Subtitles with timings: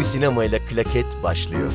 [0.00, 1.72] Fikri Sinema ile Klaket başlıyor.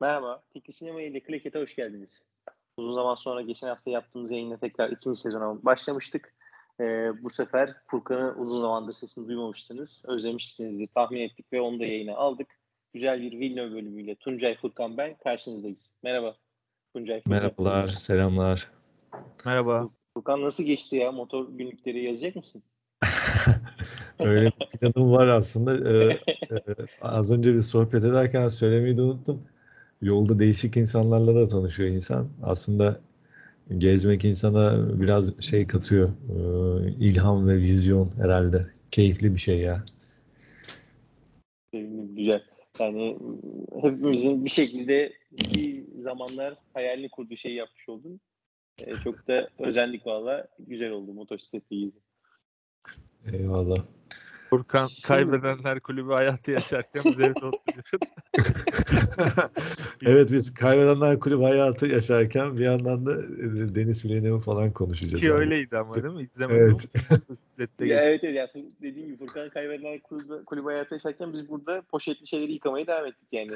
[0.00, 2.30] Merhaba, Fikri Sinema ile Klaket'e hoş geldiniz.
[2.76, 6.34] Uzun zaman sonra geçen hafta yaptığımız yayınla tekrar ikinci sezona başlamıştık.
[6.80, 6.84] Ee,
[7.22, 10.04] bu sefer Furkan'ı uzun zamandır sesini duymamıştınız.
[10.08, 12.48] Özlemişsinizdir tahmin ettik ve onu da yayına aldık.
[12.92, 15.94] Güzel bir Villeneuve bölümüyle Tuncay Furkan ben karşınızdayız.
[16.02, 16.36] Merhaba
[16.96, 17.32] Tuncay Furkan.
[17.32, 18.70] Merhabalar, selamlar.
[19.46, 19.88] Merhaba.
[20.14, 21.12] Furkan nasıl geçti ya?
[21.12, 22.62] Motor günlükleri yazacak mısın?
[24.18, 25.90] Öyle bir planım var aslında.
[25.90, 26.18] Ee,
[26.50, 26.58] e,
[27.00, 29.42] az önce bir sohbet ederken söylemeyi de unuttum.
[30.02, 32.28] Yolda değişik insanlarla da tanışıyor insan.
[32.42, 33.00] Aslında
[33.78, 36.08] gezmek insana biraz şey katıyor.
[36.08, 38.66] Ee, ilham ve vizyon herhalde.
[38.90, 39.84] Keyifli bir şey ya.
[41.72, 42.42] Güzel.
[42.80, 43.18] Yani
[43.82, 45.12] hepimizin bir şekilde
[45.54, 48.20] bir zamanlar hayalini kurduğu şeyi yapmış oldun.
[48.78, 50.48] Ee, çok da özendik valla.
[50.58, 52.03] Güzel oldu motosikletle gezi.
[53.32, 53.84] Eyvallah.
[54.50, 58.08] Furkan Şimdi- kaybedenler kulübü hayatı yaşarken biz evde oturuyoruz.
[60.06, 65.22] Evet biz kaybedenler kulüp hayatı yaşarken bir yandan da e, Deniz Villeneuve falan konuşacağız.
[65.22, 65.40] Ki abi.
[65.40, 66.22] öyleydi ama değil mi?
[66.22, 66.58] İzlemedim.
[66.58, 66.88] Evet.
[67.80, 68.34] Ya evet evet.
[68.34, 73.06] Yani dediğim gibi Furkan kaybedenler kulübü, kulübü hayatı yaşarken biz burada poşetli şeyleri yıkamaya devam
[73.06, 73.52] ettik yani.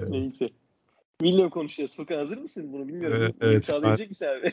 [0.10, 0.50] Neyse.
[1.20, 1.94] William konuşacağız.
[1.94, 2.72] Furkan hazır mısın?
[2.72, 3.16] Bunu bilmiyorum.
[3.20, 3.66] Evet, evet.
[3.66, 4.52] Sağlayabilecek misin abi?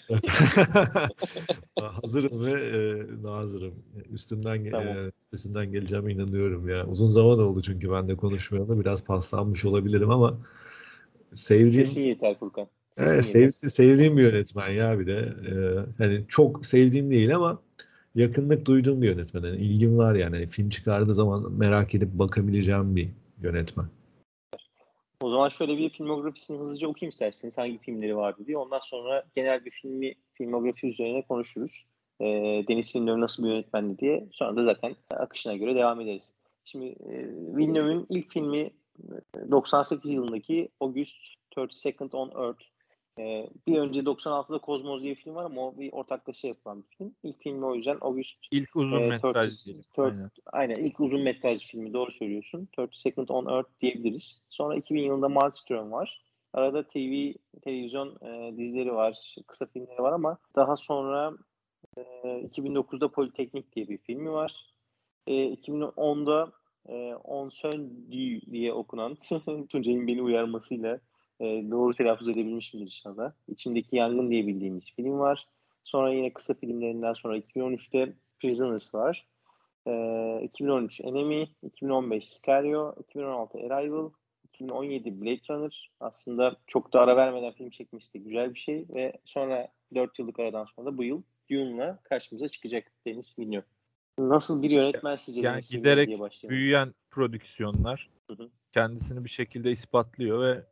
[2.02, 3.74] hazırım ve e, nazırım.
[4.12, 4.88] Üstümden Tamam.
[4.88, 6.88] e, üstesinden geleceğime inanıyorum ya.
[6.88, 10.40] Uzun zaman oldu çünkü ben de konuşmayalı biraz paslanmış olabilirim ama
[11.34, 12.68] sevdiğim Sesin yeter Furkan.
[12.92, 15.34] Sesin evet, sev- sevdiğim bir yönetmen ya bir de.
[15.50, 15.54] E,
[16.04, 17.62] hani çok sevdiğim değil ama
[18.16, 19.44] yakınlık duyduğum bir yönetmen.
[19.44, 20.36] Yani ilgim var yani.
[20.36, 23.10] Hani film çıkardığı zaman merak edip bakabileceğim bir
[23.42, 23.86] yönetmen.
[25.22, 27.58] O zaman şöyle bir filmografisini hızlıca okuyayım isterseniz.
[27.58, 28.58] Hangi filmleri vardı diye.
[28.58, 31.86] Ondan sonra genel bir filmi filmografi üzerine konuşuruz.
[32.22, 32.26] Ee,
[32.68, 34.28] Deniz Villeneuve nasıl bir yönetmendi diye.
[34.32, 36.34] Sonra da zaten akışına göre devam ederiz.
[36.66, 37.14] Şimdi e,
[37.58, 38.60] Villeneuve'ün ilk filmi
[39.38, 41.16] e, 98 yılındaki August
[41.56, 42.64] 32nd on Earth.
[43.20, 46.98] Ee, bir önce 96'da Kozmos diye bir film var ama o bir ortaklaşa yapılan bir
[46.98, 47.16] film.
[47.24, 49.84] İlk filmi o yüzden August İlk uzun Ee, metraj diyelim.
[49.98, 50.32] Aynen.
[50.46, 52.68] Aynen ilk uzun metraj filmi doğru söylüyorsun.
[52.78, 54.42] 30 Second on Earth diyebiliriz.
[54.50, 56.22] Sonra 2000 yılında Maelstrom var.
[56.54, 61.34] Arada TV, televizyon e, dizileri var, kısa filmleri var ama daha sonra
[61.98, 64.74] e, 2009'da Politeknik diye bir filmi var.
[65.28, 66.52] E, 2010'da
[66.90, 68.08] e, On Sön
[68.52, 69.18] diye okunan
[69.70, 71.00] Tuncay'ın beni uyarmasıyla
[71.40, 73.32] e, doğru telaffuz edebilmişimdir inşallah.
[73.48, 75.48] İçimdeki Yangın diye bildiğimiz film var.
[75.84, 79.28] Sonra yine kısa filmlerinden sonra 2013'te Prisoners var.
[79.88, 84.10] Ee, 2013 Enemy, 2015 Sicario, 2016 Arrival,
[84.54, 85.92] 2017 Blade Runner.
[86.00, 87.70] Aslında çok da ara vermeden film
[88.14, 91.22] de güzel bir şey ve sonra 4 yıllık aradan sonra da bu yıl
[91.52, 93.66] Dune'la karşımıza çıkacak Deniz Villeneuve.
[94.20, 96.58] Nasıl bir yönetmen sizce Yani giderek diye başlayalım.
[96.58, 98.50] Büyüyen prodüksiyonlar Hı hı.
[98.74, 100.64] kendisini bir şekilde ispatlıyor ve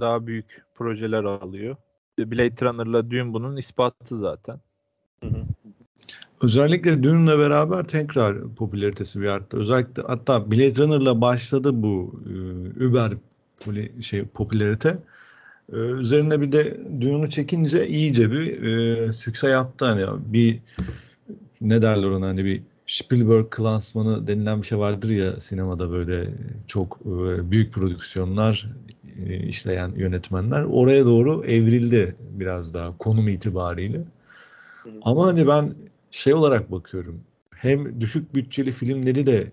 [0.00, 1.76] daha büyük projeler alıyor.
[2.18, 4.60] Blade Runner'la Dune bunun ispatı zaten.
[5.22, 5.44] Hı hı.
[6.42, 9.58] Özellikle Dune'la beraber tekrar popülaritesi bir arttı.
[9.58, 13.12] Özellikle hatta Blade Runner'la başladı bu e, Uber
[14.00, 14.98] şey popülarite.
[15.72, 20.58] E, üzerine bir de Dune'u çekince iyice bir e, sükse yaptı hani bir
[21.60, 26.28] ne derler ona hani bir Spielberg klasmanı denilen bir şey vardır ya sinemada böyle
[26.66, 28.68] çok e, büyük prodüksiyonlar
[29.26, 34.00] e, işleyen yönetmenler oraya doğru evrildi biraz daha konum itibariyle.
[35.02, 35.74] Ama hani ben
[36.10, 37.20] şey olarak bakıyorum.
[37.54, 39.52] Hem düşük bütçeli filmleri de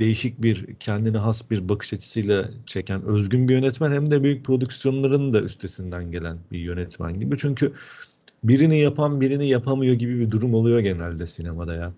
[0.00, 5.34] değişik bir kendine has bir bakış açısıyla çeken özgün bir yönetmen hem de büyük prodüksiyonların
[5.34, 7.38] da üstesinden gelen bir yönetmen gibi.
[7.38, 7.72] Çünkü
[8.44, 11.92] birini yapan birini yapamıyor gibi bir durum oluyor genelde sinemada ya.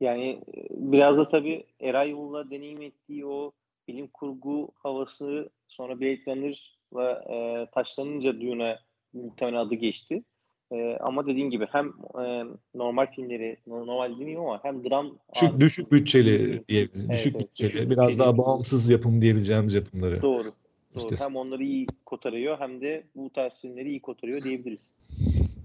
[0.00, 3.52] Yani e, biraz da tabii Arrival'la deneyim ettiği o
[3.88, 8.78] bilim kurgu havası sonra Blade Runner'la e, taşlanınca Dune'a
[9.12, 10.22] muhtemelen adı geçti.
[10.72, 11.86] E, ama dediğin gibi hem
[12.24, 12.44] e,
[12.74, 17.06] normal filmleri no- normal demeyeyim ama hem dram Düşük, ağırlıklı düşük bütçeli diyebiliriz.
[17.06, 18.18] Evet, düşük evet, bütçeli, düşük biraz bütçeli.
[18.18, 20.22] daha bağımsız yapım diyebileceğimiz yapımları.
[20.22, 20.48] Doğru.
[20.94, 21.14] Doğru.
[21.14, 24.94] İşte- Hem onları iyi kotarıyor hem de bu tarz filmleri iyi kotarıyor diyebiliriz.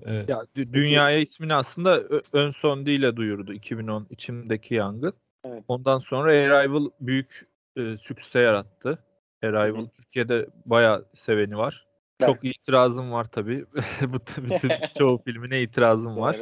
[0.06, 0.30] Evet.
[0.30, 5.14] Ya dü- dünyaya ismini aslında ö- ön son ile duyurdu 2010 içimdeki yangın.
[5.46, 5.64] Evet.
[5.68, 9.00] Ondan sonra Arrival büyük e, sükse yarattı.
[9.44, 9.90] Arrival Hı.
[9.98, 11.86] Türkiye'de bayağı seveni var.
[12.22, 13.66] Ben- Çok itirazım var tabii.
[14.08, 16.36] Bu t- bütün çoğu filmine itirazım var.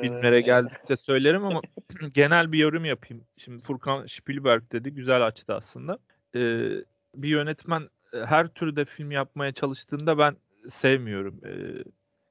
[0.00, 1.60] Filmlere geldikçe söylerim ama
[2.14, 3.24] genel bir yorum yapayım.
[3.36, 4.94] Şimdi Furkan Spielberg dedi.
[4.94, 5.98] Güzel açtı aslında.
[6.34, 6.68] Ee,
[7.14, 10.36] bir yönetmen e, her türde film yapmaya çalıştığında ben
[10.68, 11.40] sevmiyorum.
[11.46, 11.50] Ee,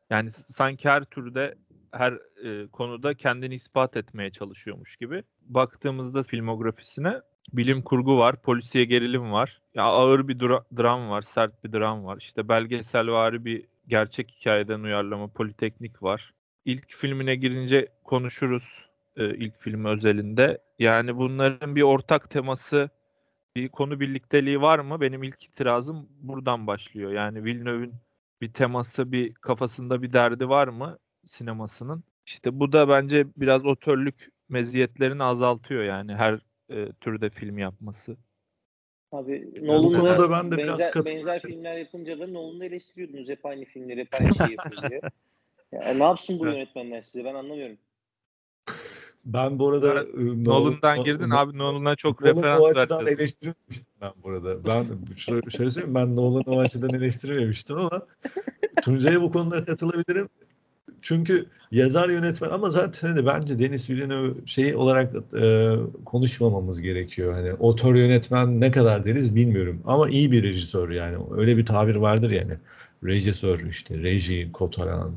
[0.09, 1.55] yani sanki her türde
[1.91, 2.13] her
[2.43, 5.23] e, konuda kendini ispat etmeye çalışıyormuş gibi.
[5.41, 7.21] Baktığımızda filmografisine
[7.53, 9.61] bilim kurgu var, polisiye gerilim var.
[9.75, 12.17] Ya ağır bir dra- dram var, sert bir dram var.
[12.19, 16.33] İşte belgeselvari bir gerçek hikayeden uyarlama Politeknik var.
[16.65, 18.87] İlk filmine girince konuşuruz
[19.17, 20.61] e, ilk film özelinde.
[20.79, 22.89] Yani bunların bir ortak teması,
[23.55, 25.01] bir konu birlikteliği var mı?
[25.01, 27.11] Benim ilk itirazım buradan başlıyor.
[27.11, 27.93] Yani Villeneuve'ün
[28.41, 32.03] bir teması, bir kafasında bir derdi var mı sinemasının?
[32.25, 36.39] İşte bu da bence biraz otörlük meziyetlerini azaltıyor yani her
[36.69, 38.17] e, türde film yapması.
[39.11, 43.65] Abi Nolan'da konuda ben de benzer, biraz benzer filmler yapınca da Nolan'ı eleştiriyordunuz hep aynı
[43.65, 45.01] filmleri, hep aynı şeyi yapıyor diye.
[45.71, 47.77] Ya, ne yapsın bu yönetmenler size ben anlamıyorum.
[49.33, 52.65] Ben bu arada Evet, e, Nolan'dan Nolan- girdin Nolan- abi Nolan'a çok Nolan'ı referans o
[52.65, 53.19] açıdan vereceğiz.
[53.19, 54.65] eleştirmemiştim ben bu arada.
[54.67, 54.85] Ben
[55.17, 58.01] şöyle, şöyle söyleyeyim ben Nolan'ı o açıdan eleştirmemiştim ama
[58.81, 60.29] Tuncay'a bu konuda katılabilirim.
[61.01, 65.75] Çünkü yazar yönetmen ama zaten hani bence Denis Villeneuve şey olarak e,
[66.05, 67.33] konuşmamamız gerekiyor.
[67.33, 71.17] Hani otör yönetmen ne kadar deriz bilmiyorum ama iyi bir rejisör yani.
[71.37, 72.53] Öyle bir tabir vardır yani.
[73.03, 75.11] Rejisör işte reji kotaran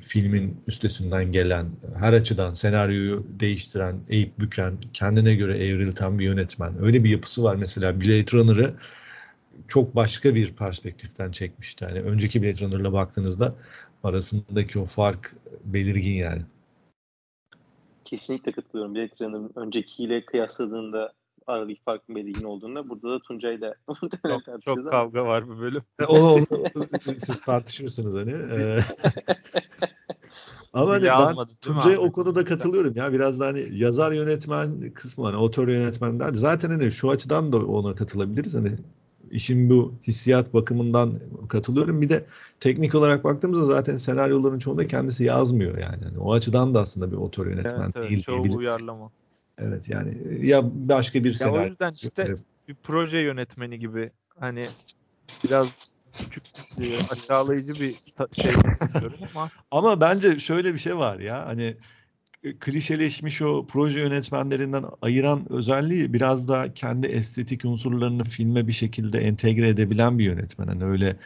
[0.00, 1.66] filmin üstesinden gelen,
[1.98, 6.84] her açıdan senaryoyu değiştiren, eğip büken, kendine göre evrilten bir yönetmen.
[6.84, 8.74] Öyle bir yapısı var mesela Blade Runner'ı
[9.68, 11.84] çok başka bir perspektiften çekmişti.
[11.84, 13.54] Yani önceki Blade Runner'la baktığınızda
[14.04, 15.34] arasındaki o fark
[15.64, 16.42] belirgin yani.
[18.04, 18.94] Kesinlikle katılıyorum.
[18.94, 21.12] Blade Runner'ın öncekiyle kıyasladığında
[21.46, 25.82] aradaki farkın belirgin olduğunda burada da Tuncay da muhtemelen Çok, çok kavga var bu bölüm.
[26.00, 26.46] E, Onu, onu
[27.18, 28.32] siz tartışırsınız hani.
[28.32, 28.80] Ee,
[30.72, 33.12] Ama hani ben Tuncay'a o konuda katılıyorum ya.
[33.12, 36.32] Biraz da hani yazar yönetmen kısmı hani otör yönetmenler.
[36.32, 38.54] Zaten hani şu açıdan da ona katılabiliriz.
[38.54, 38.72] Hani
[39.30, 42.00] işin bu hissiyat bakımından katılıyorum.
[42.02, 42.26] Bir de
[42.60, 46.04] teknik olarak baktığımızda zaten senaryoların çoğunda kendisi yazmıyor yani.
[46.04, 48.56] Hani o açıdan da aslında bir otör yönetmen Evet, evet, değil çoğu diyebiliriz.
[48.56, 49.10] uyarlama.
[49.58, 50.16] Evet yani
[50.46, 51.70] ya başka bir Ya o senaryo.
[51.70, 52.36] yüzden işte
[52.68, 54.10] bir proje yönetmeni gibi
[54.40, 54.64] hani
[55.44, 56.42] biraz küçük
[56.80, 57.94] e, aşağılayıcı bir
[58.42, 58.52] şey
[59.34, 61.76] ama Ama bence şöyle bir şey var ya hani
[62.42, 69.18] e, klişeleşmiş o proje yönetmenlerinden ayıran özelliği biraz da kendi estetik unsurlarını filme bir şekilde
[69.18, 70.66] entegre edebilen bir yönetmen.
[70.66, 71.16] Hani öyle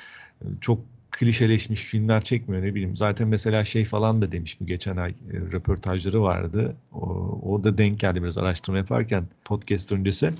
[0.40, 0.80] e, çok
[1.20, 2.96] klişeleşmiş filmler çekmiyor ne bileyim.
[2.96, 6.76] Zaten mesela şey falan da demiş bu geçen ay e, röportajları vardı.
[6.92, 7.00] O,
[7.42, 10.30] o da denk geldi biraz araştırma yaparken podcast öncesi.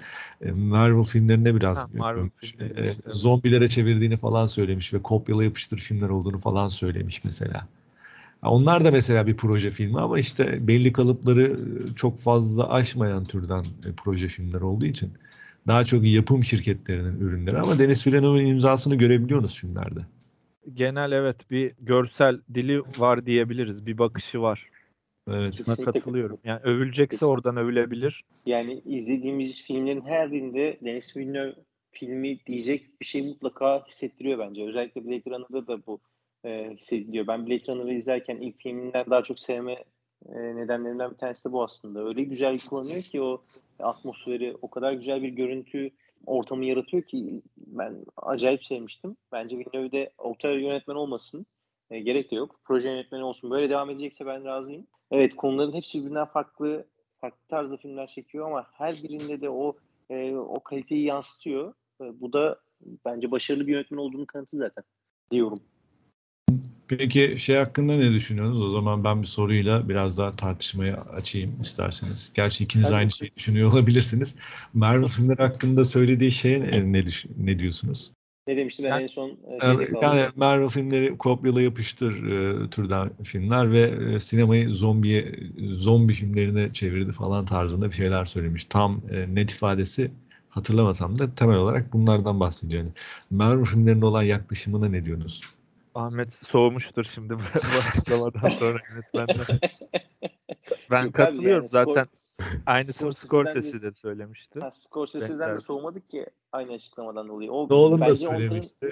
[0.43, 5.79] E, Marvel filmlerine biraz Ha, Marvel filmleri, E, zombilere çevirdiğini falan söylemiş ve kopyala yapıştır
[5.79, 7.67] filmler olduğunu falan söylemiş mesela.
[8.43, 13.61] Onlar da mesela bir proje filmi ama işte belli kalıpları e, çok fazla aşmayan türden
[13.61, 15.13] e, proje filmler olduğu için
[15.67, 20.01] daha çok yapım şirketlerinin ürünleri ama Denis Villeneuve'ın imzasını görebiliyorsunuz filmlerde.
[20.75, 23.87] Genel evet bir görsel dili var diyebiliriz.
[23.87, 24.67] Bir bakışı var.
[25.29, 25.39] Evet.
[25.39, 26.39] Buna Kesinlikle katılıyorum.
[26.45, 27.27] Yani övülecekse Kesin.
[27.27, 28.25] oradan övülebilir.
[28.47, 31.55] Yani izlediğimiz filmlerin her birinde Denis Villeneuve
[31.93, 34.65] filmi diyecek bir şey mutlaka hissettiriyor bence.
[34.65, 36.01] Özellikle Blade Runner'da da bu
[36.45, 37.27] e, hissediliyor.
[37.27, 39.85] Ben Blade Runner'ı izlerken ilk filminden daha çok sevme
[40.29, 42.09] e, nedenlerinden bir tanesi de bu aslında.
[42.09, 43.43] Öyle güzel kullanıyor ki o
[43.79, 45.91] atmosferi, o kadar güzel bir görüntü
[46.27, 49.17] ortamı yaratıyor ki ben acayip sevmiştim.
[49.33, 51.47] Bence Villeneuve'de otör yönetmen olmasın.
[51.91, 52.61] E, gerek de yok.
[52.65, 53.51] Proje yönetmeni olsun.
[53.51, 54.87] Böyle devam edecekse ben razıyım.
[55.11, 56.87] Evet konuların hepsi birbirinden farklı
[57.21, 59.77] farklı tarzda filmler çekiyor ama her birinde de o
[60.11, 61.75] e, o kaliteyi yansıtıyor.
[62.01, 62.61] E, bu da
[63.05, 64.85] bence başarılı bir yönetmen olduğunu kanıtı zaten
[65.31, 65.59] diyorum.
[66.99, 68.63] Peki şey hakkında ne düşünüyorsunuz?
[68.63, 72.33] O zaman ben bir soruyla biraz daha tartışmayı açayım isterseniz.
[72.35, 72.97] Gerçi ikiniz Tabii.
[72.97, 74.37] aynı şeyi düşünüyor olabilirsiniz.
[74.75, 77.05] Marvel filmleri hakkında söylediği şeye ne,
[77.39, 78.13] ne, diyorsunuz?
[78.47, 82.71] Ne demiştim ben Yani- en son e, şeyde Yani, yani Marvel filmleri kopyala yapıştır e,
[82.71, 85.41] türden filmler ve e, sinemayı zombiye
[85.73, 88.65] zombi filmlerine çevirdi falan tarzında bir şeyler söylemiş.
[88.65, 90.11] Tam e, net ifadesi
[90.49, 92.83] hatırlamasam da temel olarak bunlardan bahsediyor.
[92.83, 92.93] Yani
[93.31, 95.43] Marvel filmlerine olan yaklaşımına ne diyorsunuz?
[95.95, 97.43] Ahmet soğumuştur şimdi bu
[97.99, 99.59] açıklamadan sonra yönetmenden.
[100.91, 102.07] Ben Yok katılıyorum yani zaten.
[102.13, 104.61] Scor- Aynısını Scorsese de söylemişti.
[104.73, 107.53] Scorsese'den de soğumadık ki aynı açıklamadan dolayı.
[107.53, 108.91] O Nolan da bence onların- söylemişti.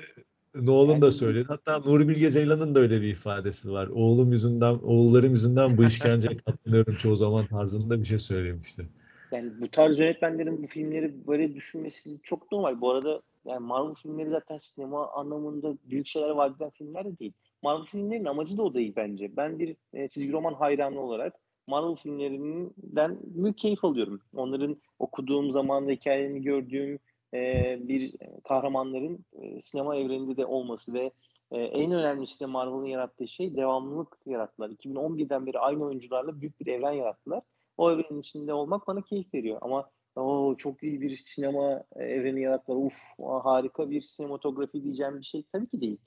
[0.55, 1.45] Nolan Yani- da söyledi.
[1.49, 3.87] Hatta Nuri Bilge Ceylan'ın da öyle bir ifadesi var.
[3.87, 8.88] Oğlum yüzünden, oğullarım yüzünden bu işkenceye katlanıyorum çoğu zaman tarzında bir şey söylemişti.
[9.32, 12.80] Yani bu tarz yönetmenlerin bu filmleri böyle düşünmesi çok normal.
[12.80, 17.32] Bu arada yani Marvel filmleri zaten sinema anlamında büyük şeyler vaat eden filmler de değil.
[17.62, 19.37] Marvel filmlerinin amacı da o değil bence.
[19.37, 21.35] Ben bir e, çizgi roman hayranı olarak
[21.66, 24.20] Marvel filmlerinden büyük keyif alıyorum.
[24.35, 26.99] Onların okuduğum zamanda hikayelerini gördüğüm
[27.35, 28.12] e, bir
[28.44, 31.11] kahramanların e, sinema evreninde de olması ve
[31.50, 34.70] e, en önemlisi de Marvel'ın yarattığı şey devamlılık yarattılar.
[34.70, 37.42] 2011'den beri aynı oyuncularla büyük bir evren yarattılar.
[37.78, 39.58] O evrenin içinde olmak bana keyif veriyor.
[39.61, 42.76] Ama o çok iyi bir sinema evreni yarattılar.
[42.76, 42.99] Uf
[43.44, 45.99] harika bir sinematografi diyeceğim bir şey tabii ki değil.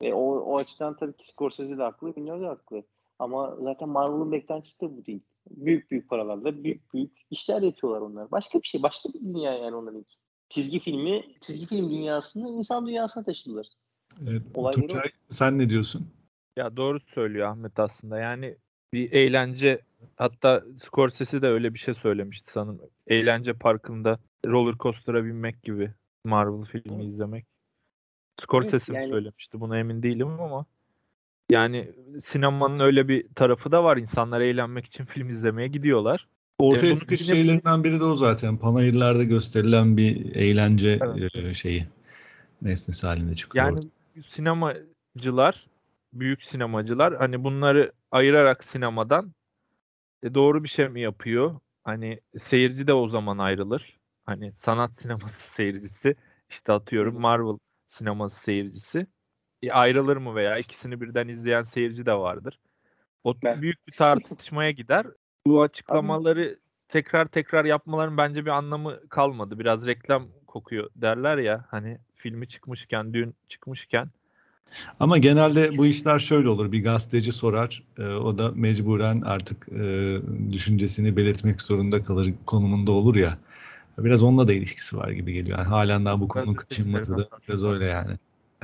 [0.00, 2.82] E, o, o açıdan tabii ki Scorsese de haklı, Villeneuve de haklı.
[3.18, 5.20] Ama zaten Marvel'ın beklentisi de bu değil.
[5.50, 8.30] Büyük büyük paralarla büyük büyük işler yapıyorlar onlar.
[8.30, 10.20] Başka bir şey, başka bir dünya yani onların için.
[10.48, 13.66] Çizgi filmi, çizgi film dünyasını insan dünyasına taşıdılar.
[14.28, 16.06] Evet, Tuncay, sen ne diyorsun?
[16.56, 18.18] Ya doğru söylüyor Ahmet aslında.
[18.18, 18.56] Yani
[18.92, 19.80] bir eğlence
[20.16, 22.90] hatta Scorsese de öyle bir şey söylemişti sanırım.
[23.06, 25.90] Eğlence parkında roller coaster'a binmek gibi
[26.24, 27.46] Marvel filmi izlemek.
[28.42, 29.10] Scorsese evet, yani...
[29.10, 29.60] söylemişti.
[29.60, 30.66] Buna emin değilim ama
[31.50, 31.90] yani
[32.24, 33.96] sinemanın öyle bir tarafı da var.
[33.96, 36.28] İnsanlar eğlenmek için film izlemeye gidiyorlar.
[36.58, 37.36] Ortaya ee, çıkış film...
[37.36, 38.56] şeylerinden biri de o zaten.
[38.56, 40.98] Panayırlarda gösterilen bir eğlence
[41.34, 41.56] evet.
[41.56, 41.86] Şeyi
[42.62, 43.64] nesnesi halinde çıkıyor.
[43.64, 43.80] Yani
[44.28, 45.66] sinemacılar,
[46.12, 49.32] büyük sinemacılar hani bunları ayırarak sinemadan
[50.24, 51.60] e, doğru bir şey mi yapıyor?
[51.84, 53.98] Hani seyirci de o zaman ayrılır.
[54.26, 56.16] Hani sanat sineması seyircisi
[56.50, 59.06] işte atıyorum Marvel sineması seyircisi
[59.62, 62.58] e, ayrılır mı veya ikisini birden izleyen seyirci de vardır.
[63.24, 63.62] O ben...
[63.62, 65.06] büyük bir tartışmaya gider.
[65.46, 69.58] Bu açıklamaları tekrar tekrar yapmaların bence bir anlamı kalmadı.
[69.58, 74.10] Biraz reklam kokuyor derler ya hani filmi çıkmışken, dün çıkmışken.
[75.00, 76.72] Ama genelde bu işler şöyle olur.
[76.72, 77.82] Bir gazeteci sorar.
[77.98, 80.16] E, o da mecburen artık e,
[80.50, 83.38] düşüncesini belirtmek zorunda kalır konumunda olur ya.
[83.98, 85.58] Biraz onunla da ilişkisi var gibi geliyor.
[85.58, 88.16] Yani halen daha bu konunun kaçınması da biraz öyle yani.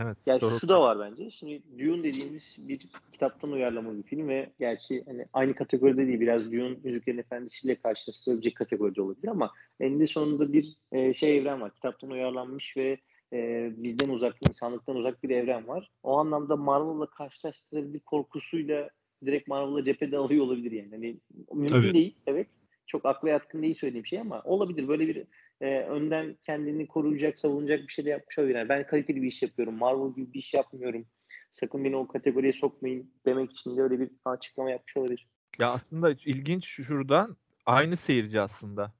[0.05, 0.17] Evet.
[0.27, 0.59] Yani doğru.
[0.61, 1.31] şu da var bence.
[1.31, 2.79] Şimdi Dune dediğimiz bir
[3.13, 7.75] kitaptan uyarlama bir film ve gerçi hani aynı kategoride değil biraz Dune Yüzüklerin Efendisi ile
[7.75, 11.75] karşılaştırabilecek kategoride olabilir ama eninde sonunda bir e, şey evren var.
[11.75, 12.99] Kitaptan uyarlanmış ve
[13.33, 15.91] e, bizden uzak, insanlıktan uzak bir evren var.
[16.03, 18.91] O anlamda Marvel'la karşılaştırabilir korkusuyla
[19.27, 20.91] direkt Marvel'la cephede alıyor olabilir yani.
[20.91, 21.17] Hani,
[21.53, 21.95] mümkün evet.
[21.95, 22.47] değil, evet.
[22.87, 24.89] Çok akla yatkın değil söylediğim şey ama olabilir.
[24.89, 25.25] Böyle bir
[25.61, 28.55] e, önden kendini koruyacak, savunacak bir şey de yapmış olabilir.
[28.59, 29.75] Yani ben kaliteli bir iş yapıyorum.
[29.75, 31.07] Marvel gibi bir iş yapmıyorum.
[31.53, 35.29] Sakın beni o kategoriye sokmayın demek için de öyle bir açıklama yapmış olabilir.
[35.59, 38.93] Ya aslında ilginç şuradan aynı seyirci aslında.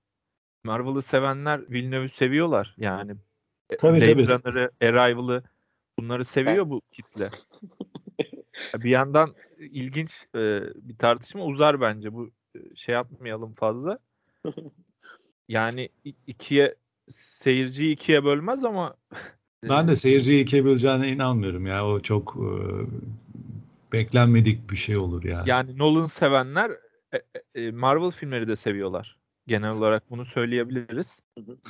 [0.65, 2.75] Marvel'ı sevenler Villeneuve'ü seviyorlar.
[2.79, 3.17] Yani
[3.79, 4.29] tabii, Blade tabii.
[4.29, 5.43] Runner'ı, Arrival'ı
[5.99, 7.31] bunları seviyor bu kitle.
[8.75, 12.15] bir yandan ilginç e, bir tartışma uzar bence.
[12.15, 13.99] Bu e, şey yapmayalım fazla.
[15.49, 15.89] Yani
[16.27, 16.75] ikiye
[17.15, 18.95] seyirciyi ikiye bölmez ama
[19.69, 21.87] ben de seyirciyi ikiye böleceğine inanmıyorum ya.
[21.87, 22.49] O çok e,
[23.93, 25.43] beklenmedik bir şey olur ya.
[25.47, 26.71] Yani Nolan sevenler
[27.13, 27.19] e,
[27.55, 29.20] e, Marvel filmleri de seviyorlar.
[29.51, 31.21] Genel olarak bunu söyleyebiliriz.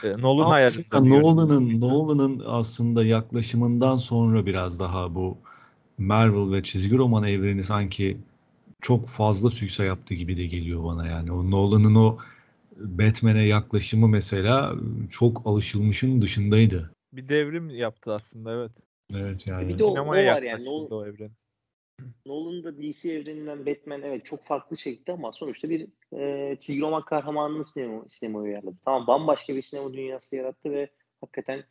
[0.05, 5.39] E, Nolan aslında Nolan'ın Nolan'ın aslında yaklaşımından sonra biraz daha bu
[5.99, 8.17] Marvel ve çizgi roman evreni sanki
[8.81, 11.33] çok fazla sükse yaptı gibi de geliyor bana yani.
[11.33, 12.19] O Nolan'ın o
[12.77, 14.75] Batman'e yaklaşımı mesela
[15.11, 16.91] çok alışılmışın dışındaydı.
[17.13, 18.73] Bir devrim yaptı aslında evet.
[19.15, 19.69] Evet yani.
[19.69, 20.65] Bir de o, o var yani.
[20.65, 21.31] Nolan, o evren.
[22.27, 25.87] Nolan'ın da DC evreninden Batman evet çok farklı çekti ama sonuçta bir
[26.19, 28.77] e, çizgi roman kahramanını sinema, sinemaya uyarladı.
[28.85, 30.91] Tamam bambaşka bir sinema dünyası yarattı ve
[31.21, 31.65] hakikaten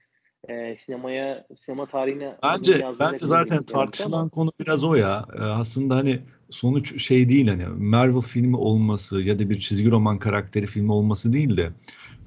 [0.48, 4.29] e, sinemaya sinema tarihine bence bence zaten tartışılan ama...
[4.29, 5.25] konu biraz o ya.
[5.36, 6.19] E, aslında hani
[6.50, 11.33] sonuç şey değil hani Marvel filmi olması ya da bir çizgi roman karakteri filmi olması
[11.33, 11.71] değil de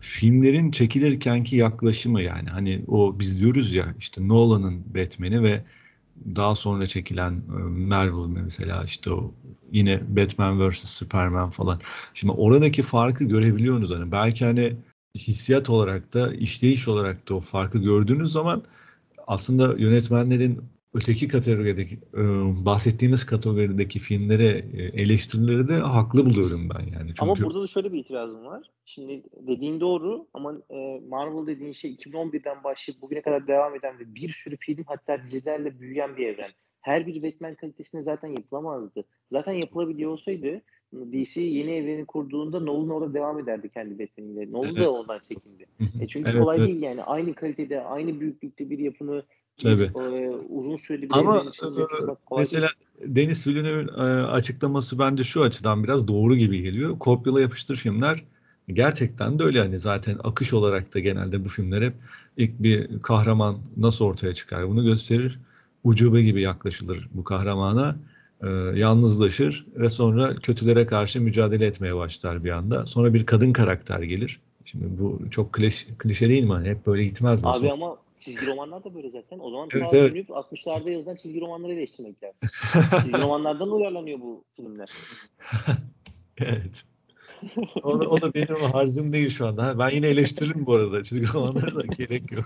[0.01, 5.65] filmlerin çekilirkenki yaklaşımı yani hani o biz diyoruz ya işte Nolan'ın Batman'i ve
[6.37, 9.35] daha sonra çekilen e, Marvel mesela işte o
[9.73, 11.81] yine Batman vs Superman falan.
[12.15, 14.77] Şimdi oradaki farkı görebiliyorsunuz hani belki hani
[15.19, 18.63] hissiyat olarak da işleyiş olarak da o farkı gördüğünüz zaman
[19.27, 22.23] aslında yönetmenlerin öteki kategorideki e,
[22.67, 27.09] bahsettiğimiz kategorideki filmlere e, eleştirileri de haklı buluyorum ben yani.
[27.09, 27.23] Çünkü...
[27.23, 28.71] Ama burada da şöyle bir itirazım var.
[28.87, 34.15] Şimdi dediğin doğru ama e, Marvel dediğin şey 2011'den başlayıp bugüne kadar devam eden ve
[34.15, 36.51] bir sürü film hatta dizilerle büyüyen bir evren.
[36.81, 39.05] Her bir Batman kalitesinde zaten yapılamazdı.
[39.33, 44.53] Zaten yapılabiliyor olsaydı DC yeni evreni kurduğunda Nolan orada devam ederdi kendi Batman'iyle.
[44.53, 44.79] Nolan evet.
[44.79, 45.67] da ondan çekindi.
[46.01, 46.73] e çünkü evet, kolay evet.
[46.73, 47.03] değil yani.
[47.03, 49.23] Aynı kalitede, aynı büyüklükte bir yapımı
[49.57, 49.91] Tabii.
[49.97, 51.43] E, uzun süreli bir Ama e,
[52.37, 52.69] mesela
[53.01, 53.17] değil.
[53.17, 56.99] Deniz Villeneuve'ün e, açıklaması bence şu açıdan biraz doğru gibi geliyor.
[56.99, 58.25] Kopyala yapıştır filmler
[58.69, 61.95] gerçekten de öyle yani zaten akış olarak da genelde bu filmler hep
[62.37, 65.39] ilk bir kahraman nasıl ortaya çıkar bunu gösterir.
[65.85, 67.97] Ucube gibi yaklaşılır bu kahramana
[68.43, 72.87] e, yalnızlaşır ve sonra kötülere karşı mücadele etmeye başlar bir anda.
[72.87, 74.41] Sonra bir kadın karakter gelir.
[74.65, 76.53] Şimdi bu çok kliş, klişe değil mi?
[76.53, 77.49] Hani hep böyle gitmez mi?
[77.49, 79.39] Abi ama çizgi romanlar da böyle zaten.
[79.39, 80.29] O zaman evet, evet.
[80.29, 82.49] 60'larda yazılan çizgi romanları eleştirmek lazım.
[83.03, 84.91] çizgi romanlardan uyarlanıyor bu filmler.
[86.39, 86.85] evet.
[87.83, 89.79] O da, o da benim harzım değil şu anda.
[89.79, 91.03] Ben yine eleştiririm bu arada.
[91.03, 92.45] Çizgi romanlara da gerek yok.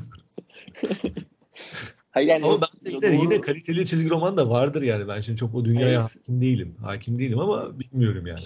[2.11, 3.23] Hayır yani ama ben de yine, doğru.
[3.25, 5.09] yine kaliteli çizgi roman da vardır yani.
[5.09, 6.17] Ben şimdi çok o dünyaya evet.
[6.17, 6.77] hakim değilim.
[6.83, 8.41] Hakim değilim ama bilmiyorum yani.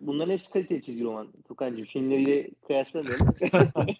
[0.00, 1.28] Bunların hepsi kaliteli çizgi roman.
[1.48, 3.26] Furkan'cığım filmleriyle kıyaslamıyorum.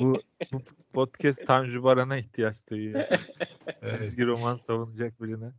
[0.00, 0.14] bu,
[0.52, 0.58] bu
[0.92, 3.04] podcast Tanju Baran'a ihtiyaç duyuyor.
[3.82, 4.00] evet.
[4.00, 5.52] Çizgi roman savunacak birine.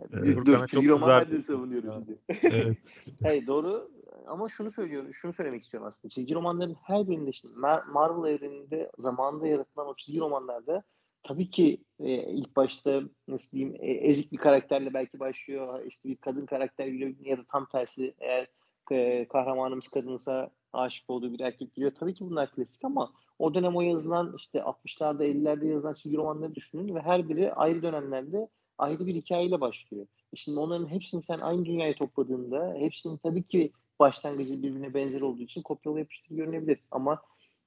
[0.00, 0.46] Evet.
[0.46, 2.18] Dur, çizgi roman ben de savunuyorum şimdi.
[2.42, 3.00] evet.
[3.22, 3.90] Hayır doğru
[4.26, 6.10] ama şunu söylüyorum, şunu söylemek istiyorum aslında.
[6.10, 7.48] Çizgi romanların her birinde işte
[7.92, 10.82] Marvel evreninde zamanında yaratılan o çizgi romanlarda
[11.22, 15.84] tabii ki e, ilk başta nasıl diyeyim e, ezik bir karakterle belki başlıyor.
[15.86, 18.46] İşte bir kadın karakter geliyor ya da tam tersi eğer
[18.92, 21.92] e, kahramanımız kadınsa aşık olduğu bir erkek geliyor.
[21.98, 26.54] Tabii ki bunlar klasik ama o dönem o yazılan işte 60'larda 50'lerde yazılan çizgi romanları
[26.54, 28.48] düşünün ve her biri ayrı dönemlerde
[28.78, 30.06] ayrı bir hikayeyle başlıyor.
[30.32, 35.42] E şimdi onların hepsini sen aynı dünyaya topladığında hepsinin tabii ki başlangıcı birbirine benzer olduğu
[35.42, 36.78] için kopyala yapıştır görünebilir.
[36.90, 37.22] Ama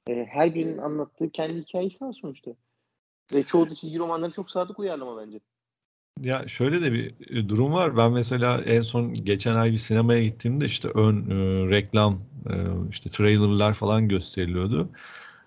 [0.09, 2.51] e, her birinin anlattığı kendi hikayesi sonuçta.
[3.33, 5.39] Ve çoğu da çizgi romanları çok sadık uyarlama bence.
[6.23, 7.97] Ya şöyle de bir e, durum var.
[7.97, 11.35] Ben mesela en son geçen ay bir sinemaya gittiğimde işte ön e,
[11.69, 12.19] reklam,
[12.49, 12.53] e,
[12.91, 14.89] işte trailerlar falan gösteriliyordu.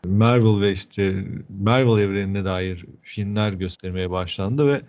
[0.07, 1.25] Marvel ve işte
[1.63, 4.81] Marvel evrenine dair filmler göstermeye başlandı ve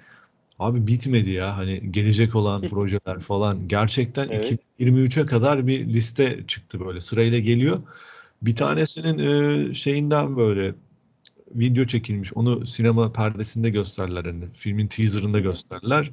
[0.59, 1.57] abi bitmedi ya.
[1.57, 4.57] Hani gelecek olan projeler falan gerçekten evet.
[4.79, 7.79] 2023'e kadar bir liste çıktı böyle sırayla geliyor.
[8.41, 10.73] Bir tanesinin e, şeyinden böyle
[11.55, 12.33] video çekilmiş.
[12.33, 14.25] Onu sinema perdesinde gösterler.
[14.25, 16.11] Yani filmin teaserında gösterler.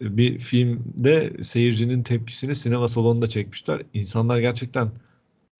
[0.00, 3.82] Bir filmde seyircinin tepkisini sinema salonunda çekmişler.
[3.94, 4.90] İnsanlar gerçekten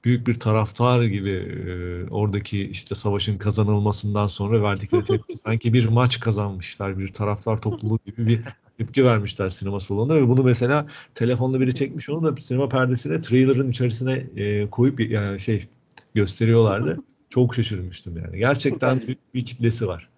[0.05, 6.21] büyük bir taraftar gibi e, oradaki işte savaşın kazanılmasından sonra verdikleri tepki sanki bir maç
[6.21, 6.99] kazanmışlar.
[6.99, 8.41] Bir taraftar topluluğu gibi bir
[8.79, 13.69] tepki vermişler sinema salonunda ve bunu mesela telefonla biri çekmiş onu da sinema perdesine trailer'ın
[13.69, 15.69] içerisine e, koyup yani şey
[16.15, 16.99] gösteriyorlardı.
[17.35, 18.39] Çok şaşırmıştım yani.
[18.39, 20.09] Gerçekten büyük bir kitlesi var.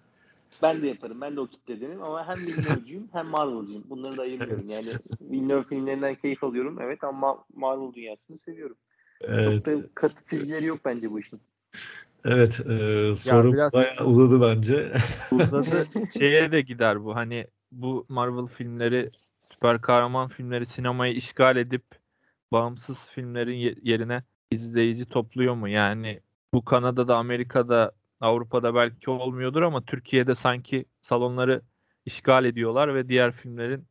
[0.63, 1.21] Ben de yaparım.
[1.21, 3.83] Ben de o kitledenim ama hem Villeneuve'cuyum hem Marvel'cıyım.
[3.89, 4.65] Bunları da ayırmıyorum.
[4.69, 5.07] Evet.
[5.21, 6.77] Yani Villeneuve filmlerinden keyif alıyorum.
[6.81, 8.77] Evet ama Marvel dünyasını seviyorum.
[9.21, 9.65] Evet.
[9.65, 11.41] Çok da katı çizgileri yok bence bu işin.
[12.25, 12.59] Evet.
[12.59, 13.73] E, soru biraz...
[13.73, 14.91] bayağı uzadı bence.
[15.31, 15.87] Uzadı.
[16.19, 17.15] Şeye de gider bu.
[17.15, 19.11] Hani bu Marvel filmleri
[19.53, 21.83] süper kahraman filmleri sinemayı işgal edip
[22.51, 25.69] bağımsız filmlerin yerine izleyici topluyor mu?
[25.69, 26.21] Yani
[26.53, 31.61] bu Kanada'da, Amerika'da, Avrupa'da belki olmuyordur ama Türkiye'de sanki salonları
[32.05, 33.87] işgal ediyorlar ve diğer filmlerin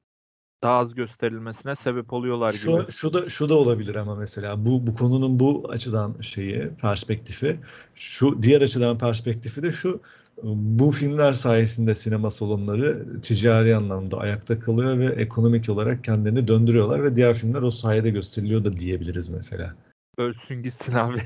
[0.62, 2.92] daha az gösterilmesine sebep oluyorlar şu, gibi.
[2.92, 7.60] Şu da şu da olabilir ama mesela bu bu konunun bu açıdan şeyi perspektifi
[7.94, 10.00] şu diğer açıdan perspektifi de şu
[10.42, 17.16] bu filmler sayesinde sinema salonları ticari anlamda ayakta kalıyor ve ekonomik olarak kendilerini döndürüyorlar ve
[17.16, 19.74] diğer filmler o sayede gösteriliyor da diyebiliriz mesela
[20.18, 21.18] ölsün gitsin abi.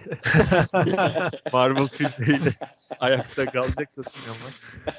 [1.53, 2.51] Marvel filmleriyle
[3.01, 4.51] ayakta kalacak da sinema.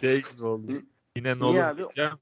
[0.01, 0.71] Şey gibi oldu.
[1.15, 2.19] Yine Nolan diyeceğim.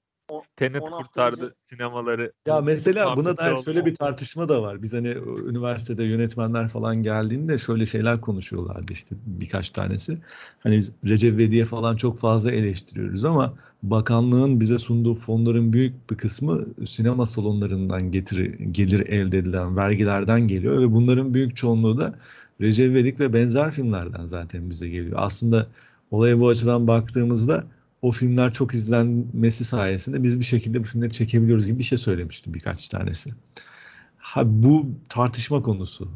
[0.55, 1.53] Tenet kurtardı önce...
[1.57, 2.31] sinemaları.
[2.47, 4.81] Ya mesela buna dair şöyle bir tartışma da var.
[4.81, 5.07] Biz hani
[5.47, 10.17] üniversitede yönetmenler falan geldiğinde şöyle şeyler konuşuyorlardı işte birkaç tanesi.
[10.59, 16.17] Hani biz Recep Vediye falan çok fazla eleştiriyoruz ama bakanlığın bize sunduğu fonların büyük bir
[16.17, 22.15] kısmı sinema salonlarından getiri, gelir elde edilen vergilerden geliyor ve bunların büyük çoğunluğu da
[22.61, 25.17] Recep Vedik ve benzer filmlerden zaten bize geliyor.
[25.21, 25.67] Aslında
[26.11, 27.63] olaya bu açıdan baktığımızda
[28.01, 32.53] o filmler çok izlenmesi sayesinde biz bir şekilde bu filmleri çekebiliyoruz gibi bir şey söylemiştim
[32.53, 33.29] birkaç tanesi.
[34.17, 36.11] Ha, bu tartışma konusu.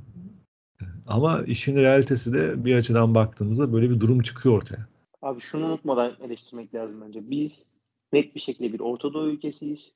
[1.08, 4.88] Ama işin realitesi de bir açıdan baktığımızda böyle bir durum çıkıyor ortaya.
[5.22, 7.30] Abi şunu unutmadan eleştirmek lazım bence.
[7.30, 7.68] Biz
[8.14, 9.92] net bir şekilde bir Orta Doğu ülkesiyiz.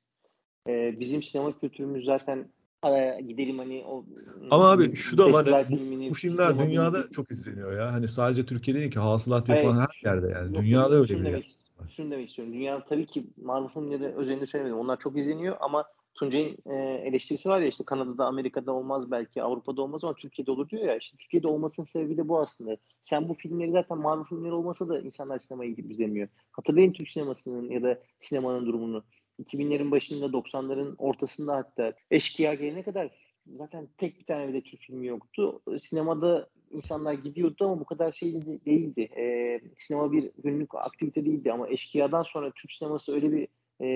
[0.68, 2.48] Ee, bizim sinema kültürümüz zaten
[2.82, 4.04] araya gidelim hani o
[4.50, 5.76] Ama abi şu da var bu,
[6.10, 7.10] bu filmler dünyada bir...
[7.10, 7.92] çok izleniyor ya.
[7.92, 9.88] Hani sadece Türkiye'de değil ki hasılat yapan evet.
[10.04, 10.56] her yerde yani.
[10.56, 11.44] Yok, dünyada öyle bir yer
[11.86, 12.54] şunu demek istiyorum.
[12.54, 14.78] Dünya tabii ki Marvel filmleri özelinde söylemedim.
[14.78, 16.74] Onlar çok izleniyor ama Tuncay'ın e,
[17.08, 20.96] eleştirisi var ya işte Kanada'da, Amerika'da olmaz belki, Avrupa'da olmaz ama Türkiye'de olur diyor ya.
[20.96, 22.76] İşte Türkiye'de olmasının sebebi de bu aslında.
[23.02, 26.28] Sen bu filmleri zaten Marvel filmleri olmasa da insanlar sinemaya gidip izlemiyor.
[26.52, 29.04] Hatırlayın Türk sinemasının ya da sinemanın durumunu.
[29.42, 33.10] 2000'lerin başında, 90'ların ortasında hatta Eşkıya gelene kadar
[33.46, 35.60] zaten tek bir tane bile Türk filmi yoktu.
[35.78, 38.34] Sinemada insanlar gidiyordu ama bu kadar şey
[38.66, 39.00] değildi.
[39.00, 43.48] E, sinema bir günlük aktivite değildi ama Eşkıya'dan sonra Türk sineması öyle bir
[43.80, 43.88] e,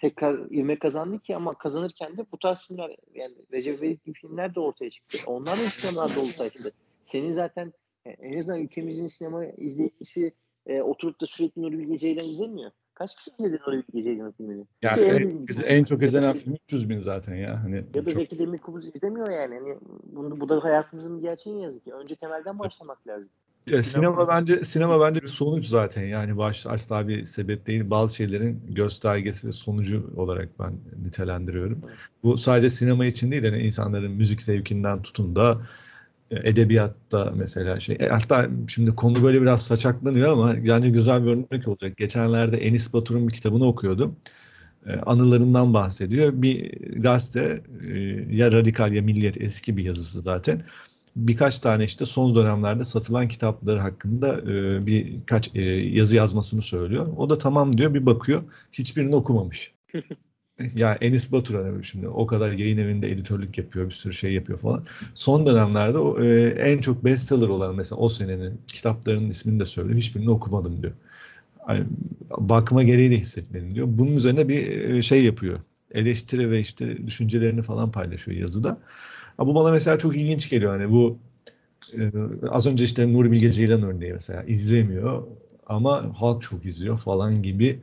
[0.00, 4.54] tekrar ivme kazandı ki ama kazanırken de bu tarz filmler yani Recep İvedik gibi filmler
[4.54, 5.18] de ortaya çıktı.
[5.26, 6.72] Onlar da sinemalar dolu taşıdı.
[7.04, 7.72] Senin zaten
[8.06, 10.32] e, en azından ülkemizin sinema izleyicisi
[10.66, 12.70] e, oturup da sürekli Nuri Bilge Ceylan izlemiyor.
[12.98, 14.64] Kaç kişi izledi Nuri Bilge Ceylan'ın filmini?
[14.82, 17.62] Yani en, en çok izlenen film 300 bin zaten ya.
[17.62, 18.12] Hani ya da çok...
[18.12, 19.54] Zeki Demirkubuz izlemiyor yani.
[19.54, 19.76] Hani
[20.12, 21.92] bunu, bu da hayatımızın bir gerçeği yazık ki.
[21.92, 23.28] Önce temelden başlamak lazım.
[23.66, 27.90] Ya, sinema bence sinema bence bir sonuç zaten yani baş asla bir sebep değil.
[27.90, 30.72] Bazı şeylerin göstergesi ve sonucu olarak ben
[31.04, 31.78] nitelendiriyorum.
[31.86, 31.96] Evet.
[32.22, 35.60] Bu sadece sinema için değil yani insanların müzik zevkinden tutun da
[36.30, 37.96] edebiyatta mesela şey.
[38.00, 41.96] E, hatta şimdi konu böyle biraz saçaklanıyor ama bence güzel bir örnek olacak.
[41.96, 44.16] Geçenlerde Enis Batur'un bir kitabını okuyordum.
[44.86, 46.32] E, anılarından bahsediyor.
[46.34, 47.98] Bir gazete e,
[48.36, 50.62] ya radikal ya milliyet eski bir yazısı zaten
[51.16, 57.06] birkaç tane işte son dönemlerde satılan kitapları hakkında e, birkaç e, yazı yazmasını söylüyor.
[57.16, 59.72] O da tamam diyor bir bakıyor hiçbirini okumamış.
[60.74, 64.58] ya Enis Batur hani şimdi o kadar yayın evinde editörlük yapıyor bir sürü şey yapıyor
[64.58, 64.84] falan.
[65.14, 69.96] Son dönemlerde o, e, en çok bestseller olan mesela o senenin kitaplarının ismini de söylüyor.
[69.98, 70.92] Hiçbirini okumadım diyor.
[71.68, 71.84] Yani,
[72.38, 73.86] bakma gereği de hissetmedim diyor.
[73.90, 75.60] Bunun üzerine bir e, şey yapıyor.
[75.92, 78.78] Eleştiri ve işte düşüncelerini falan paylaşıyor yazıda.
[79.36, 80.72] Ha, bu bana mesela çok ilginç geliyor.
[80.80, 81.18] Hani bu
[81.98, 82.12] e,
[82.50, 85.22] az önce işte Nuri Bilge Ceylan örneği mesela izlemiyor
[85.66, 87.80] ama halk çok izliyor falan gibi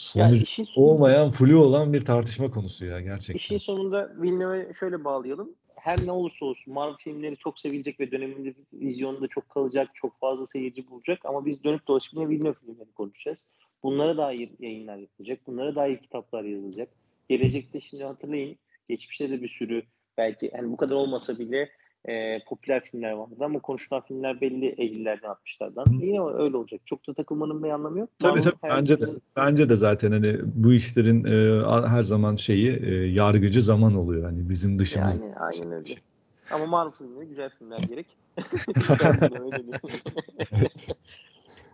[0.00, 3.38] sonuç yani olmayan flu olan bir tartışma konusu ya gerçekten.
[3.38, 5.54] İşin sonunda Villeneuve'e şöyle bağlayalım.
[5.76, 10.46] Her ne olursa olsun Marvel filmleri çok sevilecek ve döneminde vizyonunda çok kalacak, çok fazla
[10.46, 13.46] seyirci bulacak ama biz dönüp dolaşıp yine Villeneuve filmlerini konuşacağız.
[13.82, 16.88] Bunlara dair yayınlar yapılacak, bunlara dair kitaplar yazılacak.
[17.28, 18.56] Gelecekte şimdi hatırlayın,
[18.88, 19.82] geçmişte de bir sürü
[20.18, 21.70] belki hani bu kadar olmasa bile
[22.08, 26.04] e, popüler filmler vardı ama konuşulan filmler belli 50'lerden 60'lardan.
[26.04, 26.80] Yine öyle olacak.
[26.84, 28.08] Çok da takılmanın bir anlamı yok.
[28.18, 29.06] Tabii tabii bence de.
[29.36, 34.24] Bence de zaten hani bu işlerin e, her zaman şeyi e, yargıcı zaman oluyor.
[34.24, 35.18] Hani bizim dışımız.
[35.18, 35.86] Yani aynen öyle.
[35.86, 35.98] Şey.
[36.50, 38.06] Ama Marvel filmleri güzel filmler gerek.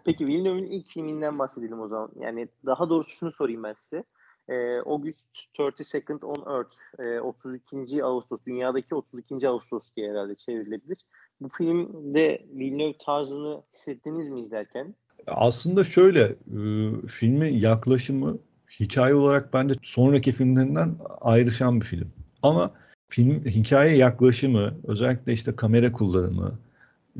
[0.04, 2.10] Peki Villeneuve'ün ilk filminden bahsedelim o zaman.
[2.20, 4.04] Yani daha doğrusu şunu sorayım ben size
[4.48, 5.26] e, August
[5.58, 8.04] 32nd on Earth e, 32.
[8.04, 9.48] Ağustos dünyadaki 32.
[9.48, 10.98] Ağustos diye herhalde çevrilebilir.
[11.40, 14.94] Bu filmde Villeneuve tarzını hissettiniz mi izlerken?
[15.26, 16.66] Aslında şöyle e,
[17.06, 18.38] filmi yaklaşımı
[18.80, 22.12] hikaye olarak bence sonraki filmlerinden ayrışan bir film.
[22.42, 22.70] Ama
[23.08, 26.58] film hikaye yaklaşımı özellikle işte kamera kullanımı,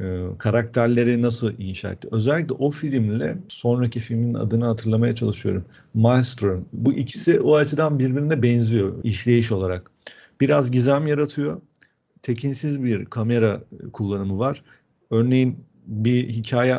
[0.01, 2.09] e, karakterleri nasıl inşa etti.
[2.13, 5.65] Özellikle o filmle sonraki filmin adını hatırlamaya çalışıyorum.
[5.95, 6.65] Maelstrom.
[6.73, 9.91] Bu ikisi o açıdan birbirine benziyor işleyiş olarak.
[10.41, 11.61] Biraz gizem yaratıyor.
[12.23, 13.61] Tekinsiz bir kamera
[13.93, 14.63] kullanımı var.
[15.11, 16.77] Örneğin bir hikaye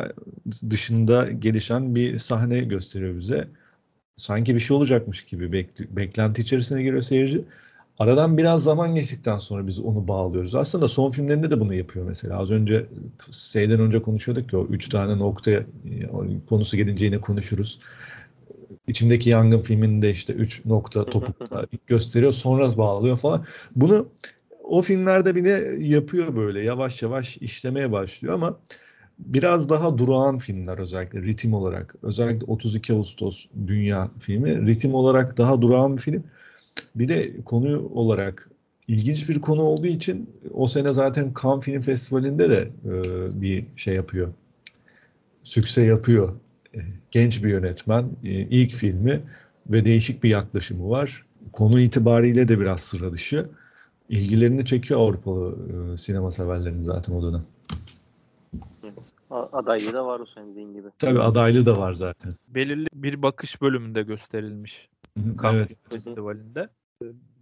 [0.70, 3.48] dışında gelişen bir sahne gösteriyor bize.
[4.16, 7.44] Sanki bir şey olacakmış gibi beklenti içerisine giriyor seyirci.
[7.98, 10.54] Aradan biraz zaman geçtikten sonra biz onu bağlıyoruz.
[10.54, 12.38] Aslında son filmlerinde de bunu yapıyor mesela.
[12.38, 12.86] Az önce
[13.30, 15.66] şeyden önce konuşuyorduk ki o üç tane noktaya
[16.48, 17.80] konusu gelince yine konuşuruz.
[18.86, 23.44] İçimdeki Yangın filminde işte üç nokta topukta gösteriyor sonra bağlıyor falan.
[23.76, 24.08] Bunu
[24.64, 28.58] o filmlerde bile yapıyor böyle yavaş yavaş işlemeye başlıyor ama
[29.18, 31.94] biraz daha durağan filmler özellikle ritim olarak.
[32.02, 36.24] Özellikle 32 Ağustos Dünya filmi ritim olarak daha durağan bir film.
[36.94, 38.50] Bir de konu olarak
[38.88, 42.92] ilginç bir konu olduğu için o sene zaten Cannes Film Festivali'nde de e,
[43.42, 44.28] bir şey yapıyor.
[45.42, 46.34] Sükse yapıyor.
[47.10, 48.10] Genç bir yönetmen.
[48.24, 49.20] E, ilk filmi
[49.66, 51.26] ve değişik bir yaklaşımı var.
[51.52, 53.48] Konu itibariyle de biraz sıra dışı.
[54.08, 55.56] İlgilerini çekiyor Avrupalı
[55.94, 57.44] e, sinema severlerin zaten o dönem.
[59.30, 60.88] Adaylığı da var o senin dediğin gibi.
[60.98, 62.32] Tabii adaylığı da var zaten.
[62.48, 64.88] Belirli bir bakış bölümünde gösterilmiş.
[65.42, 65.78] Cannes evet.
[65.90, 66.68] Festivali'nde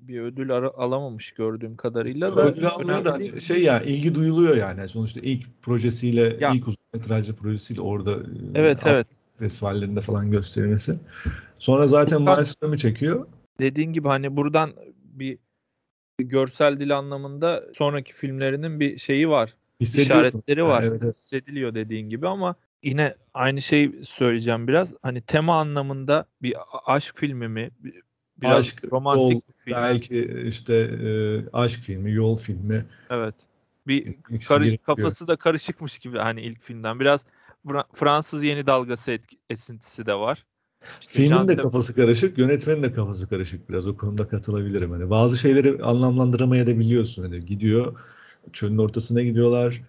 [0.01, 2.37] bir ödül ara- alamamış gördüğüm kadarıyla.
[2.37, 4.89] Da ödül almıyor da hani şey ya ilgi duyuluyor yani.
[4.89, 6.51] Sonuçta ilk projesiyle ya.
[6.55, 9.07] ilk uzun metrajlı projesiyle orada e, evet evet
[9.39, 10.99] festivallerinde falan gösterilmesi.
[11.59, 13.27] Sonra zaten Maestro'mu çekiyor.
[13.61, 15.39] Dediğin gibi hani buradan bir
[16.19, 19.55] görsel dil anlamında sonraki filmlerinin bir şeyi var.
[19.81, 20.83] İşaretleri var.
[20.83, 21.17] Yani, evet, evet.
[21.17, 22.55] Hissediliyor dediğin gibi ama
[22.87, 24.95] yine aynı şey söyleyeceğim biraz.
[25.03, 26.55] Hani tema anlamında bir
[26.87, 27.71] aşk filmi mi?
[28.37, 29.77] Biraz aşk, romantik yol, film.
[29.77, 31.09] Belki işte e,
[31.53, 32.87] aşk filmi, yol filmi.
[33.11, 33.35] Evet.
[33.87, 34.15] Bir
[34.49, 37.01] karı, kafası da karışıkmış gibi hani ilk filmden.
[37.01, 37.25] Biraz
[37.95, 40.45] Fransız yeni dalgası etki, esintisi de var.
[41.01, 43.87] İşte Filmin de kafası karışık, yönetmenin de kafası karışık biraz.
[43.89, 44.91] O konuda katılabilirim.
[44.91, 47.23] Hani bazı şeyleri anlamlandıramaya da biliyorsun.
[47.23, 48.01] Hani gidiyor,
[48.53, 49.83] çölün ortasına gidiyorlar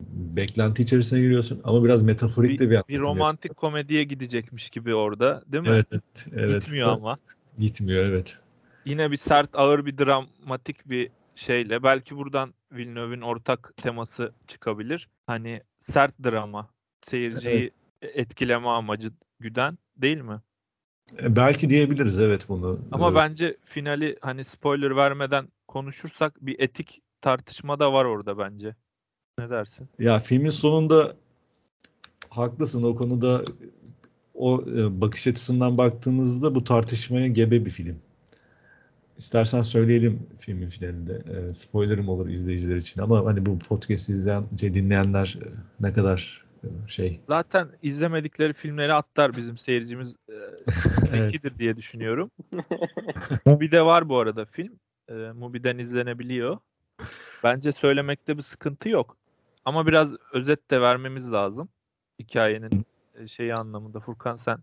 [0.00, 3.54] beklenti içerisine giriyorsun ama biraz metaforik bir, de bir Bir romantik yapıyor.
[3.70, 5.68] komediye gidecekmiş gibi orada değil mi?
[5.68, 6.26] Evet, evet.
[6.36, 6.62] evet.
[6.62, 7.18] Gitmiyor ama.
[7.58, 8.38] Gitmiyor evet.
[8.84, 15.08] Yine bir sert ağır bir dramatik bir şeyle belki buradan Villeneuve'in ortak teması çıkabilir.
[15.26, 16.68] Hani sert drama
[17.00, 18.16] seyirciyi evet.
[18.16, 20.40] etkileme amacı güden değil mi?
[21.22, 22.80] E, belki diyebiliriz evet bunu.
[22.92, 28.74] Ama ee, bence finali hani spoiler vermeden konuşursak bir etik tartışma da var orada bence.
[29.38, 29.88] Ne dersin?
[29.98, 31.12] Ya filmin sonunda
[32.30, 33.44] haklısın o konuda
[34.34, 37.98] o e, bakış açısından baktığımızda bu tartışmaya gebe bir film.
[39.18, 41.12] İstersen söyleyelim filmin finalinde.
[41.12, 45.46] E, spoilerım olur izleyiciler için ama hani bu podcast izleyen, şey, dinleyenler e,
[45.80, 47.20] ne kadar e, şey.
[47.28, 50.34] Zaten izlemedikleri filmleri atlar bizim seyircimiz e,
[51.14, 51.58] evet.
[51.58, 52.30] diye düşünüyorum.
[53.46, 54.72] Mubi'de var bu arada film.
[55.08, 56.58] E, Mubi'den izlenebiliyor.
[57.44, 59.16] Bence söylemekte bir sıkıntı yok.
[59.64, 61.68] Ama biraz özet de vermemiz lazım.
[62.20, 64.00] Hikayenin e, şeyi anlamında.
[64.00, 64.58] Furkan sen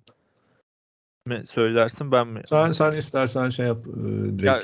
[1.25, 2.41] mi söylersin ben mi?
[2.45, 3.99] Sen sen istersen şey yap e,
[4.39, 4.43] direkt.
[4.43, 4.61] Ya,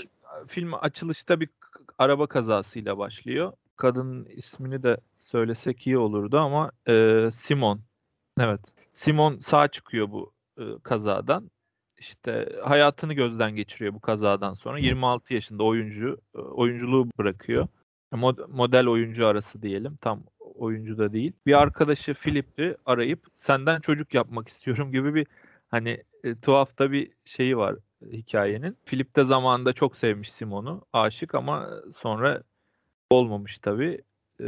[0.48, 1.50] film açılışta bir
[1.98, 3.54] araba kazasıyla başlıyor.
[3.76, 7.82] Kadının ismini de söylesek iyi olurdu ama e, Simon.
[8.40, 8.62] Evet.
[8.94, 11.52] Simon sağ çıkıyor bu e, kazadan.
[11.98, 14.80] İşte hayatını gözden geçiriyor bu kazadan sonra.
[14.80, 17.68] 26 yaşında oyuncu e, oyunculuğu bırakıyor.
[18.12, 19.98] Mod- model oyuncu arası diyelim.
[20.02, 21.34] Tam oyuncu da değil.
[21.46, 25.28] Bir arkadaşı Philip'i arayıp senden çocuk yapmak istiyorum gibi bir
[25.68, 27.76] hani e, tuhaf da bir şeyi var
[28.12, 28.78] hikayenin.
[28.86, 30.86] Philip de zamanında çok sevmiş Simon'u.
[30.94, 32.44] Aşık ama sonra
[33.10, 34.02] olmamış tabii.
[34.42, 34.48] E,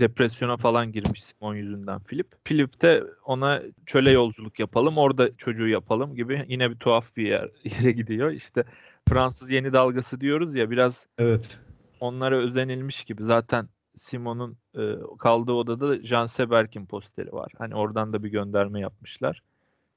[0.00, 2.44] depresyona falan girmiş Simon yüzünden Philip.
[2.44, 7.50] Philip de ona çöle yolculuk yapalım, orada çocuğu yapalım gibi yine bir tuhaf bir yer,
[7.64, 8.30] yere gidiyor.
[8.30, 8.64] İşte
[9.08, 11.60] Fransız yeni dalgası diyoruz ya biraz Evet.
[12.02, 13.22] Onlara özenilmiş gibi.
[13.22, 14.82] Zaten Simon'un e,
[15.18, 17.52] kaldığı odada Jean Seberk'in posteri var.
[17.58, 19.42] Hani oradan da bir gönderme yapmışlar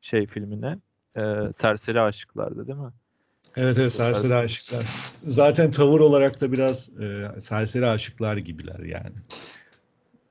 [0.01, 0.77] şey filmine.
[1.15, 2.91] E, Serseri Aşıklar'da değil mi?
[3.55, 4.83] Evet evet Serseri Aşıklar.
[5.23, 9.15] Zaten tavır olarak da biraz e, Serseri Aşıklar gibiler yani.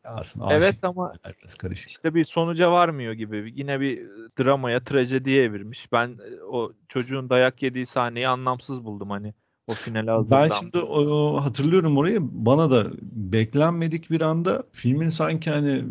[0.04, 1.90] Aslında evet ama biraz karışık.
[1.90, 3.52] işte bir sonuca varmıyor gibi.
[3.56, 4.06] Yine bir
[4.38, 5.92] dramaya, trajediye evirmiş.
[5.92, 6.18] Ben
[6.50, 9.34] o çocuğun dayak yediği sahneyi anlamsız buldum hani.
[9.66, 10.42] O finale hazırlan.
[10.42, 12.18] Ben şimdi o, hatırlıyorum orayı.
[12.22, 15.84] Bana da beklenmedik bir anda filmin sanki hani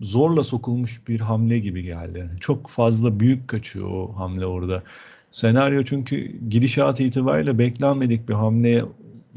[0.00, 2.30] zorla sokulmuş bir hamle gibi geldi.
[2.40, 4.82] Çok fazla büyük kaçıyor o hamle orada.
[5.30, 8.84] Senaryo çünkü gidişat itibariyle beklenmedik bir hamleye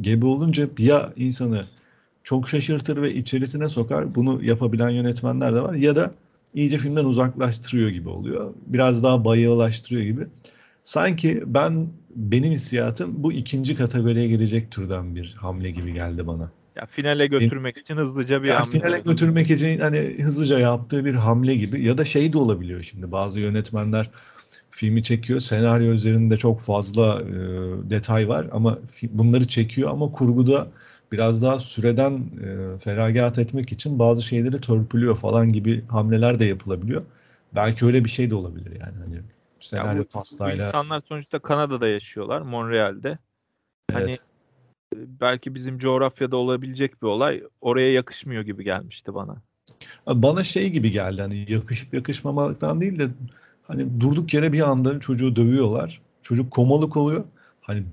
[0.01, 1.65] gebe olunca ya insanı
[2.23, 4.15] çok şaşırtır ve içerisine sokar.
[4.15, 5.73] Bunu yapabilen yönetmenler de var.
[5.73, 6.11] Ya da
[6.53, 8.53] iyice filmden uzaklaştırıyor gibi oluyor.
[8.67, 10.27] Biraz daha bayığılaştırıyor gibi.
[10.83, 16.51] Sanki ben benim hissiyatım bu ikinci kategoriye gelecek türden bir hamle gibi geldi bana.
[16.75, 18.79] Ya finale götürmek için hızlıca bir ya hamle.
[18.79, 23.11] Finale götürmek için hani hızlıca yaptığı bir hamle gibi ya da şey de olabiliyor şimdi
[23.11, 24.09] bazı yönetmenler
[24.69, 27.33] filmi çekiyor senaryo üzerinde çok fazla e,
[27.89, 30.67] detay var ama bunları çekiyor ama kurguda
[31.11, 37.03] biraz daha süreden e, feragat etmek için bazı şeyleri törpülüyor falan gibi hamleler de yapılabiliyor.
[37.55, 39.21] Belki öyle bir şey de olabilir yani hani
[39.59, 40.63] senaryo ya bu, pastayla.
[40.63, 43.17] Bu insanlar sonuçta Kanada'da yaşıyorlar, Montreal'de.
[43.91, 44.19] Hani evet.
[44.93, 49.35] Hani belki bizim coğrafyada olabilecek bir olay oraya yakışmıyor gibi gelmişti bana.
[50.07, 53.07] Bana şey gibi geldi hani yakışıp yakışmamaktan değil de
[53.63, 56.01] hani durduk yere bir anda çocuğu dövüyorlar.
[56.21, 57.23] Çocuk komalık oluyor.
[57.61, 57.83] Hani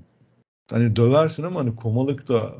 [0.70, 2.54] hani döversin ama hani komalık da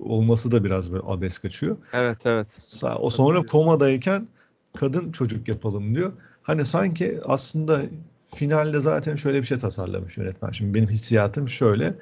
[0.00, 1.76] olması da biraz böyle abes kaçıyor.
[1.92, 2.82] Evet evet.
[3.00, 4.28] O sonra komadayken
[4.76, 6.12] kadın çocuk yapalım diyor.
[6.42, 7.82] Hani sanki aslında
[8.34, 10.50] finalde zaten şöyle bir şey tasarlamış yönetmen.
[10.50, 11.94] Şimdi benim hissiyatım şöyle.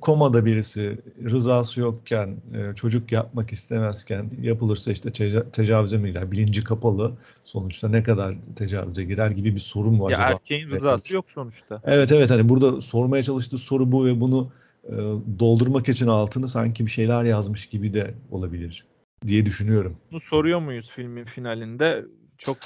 [0.00, 5.12] Komada birisi rızası yokken, e, çocuk yapmak istemezken yapılırsa işte
[5.52, 6.32] tecavüze mi girer?
[6.32, 7.12] Bilinci kapalı.
[7.44, 10.10] Sonuçta ne kadar tecavüze girer gibi bir sorun var.
[10.10, 10.30] Ya acaba?
[10.30, 11.82] erkeğin rızası yok sonuçta.
[11.84, 14.50] Evet evet hani burada sormaya çalıştığı soru bu ve bunu
[14.84, 14.96] e,
[15.38, 18.84] doldurmak için altını sanki bir şeyler yazmış gibi de olabilir
[19.26, 19.96] diye düşünüyorum.
[20.12, 22.04] Bunu soruyor muyuz filmin finalinde?
[22.38, 22.56] Çok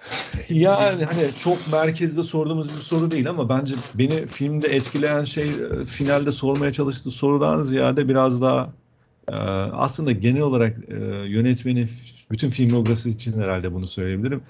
[0.48, 5.84] yani hani çok merkezde sorduğumuz bir soru değil ama bence beni filmde etkileyen şey e,
[5.84, 8.72] finalde sormaya çalıştığı sorudan ziyade biraz daha
[9.28, 9.34] e,
[9.72, 10.94] aslında genel olarak e,
[11.28, 11.88] yönetmenin
[12.30, 14.42] bütün filmografisi için herhalde bunu söyleyebilirim.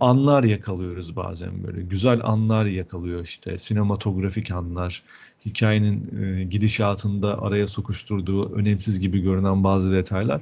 [0.00, 1.82] Anlar yakalıyoruz bazen böyle.
[1.82, 3.58] Güzel anlar yakalıyor işte.
[3.58, 5.02] Sinematografik anlar.
[5.46, 10.40] Hikayenin gidişatında araya sokuşturduğu önemsiz gibi görünen bazı detaylar.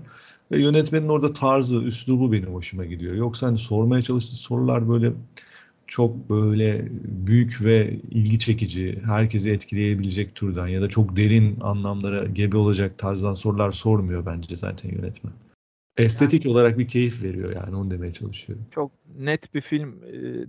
[0.51, 3.15] Ve yönetmenin orada tarzı, üslubu benim hoşuma gidiyor.
[3.15, 5.13] Yoksa hani sormaya çalıştığı sorular böyle
[5.87, 12.57] çok böyle büyük ve ilgi çekici, herkesi etkileyebilecek türden ya da çok derin anlamlara gebe
[12.57, 15.33] olacak tarzdan sorular sormuyor bence zaten yönetmen.
[15.97, 18.65] Estetik yani, olarak bir keyif veriyor yani onu demeye çalışıyorum.
[18.71, 20.03] Çok net bir film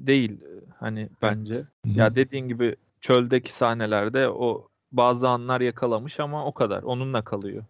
[0.08, 0.38] değil
[0.80, 1.64] hani bence.
[1.86, 1.98] Evet.
[1.98, 6.84] Ya dediğin gibi çöldeki sahnelerde o bazı anlar yakalamış ama o kadar.
[6.84, 7.64] Onunla kalıyor.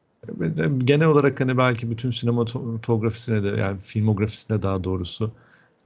[0.77, 5.32] Genel olarak hani belki bütün sinematografisine de yani filmografisine daha doğrusu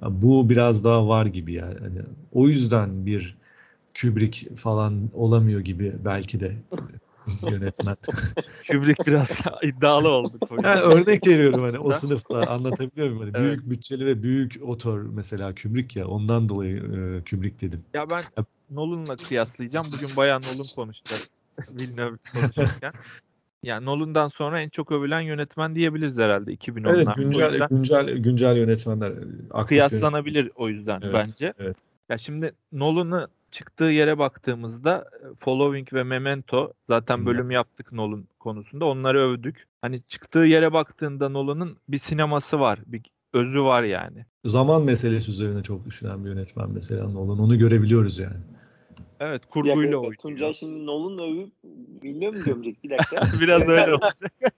[0.01, 1.79] bu biraz daha var gibi yani.
[1.79, 3.37] Hani o yüzden bir
[4.01, 6.55] Kubrick falan olamıyor gibi belki de
[7.49, 7.97] yönetmen.
[8.71, 10.39] Kubrick biraz iddialı oldu.
[10.63, 13.19] Yani örnek veriyorum hani o sınıfta anlatabiliyor muyum?
[13.19, 13.47] Hani evet.
[13.47, 17.83] Büyük bütçeli ve büyük otor mesela Kubrick ya ondan dolayı e, Kubrick dedim.
[17.93, 18.23] Ya ben
[18.69, 19.87] Nolan'la kıyaslayacağım.
[19.91, 21.37] Bugün bayağı Nolan konuşacağız.
[21.79, 22.91] Villeneuve konuşurken.
[23.63, 26.95] Yani Nolan'dan sonra en çok övülen yönetmen diyebiliriz herhalde 2010'lar.
[26.95, 29.13] Evet güncel güncel güncel yönetmenler
[29.67, 30.65] kıyaslanabilir yönetmen.
[30.65, 31.53] o yüzden evet, bence.
[31.59, 31.77] Evet.
[32.09, 38.85] Ya şimdi Nolan'ı çıktığı yere baktığımızda Following ve Memento zaten bölüm yaptık Nolan konusunda.
[38.85, 39.67] Onları övdük.
[39.81, 42.79] Hani çıktığı yere baktığında Nolan'ın bir sineması var.
[42.85, 43.01] Bir
[43.33, 44.25] özü var yani.
[44.45, 47.39] Zaman meselesi üzerine çok düşünen bir yönetmen mesela Nolan.
[47.39, 48.37] Onu görebiliyoruz yani.
[49.23, 50.15] Evet kurguyla oynuyor.
[50.15, 51.51] Tuncay şimdi Nolan övüp
[52.03, 53.15] bilmiyor mu gömecek bir dakika.
[53.41, 54.31] Biraz öyle olacak.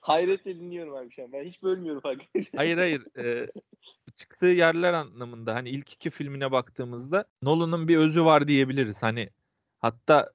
[0.00, 1.32] Hayretle dinliyorum abi şu an.
[1.32, 2.58] Ben hiç bölmüyorum arkadaşlar.
[2.58, 3.02] Hayır hayır.
[3.18, 3.50] Ee,
[4.16, 9.02] çıktığı yerler anlamında hani ilk iki filmine baktığımızda Nolan'ın bir özü var diyebiliriz.
[9.02, 9.30] Hani
[9.78, 10.32] hatta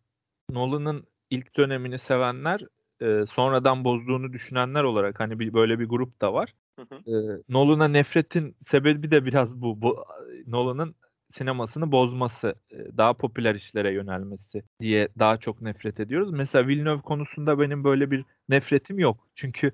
[0.49, 2.62] Nolan'ın ilk dönemini sevenler
[3.01, 6.53] e, sonradan bozduğunu düşünenler olarak hani bir böyle bir grup da var.
[6.79, 6.95] Hı hı.
[6.95, 9.81] E, Nolan'a nefretin sebebi de biraz bu.
[9.81, 10.05] bu
[10.47, 10.95] Nolan'ın
[11.29, 12.55] sinemasını bozması,
[12.97, 16.31] daha popüler işlere yönelmesi diye daha çok nefret ediyoruz.
[16.31, 19.27] Mesela Villeneuve konusunda benim böyle bir nefretim yok.
[19.36, 19.71] Çünkü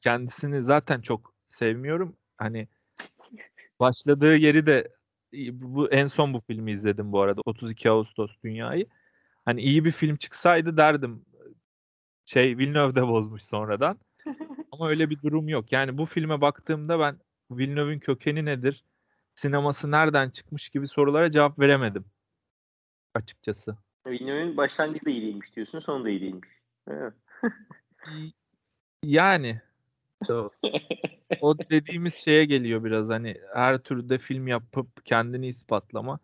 [0.00, 2.16] kendisini zaten çok sevmiyorum.
[2.38, 2.68] Hani
[3.80, 4.88] başladığı yeri de
[5.52, 8.86] bu en son bu filmi izledim bu arada 32 Ağustos Dünyayı.
[9.44, 11.24] Hani iyi bir film çıksaydı derdim.
[12.24, 13.98] Şey Villeneuve de bozmuş sonradan.
[14.72, 15.72] Ama öyle bir durum yok.
[15.72, 17.18] Yani bu filme baktığımda ben
[17.50, 18.84] Villeneuve'ün kökeni nedir?
[19.34, 22.04] Sineması nereden çıkmış gibi sorulara cevap veremedim.
[23.14, 23.76] Açıkçası.
[24.06, 26.48] Villeneuve'ün başlangıcı da iyi değilmiş diyorsun, sonu da iyi değilmiş.
[29.04, 29.60] yani
[31.40, 36.18] o dediğimiz şeye geliyor biraz hani her türde film yapıp kendini ispatlama.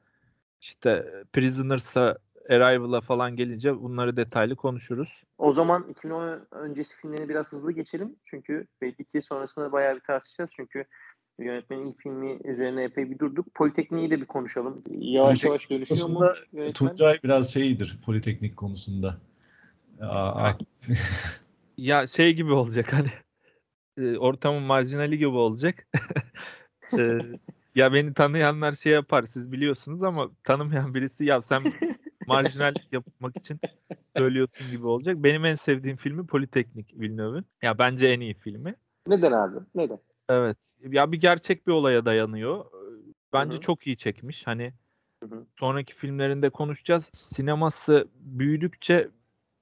[0.61, 2.19] İşte Prisoners'a
[2.51, 5.23] Arrival'a falan gelince bunları detaylı konuşuruz.
[5.39, 8.17] O zaman 2010 öncesi filmlerini biraz hızlı geçelim.
[8.25, 10.51] Çünkü belki ki sonrasında bayağı bir tartışacağız.
[10.57, 10.85] Çünkü
[11.39, 13.55] Yönetmenin ilk filmi üzerine epey bir durduk.
[13.55, 14.83] Politekniği de bir konuşalım.
[14.91, 16.73] Yavaş yavaş dönüşüyor mu yönetmen?
[16.73, 19.17] Tuncay biraz şeydir Politeknik konusunda.
[20.01, 20.53] Aa,
[21.77, 23.09] ya şey gibi olacak hani
[23.97, 25.87] e, ortamın marjinali gibi olacak.
[26.99, 27.19] e,
[27.75, 31.63] ya beni tanıyanlar şey yapar siz biliyorsunuz ama tanımayan birisi ya sen
[32.27, 33.61] marjinal yapmak için
[34.17, 35.17] söylüyorsun gibi olacak.
[35.17, 37.47] Benim en sevdiğim filmi Politeknik Villeneuve'ün.
[37.63, 38.75] Ya bence en iyi filmi.
[39.07, 39.57] Neden abi?
[39.75, 39.99] Neden?
[40.29, 40.57] Evet.
[40.83, 42.65] Ya bir gerçek bir olaya dayanıyor.
[43.33, 43.61] Bence Hı-hı.
[43.61, 44.47] çok iyi çekmiş.
[44.47, 44.73] Hani
[45.23, 45.47] Hı-hı.
[45.59, 47.11] sonraki filmlerinde konuşacağız.
[47.13, 49.09] Sineması büyüdükçe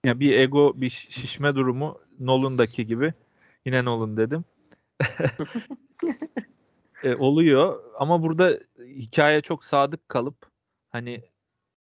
[0.04, 3.14] ya bir ego, bir şişme durumu Nolan'daki gibi.
[3.64, 4.44] Yine Nolan dedim.
[7.02, 10.50] e, oluyor ama burada hikaye çok sadık kalıp
[10.90, 11.22] hani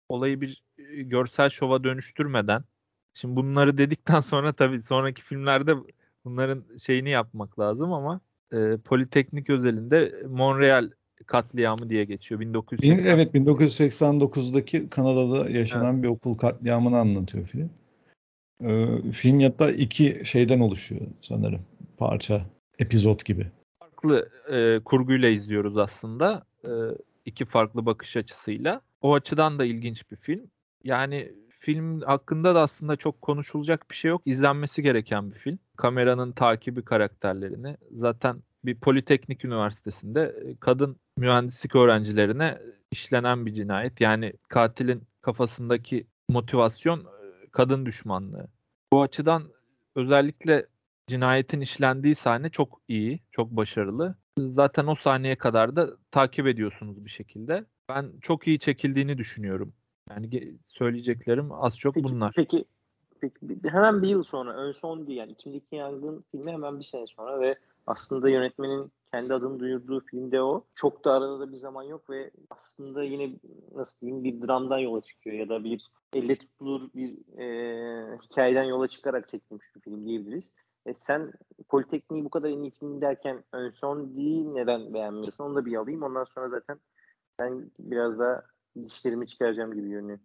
[0.09, 2.63] olayı bir görsel şova dönüştürmeden
[3.13, 5.75] şimdi bunları dedikten sonra tabii sonraki filmlerde
[6.25, 8.21] bunların şeyini yapmak lazım ama
[8.53, 10.89] e, Politeknik özelinde Montreal
[11.25, 12.41] katliamı diye geçiyor.
[12.41, 13.13] 1980.
[13.13, 16.03] Evet 1989'daki Kanada'da yaşanan evet.
[16.03, 17.69] bir okul katliamını anlatıyor film.
[18.63, 21.61] Ee, film hatta iki şeyden oluşuyor sanırım.
[21.97, 22.41] Parça,
[22.79, 23.47] epizod gibi.
[23.79, 26.45] Farklı e, kurguyla izliyoruz aslında.
[26.63, 26.71] E,
[27.25, 28.81] iki farklı bakış açısıyla.
[29.01, 30.41] O açıdan da ilginç bir film.
[30.83, 34.21] Yani film hakkında da aslında çok konuşulacak bir şey yok.
[34.25, 35.59] İzlenmesi gereken bir film.
[35.77, 37.77] Kameranın takibi karakterlerini.
[37.91, 42.57] Zaten bir Politeknik Üniversitesi'nde e, kadın mühendislik öğrencilerine
[42.91, 44.01] işlenen bir cinayet.
[44.01, 48.47] Yani katilin kafasındaki motivasyon e, kadın düşmanlığı.
[48.93, 49.43] Bu açıdan
[49.95, 50.65] özellikle
[51.07, 54.15] cinayetin işlendiği sahne çok iyi, çok başarılı.
[54.39, 57.65] Zaten o sahneye kadar da takip ediyorsunuz bir şekilde.
[57.89, 59.73] Ben çok iyi çekildiğini düşünüyorum.
[60.09, 62.33] Yani söyleyeceklerim az çok peki, bunlar.
[62.35, 62.65] Peki, peki
[63.63, 67.39] hemen bir yıl sonra ön son değil yani içimdeki yangın filmi hemen bir sene sonra
[67.39, 67.55] ve
[67.87, 70.65] aslında yönetmenin kendi adını duyurduğu filmde o.
[70.73, 73.39] Çok da arada da bir zaman yok ve aslında yine
[73.75, 78.87] nasıl diyeyim bir dramdan yola çıkıyor ya da bir elle tutulur bir e, hikayeden yola
[78.87, 80.55] çıkarak çekilmiş bir film diyebiliriz.
[80.85, 81.33] E sen
[81.69, 85.43] Politekniği bu kadar en iyi film derken ön son değil neden beğenmiyorsun?
[85.43, 86.03] Onu da bir alayım.
[86.03, 86.79] Ondan sonra zaten
[87.39, 88.43] ben biraz daha
[88.83, 90.19] dişlerimi çıkaracağım gibi görünüyor.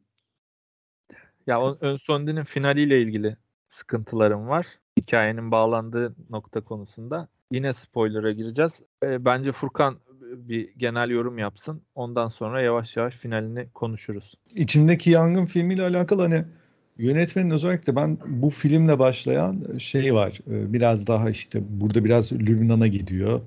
[1.46, 3.36] Ya ön sondinin finaliyle ilgili
[3.68, 4.66] sıkıntılarım var.
[4.98, 7.28] Hikayenin bağlandığı nokta konusunda.
[7.52, 8.72] Yine spoiler'a gireceğiz.
[9.04, 11.82] E, bence Furkan bir genel yorum yapsın.
[11.94, 14.34] Ondan sonra yavaş yavaş finalini konuşuruz.
[14.54, 16.44] İçimdeki Yangın filmiyle alakalı hani
[16.98, 20.40] Yönetmenin özellikle ben bu filmle başlayan şey var.
[20.50, 23.40] Ee, biraz daha işte burada biraz Lübnan'a gidiyor.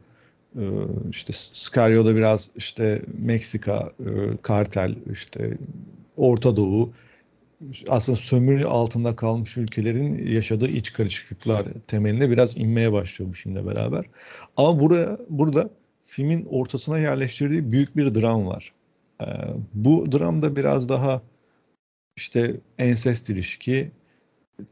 [1.09, 5.57] İşte Scario'da biraz işte Meksika, e, kartel, işte
[6.17, 6.93] Orta Doğu,
[7.89, 14.05] aslında sömürü altında kalmış ülkelerin yaşadığı iç karışıklıklar temelinde biraz inmeye başlıyor bu filmle beraber.
[14.57, 15.69] Ama burada, burada
[16.05, 18.73] filmin ortasına yerleştirdiği büyük bir dram var.
[19.21, 19.25] Ee,
[19.73, 21.21] bu dram da biraz daha
[22.17, 23.91] işte ensest ilişki,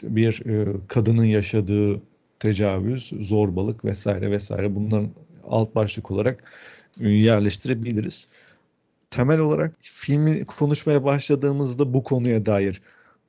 [0.03, 2.01] bir e, kadının yaşadığı
[2.39, 5.09] tecavüz, zorbalık vesaire vesaire bunların
[5.43, 6.43] alt başlık olarak
[6.99, 8.27] yerleştirebiliriz.
[9.11, 12.81] Temel olarak filmi konuşmaya başladığımızda bu konuya dair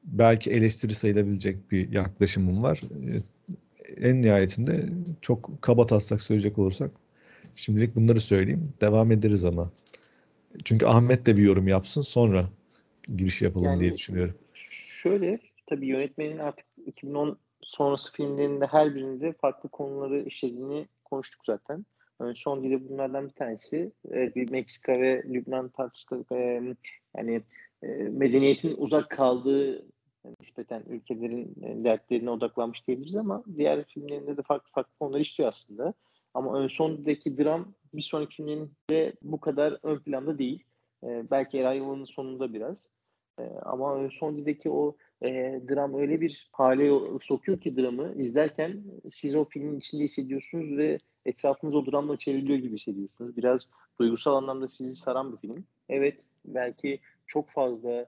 [0.05, 2.81] belki eleştiri sayılabilecek bir yaklaşımım var.
[3.89, 4.89] E, en nihayetinde
[5.21, 6.91] çok kaba taslak söyleyecek olursak
[7.57, 8.73] şimdilik bunları söyleyeyim.
[8.81, 9.71] Devam ederiz ama.
[10.65, 12.49] Çünkü Ahmet de bir yorum yapsın sonra
[13.17, 14.35] giriş yapalım yani, diye düşünüyorum.
[15.03, 21.87] Şöyle tabii yönetmenin artık 2010 sonrası filmlerinde her birinde farklı konuları işlediğini konuştuk zaten.
[22.23, 23.93] Yani son dili bunlardan bir tanesi.
[24.11, 26.33] Evet, bir Meksika ve Lübnan tartıştık.
[26.33, 26.63] E,
[27.17, 27.43] yani
[27.83, 29.87] e, medeniyetin uzak kaldığı
[30.41, 31.55] nispeten ülkelerin
[31.85, 35.95] dertlerine odaklanmış diyebiliriz ama diğer filmlerinde de farklı farklı konular işliyor aslında.
[36.35, 40.65] Ama ön sondaki dram bir sonraki filminde bu kadar ön planda değil.
[41.05, 42.91] E, belki Arrival'ın sonunda biraz.
[43.39, 46.91] E, ama ön sondaki o e, dram öyle bir hale
[47.23, 52.79] sokuyor ki dramı izlerken siz o filmin içinde hissediyorsunuz ve etrafınız o dramla çevriliyor gibi
[52.79, 53.37] hissediyorsunuz.
[53.37, 53.71] Biraz
[54.01, 55.65] duygusal anlamda sizi saran bir film.
[55.89, 58.07] Evet belki çok fazla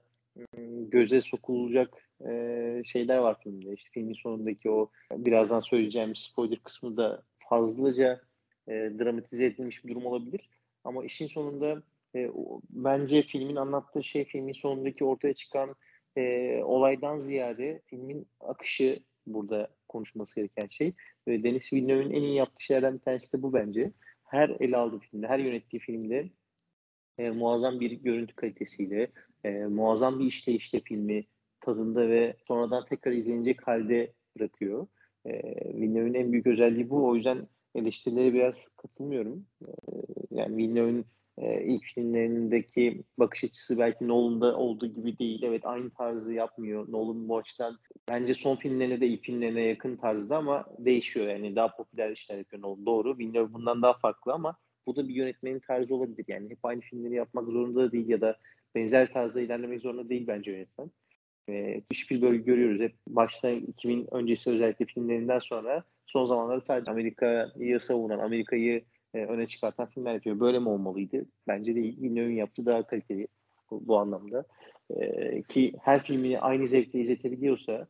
[0.91, 3.73] göze sokulacak e, şeyler var filmde.
[3.73, 8.21] İşte filmin sonundaki o birazdan söyleyeceğim spoiler kısmı da fazlaca
[8.67, 10.49] e, dramatize edilmiş bir durum olabilir.
[10.83, 15.75] Ama işin sonunda e, o, bence filmin anlattığı şey filmin sonundaki ortaya çıkan
[16.17, 20.93] e, olaydan ziyade filmin akışı burada konuşması gereken şey.
[21.27, 23.91] Ve Denis Villeneuve'ün en iyi yaptığı şeylerden bir tanesi de bu bence.
[24.23, 26.29] Her ele aldığı filmde, her yönettiği filmde
[27.17, 29.11] e, muazzam bir görüntü kalitesiyle,
[29.43, 31.25] e, muazzam bir işleyişle filmi
[31.61, 34.87] tadında ve sonradan tekrar izlenecek halde bırakıyor.
[35.25, 35.31] E,
[35.73, 37.07] Villeneuve'ün en büyük özelliği bu.
[37.07, 39.45] O yüzden eleştirilere biraz katılmıyorum.
[39.67, 39.71] E,
[40.31, 41.05] yani Villeneuve'ün
[41.37, 45.43] e, ilk filmlerindeki bakış açısı belki Nolan'da olduğu gibi değil.
[45.43, 46.91] Evet aynı tarzı yapmıyor.
[46.91, 47.77] Nolan bu açıdan
[48.09, 51.27] bence son filmlerine de ilk filmlerine yakın tarzda ama değişiyor.
[51.27, 52.85] Yani daha popüler işler yapıyor Nolan.
[52.85, 53.17] Doğru.
[53.17, 54.57] Villeneuve bundan daha farklı ama
[54.87, 56.25] bu da bir yönetmenin tarzı olabilir.
[56.27, 58.37] Yani hep aynı filmleri yapmak zorunda değil ya da
[58.75, 60.91] benzer tarzda ilerlemek zorunda değil bence yönetmen.
[61.49, 62.81] E, Spielberg'ü görüyoruz.
[62.81, 68.83] Hep başta 2000 öncesi özellikle filmlerinden sonra son zamanlarda sadece Amerika'yı savunan, Amerika'yı
[69.15, 70.39] e, öne çıkartan filmler yapıyor.
[70.39, 71.25] Böyle mi olmalıydı?
[71.47, 72.01] Bence değil.
[72.01, 73.27] Villeneuve'ün yaptığı daha kaliteli
[73.71, 74.45] bu, bu anlamda.
[74.89, 77.87] E, ki her filmini aynı zevkle izletebiliyorsa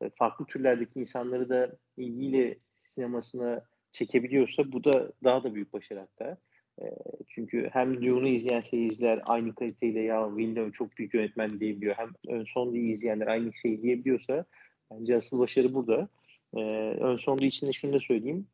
[0.00, 6.36] e, farklı türlerdeki insanları da ilgiyle sinemasına çekebiliyorsa bu da daha da büyük başarı hatta.
[6.82, 6.84] E,
[7.28, 11.94] çünkü hem Dune'u izleyen seyirciler aynı kaliteyle ya Villeneuve çok büyük yönetmen diyebiliyor.
[11.96, 14.44] Hem ön son diye izleyenler aynı şeyi diyebiliyorsa
[14.90, 16.08] bence asıl başarı burada.
[16.56, 16.60] E,
[17.00, 18.46] ön sondu için de şunu da söyleyeyim.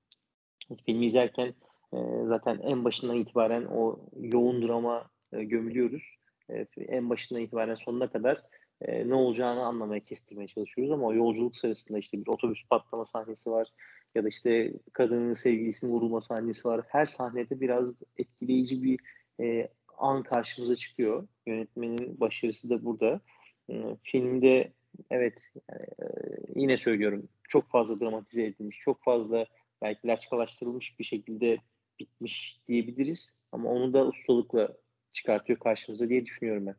[0.87, 1.55] Filmi izlerken
[1.95, 6.03] e, zaten en başından itibaren o yoğun drama e, gömülüyoruz.
[6.51, 8.39] E, en başından itibaren sonuna kadar
[8.81, 13.51] e, ne olacağını anlamaya kestirmeye çalışıyoruz ama o yolculuk sırasında işte bir otobüs patlama sahnesi
[13.51, 13.69] var
[14.15, 16.81] ya da işte kadının sevgilisinin vurulma sahnesi var.
[16.89, 18.99] Her sahnede biraz etkileyici bir
[19.41, 19.69] e,
[19.99, 21.29] an karşımıza çıkıyor.
[21.47, 23.21] Yönetmenin başarısı da burada.
[23.71, 24.73] E, filmde
[25.11, 25.75] evet e,
[26.55, 29.47] yine söylüyorum çok fazla dramatize edilmiş, çok fazla
[29.83, 31.59] belki laçkalaştırılmış bir şekilde
[32.01, 33.35] bitmiş diyebiliriz.
[33.53, 34.69] Ama onu da ustalıkla
[35.13, 36.77] çıkartıyor karşımıza diye düşünüyorum ben.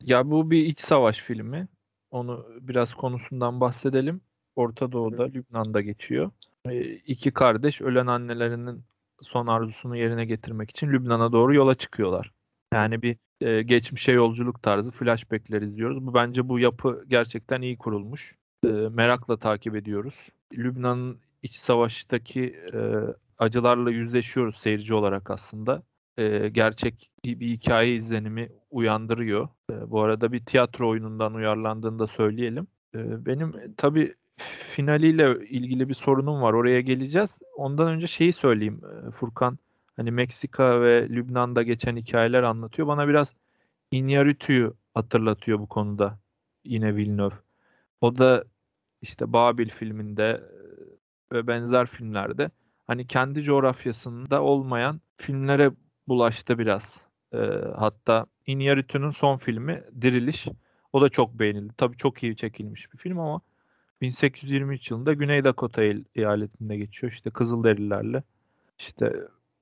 [0.00, 1.68] Ya bu bir iç savaş filmi.
[2.10, 4.20] Onu biraz konusundan bahsedelim.
[4.56, 5.32] Orta Doğu'da, Hı.
[5.34, 6.30] Lübnan'da geçiyor.
[6.68, 8.82] E, iki kardeş ölen annelerinin
[9.22, 12.32] son arzusunu yerine getirmek için Lübnan'a doğru yola çıkıyorlar.
[12.74, 16.06] Yani bir e, geçmişe yolculuk tarzı flashbackler izliyoruz.
[16.06, 18.36] Bu bence bu yapı gerçekten iyi kurulmuş.
[18.64, 20.14] E, merakla takip ediyoruz.
[20.52, 22.78] Lübnan'ın iç savaştaki e,
[23.38, 25.82] acılarla yüzleşiyoruz seyirci olarak aslında.
[26.18, 29.48] E, gerçek bir, hikaye izlenimi uyandırıyor.
[29.72, 32.66] E, bu arada bir tiyatro oyunundan uyarlandığını da söyleyelim.
[32.94, 34.14] E, benim tabii
[34.74, 36.52] finaliyle ilgili bir sorunum var.
[36.52, 37.38] Oraya geleceğiz.
[37.56, 38.80] Ondan önce şeyi söyleyeyim.
[39.12, 39.58] Furkan
[39.96, 42.88] hani Meksika ve Lübnan'da geçen hikayeler anlatıyor.
[42.88, 43.34] Bana biraz
[43.92, 46.18] Iñárritu'yu hatırlatıyor bu konuda.
[46.64, 47.34] Yine Villeneuve.
[48.00, 48.44] O da
[49.02, 50.40] işte Babil filminde
[51.32, 52.50] ve benzer filmlerde
[52.86, 55.72] hani kendi coğrafyasında olmayan filmlere
[56.08, 57.00] bulaştı biraz.
[57.32, 57.38] E,
[57.76, 60.46] hatta Iñárritu'nun son filmi Diriliş
[60.92, 61.72] O da çok beğenildi.
[61.76, 63.40] Tabii çok iyi çekilmiş bir film ama
[64.00, 65.82] 1823 yılında Güney Dakota
[66.14, 67.12] eyaletinde geçiyor.
[67.12, 68.22] İşte Kızılderililerle
[68.78, 69.12] işte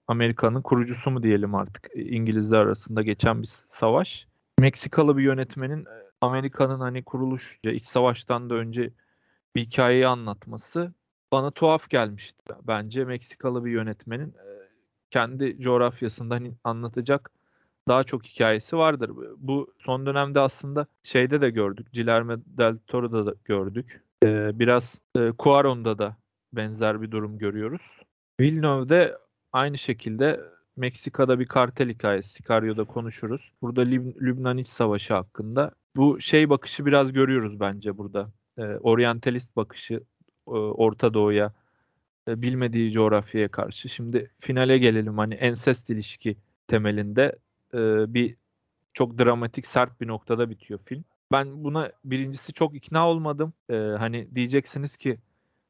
[0.09, 4.27] Amerika'nın kurucusu mu diyelim artık İngilizler arasında geçen bir savaş.
[4.59, 5.87] Meksikalı bir yönetmenin
[6.20, 8.91] Amerika'nın hani kuruluş iç savaştan da önce
[9.55, 10.93] bir hikayeyi anlatması
[11.33, 12.55] bana tuhaf gelmişti.
[12.62, 14.35] Bence Meksikalı bir yönetmenin
[15.11, 17.30] kendi coğrafyasında hani anlatacak
[17.89, 19.11] daha çok hikayesi vardır.
[19.37, 21.87] Bu son dönemde aslında şeyde de gördük.
[21.95, 24.05] Guillermo del Toro'da da gördük.
[24.24, 26.16] Ee, biraz e, Cuaron'da da
[26.53, 27.83] benzer bir durum görüyoruz.
[28.41, 29.18] Villeneuve'de
[29.53, 30.41] aynı şekilde
[30.76, 32.33] Meksika'da bir kartel hikayesi.
[32.33, 33.53] Sicario'da konuşuruz.
[33.62, 35.70] Burada Lüb- Lübnan İç Savaşı hakkında.
[35.97, 38.30] Bu şey bakışı biraz görüyoruz bence burada.
[38.59, 40.01] E, oryantalist bakışı
[40.47, 41.53] Orta Doğu'ya
[42.28, 43.88] e, bilmediği coğrafyaya karşı.
[43.88, 45.18] Şimdi finale gelelim.
[45.18, 46.36] Hani ensest ilişki
[46.68, 47.38] temelinde
[47.74, 47.78] e,
[48.14, 48.36] bir
[48.95, 51.05] çok dramatik sert bir noktada bitiyor film.
[51.32, 53.53] Ben buna birincisi çok ikna olmadım.
[53.70, 55.18] E, hani diyeceksiniz ki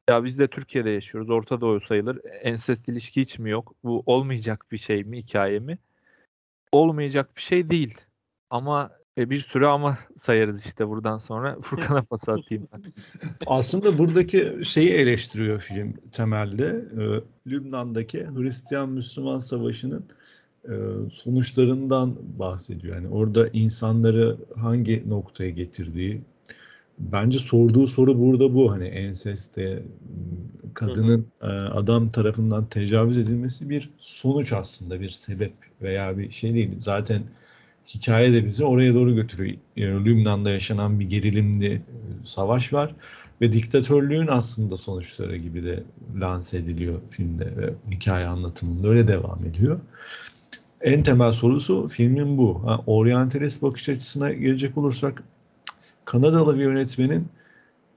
[0.09, 1.29] ya biz de Türkiye'de yaşıyoruz.
[1.29, 2.19] Orta Doğu sayılır.
[2.41, 3.75] Ensest ilişki hiç mi yok?
[3.83, 5.17] Bu olmayacak bir şey mi?
[5.17, 5.77] Hikaye mi?
[6.71, 7.97] Olmayacak bir şey değil.
[8.49, 11.57] Ama e, bir sürü ama sayarız işte buradan sonra.
[11.61, 12.83] Furkan'a pas atayım ben.
[13.45, 16.85] Aslında buradaki şeyi eleştiriyor film temelde.
[16.99, 20.05] Ee, Lübnan'daki Hristiyan-Müslüman savaşının
[20.65, 20.73] e,
[21.11, 22.95] sonuçlarından bahsediyor.
[22.95, 26.21] Yani orada insanları hangi noktaya getirdiği,
[26.99, 28.71] bence sorduğu soru burada bu.
[28.71, 29.83] Hani enseste
[30.73, 31.69] kadının hı hı.
[31.73, 36.71] adam tarafından tecavüz edilmesi bir sonuç aslında, bir sebep veya bir şey değil.
[36.77, 37.23] Zaten
[37.87, 39.57] hikaye de bizi oraya doğru götürüyor.
[39.75, 41.81] Yani Lübnan'da yaşanan bir gerilimli
[42.23, 42.95] savaş var
[43.41, 45.83] ve diktatörlüğün aslında sonuçları gibi de
[46.19, 49.79] lanse ediliyor filmde ve hikaye anlatımında öyle devam ediyor.
[50.81, 52.67] En temel sorusu filmin bu.
[52.67, 52.83] Ha,
[53.61, 55.23] bakış açısına gelecek olursak
[56.05, 57.27] Kanadalı bir yönetmenin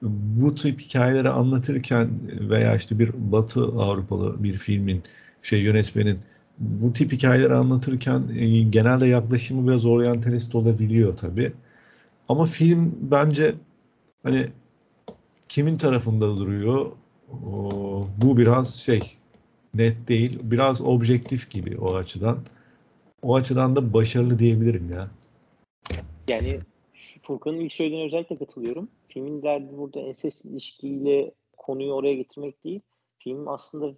[0.02, 2.08] bu tip hikayeleri anlatırken
[2.50, 5.02] veya işte bir Batı Avrupalı bir filmin
[5.42, 6.18] şey yönetmenin
[6.58, 11.52] bu tip hikayeleri anlatırken e, genelde yaklaşımı biraz oryantalist olabiliyor tabi.
[12.28, 13.54] Ama film bence
[14.22, 14.46] hani
[15.48, 16.92] kimin tarafında duruyor
[17.46, 19.00] o, bu biraz şey
[19.74, 20.38] net değil.
[20.42, 22.38] Biraz objektif gibi o açıdan.
[23.22, 25.10] O açıdan da başarılı diyebilirim ya.
[26.28, 26.58] Yani
[27.22, 28.88] Furkan'ın ilk söylediğine özellikle katılıyorum.
[29.08, 32.80] Filmin derdi burada ensest ilişkiyle konuyu oraya getirmek değil.
[33.26, 33.94] Film aslında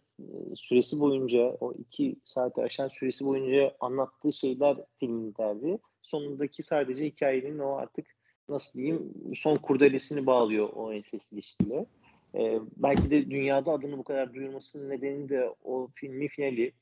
[0.57, 5.79] süresi boyunca o iki saate aşan süresi boyunca anlattığı şeyler filmin derdi.
[6.03, 8.07] Sonundaki sadece hikayenin o artık
[8.49, 11.87] nasıl diyeyim son kurdelesini bağlıyor o ensest ilişkiyle.
[12.35, 16.72] Ee, belki de dünyada adını bu kadar duyurmasının nedeni de o filmin finali.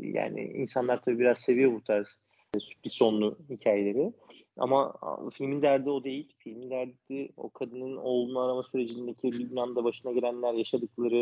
[0.00, 2.18] Yani insanlar tabii biraz seviyor bu tarz
[2.84, 4.12] bir sonlu hikayeleri.
[4.56, 4.94] Ama
[5.32, 6.32] filmin derdi o değil.
[6.38, 11.20] Filmin derdi o kadının oğlunu arama sürecindeki Lübnan'da başına gelenler yaşadıkları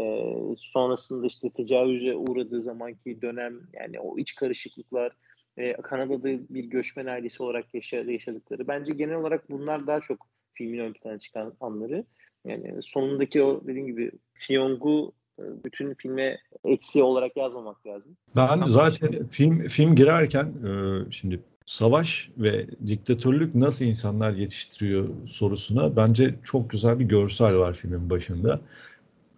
[0.00, 0.24] e,
[0.56, 5.12] sonrasında işte tecavüze uğradığı zamanki dönem yani o iç karışıklıklar
[5.56, 8.68] e, Kanada'da bir göçmen ailesi olarak yaşadığı yaşadıkları.
[8.68, 12.04] Bence genel olarak bunlar daha çok filmin ön plana çıkan anları.
[12.44, 18.16] Yani sonundaki o dediğim gibi Fiyong'u bütün filme eksi olarak yazmamak lazım.
[18.36, 20.52] Ben zaten film film girerken
[21.10, 28.10] şimdi savaş ve diktatörlük nasıl insanlar yetiştiriyor sorusuna bence çok güzel bir görsel var filmin
[28.10, 28.60] başında.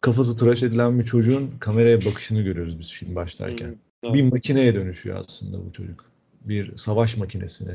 [0.01, 3.67] Kafası tıraş edilen bir çocuğun kameraya bakışını görüyoruz biz film başlarken.
[3.67, 4.15] Hmm, evet.
[4.15, 6.05] Bir makineye dönüşüyor aslında bu çocuk.
[6.41, 7.75] Bir savaş makinesine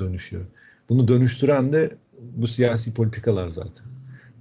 [0.00, 0.44] dönüşüyor.
[0.88, 3.86] Bunu dönüştüren de bu siyasi politikalar zaten.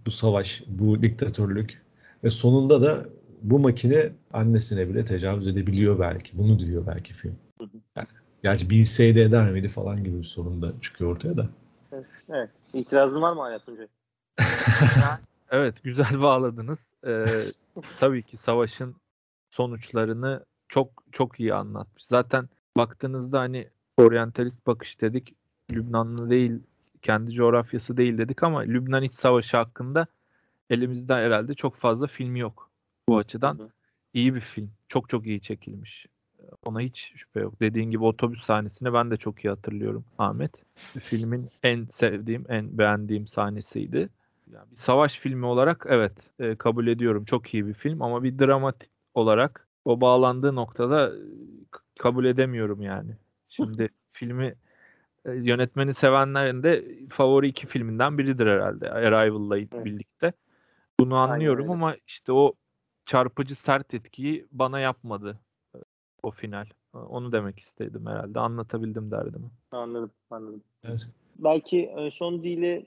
[0.06, 1.82] Bu savaş, bu diktatörlük
[2.24, 3.06] ve sonunda da
[3.42, 6.38] bu makine annesine bile tecavüz edebiliyor belki.
[6.38, 7.36] Bunu diyor belki film.
[7.96, 8.08] Yani
[8.44, 11.50] Gerçi bilseydi eder miydi falan gibi bir sorun da çıkıyor ortaya da.
[11.92, 12.06] Evet.
[12.30, 12.50] evet.
[12.74, 13.88] İtirazın var mı hala Tuncay?
[15.52, 16.80] Evet güzel bağladınız.
[17.08, 17.26] Ee,
[18.00, 18.96] tabii ki savaşın
[19.52, 22.04] sonuçlarını çok çok iyi anlatmış.
[22.04, 25.36] Zaten baktığınızda hani oryantalist bakış dedik.
[25.72, 26.60] Lübnanlı değil,
[27.02, 30.08] kendi coğrafyası değil dedik ama Lübnan İç Savaşı hakkında
[30.70, 32.70] elimizde herhalde çok fazla film yok.
[33.10, 33.70] Bu açıdan
[34.14, 34.72] iyi bir film.
[34.90, 36.06] Çok çok iyi çekilmiş.
[36.66, 37.60] Ona hiç şüphe yok.
[37.62, 40.52] Dediğin gibi otobüs sahnesini ben de çok iyi hatırlıyorum Ahmet.
[41.00, 44.10] Filmin en sevdiğim, en beğendiğim sahnesiydi.
[44.52, 47.26] Yani bir savaş filmi olarak evet e, kabul ediyorum.
[47.26, 51.20] Çok iyi bir film ama bir dramatik olarak o bağlandığı noktada e,
[52.00, 53.18] kabul edemiyorum yani.
[53.50, 54.56] Şimdi filmi
[55.26, 59.86] e, yönetmeni sevenlerin de favori iki filminden biridir herhalde Arrival'la evet.
[59.86, 60.34] birlikte.
[61.00, 62.54] Bunu anlıyorum ama işte o
[63.06, 65.40] çarpıcı sert etkiyi bana yapmadı
[66.24, 66.66] o final.
[66.94, 68.40] Onu demek istedim herhalde.
[68.40, 69.50] Anlatabildim derdimi.
[69.72, 70.64] Anladım, anladım.
[70.84, 71.10] Evet.
[71.40, 72.86] Belki son değil e,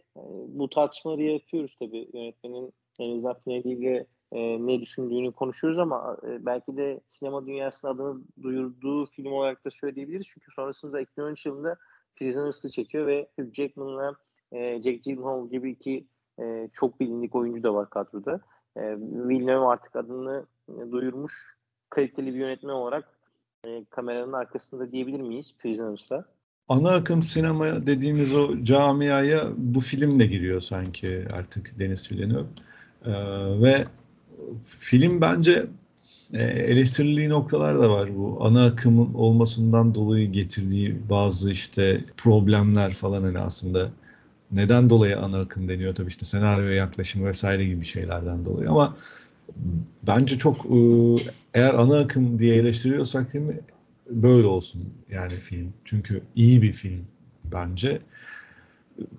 [0.49, 6.77] bu tartışmaları yapıyoruz tabii yönetmenin en azından finaliyle e, ne düşündüğünü konuşuyoruz ama e, belki
[6.77, 10.27] de sinema dünyasının adını duyurduğu film olarak da söyleyebiliriz.
[10.27, 11.77] Çünkü sonrasında 2013 yılında
[12.17, 14.15] Prisoners'ı çekiyor ve Hugh Jackman'la
[14.53, 16.07] e, Jack Gyllenhaal gibi iki
[16.41, 18.41] e, çok bilindik oyuncu da var kadroda.
[18.77, 21.59] E, Villeneuve artık adını e, duyurmuş
[21.91, 23.19] kaliteli bir yönetmen olarak
[23.65, 26.25] e, kameranın arkasında diyebilir miyiz Prisoners'ta?
[26.71, 32.47] Ana akım sinema dediğimiz o camiaya bu film de giriyor sanki artık Deniz Villeneuve.
[33.07, 33.13] Ee,
[33.63, 33.85] ve
[34.79, 35.67] film bence
[36.33, 38.39] e, eleştirili noktalar da var bu.
[38.41, 43.91] Ana akımın olmasından dolayı getirdiği bazı işte problemler falan hani aslında
[44.53, 48.97] neden dolayı ana akım deniyor tabii işte senaryo yaklaşımı vesaire gibi şeylerden dolayı ama
[50.07, 50.79] bence çok e,
[51.55, 53.61] eğer ana akım diye eleştiriyorsak filmi
[54.11, 55.73] böyle olsun yani film.
[55.85, 57.05] Çünkü iyi bir film
[57.45, 58.01] bence.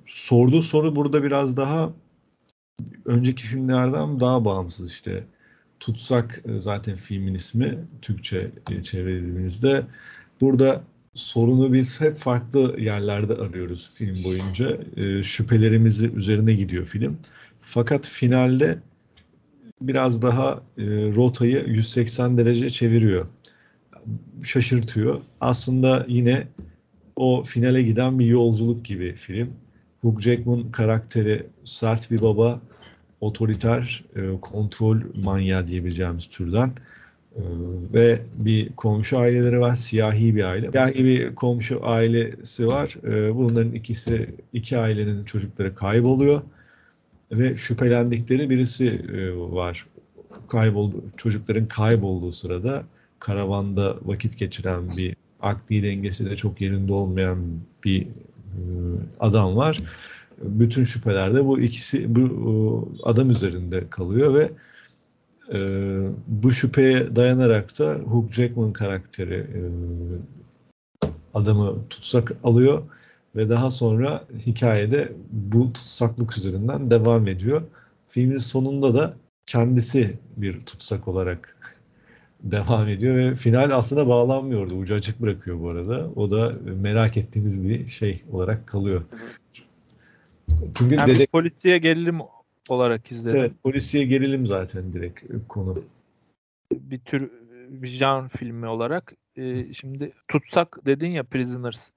[0.05, 1.93] Sorduğu soru burada biraz daha
[3.05, 5.23] önceki filmlerden daha bağımsız işte.
[5.79, 9.83] Tutsak e, zaten filmin ismi Türkçe e, çevirdiğimizde.
[10.41, 10.83] Burada
[11.13, 14.77] sorunu biz hep farklı yerlerde arıyoruz film boyunca.
[14.97, 17.17] E, şüphelerimizi üzerine gidiyor film.
[17.59, 18.79] Fakat finalde
[19.81, 20.63] biraz daha
[21.15, 23.25] rotayı 180 derece çeviriyor.
[24.43, 25.21] Şaşırtıyor.
[25.39, 26.47] Aslında yine
[27.15, 29.49] o finale giden bir yolculuk gibi film.
[30.01, 32.61] Hugh Jackman karakteri sert bir baba
[33.21, 36.67] otoriter e, kontrol manyağı diyebileceğimiz türden
[37.35, 37.41] e,
[37.93, 39.75] ve bir komşu aileleri var.
[39.75, 40.71] Siyahi bir aile.
[40.71, 42.95] Siyahi bir komşu ailesi var.
[43.03, 46.41] E, bunların ikisi, iki ailenin çocukları kayboluyor
[47.31, 49.01] ve şüphelendikleri birisi
[49.51, 49.85] var.
[50.47, 52.83] Kayboldu, çocukların kaybolduğu sırada
[53.21, 57.39] karavanda vakit geçiren bir akli dengesi de çok yerinde olmayan
[57.83, 58.07] bir e,
[59.19, 59.81] adam var
[60.43, 64.51] bütün şüpheler de bu ikisi bu adam üzerinde kalıyor ve
[65.53, 65.59] e,
[66.27, 69.61] bu şüpheye dayanarak da Hugh Jackman karakteri e,
[71.33, 72.85] adamı tutsak alıyor
[73.35, 77.61] ve daha sonra hikayede bu tutsaklık üzerinden devam ediyor.
[78.07, 79.13] Filmin sonunda da
[79.45, 81.55] kendisi bir tutsak olarak
[82.43, 84.75] devam ediyor ve final aslında bağlanmıyordu.
[84.75, 86.09] Ucu açık bırakıyor bu arada.
[86.15, 89.01] O da merak ettiğimiz bir şey olarak kalıyor.
[90.75, 91.31] Çünkü yani dedek...
[91.31, 92.19] polisiye gerilim
[92.69, 93.39] olarak izledim.
[93.39, 95.83] Evet, polisiye gerilim zaten direkt konu.
[96.71, 97.31] Bir tür
[97.69, 99.13] bir jan filmi olarak.
[99.37, 101.89] Ee, şimdi tutsak dedin ya Prisoners.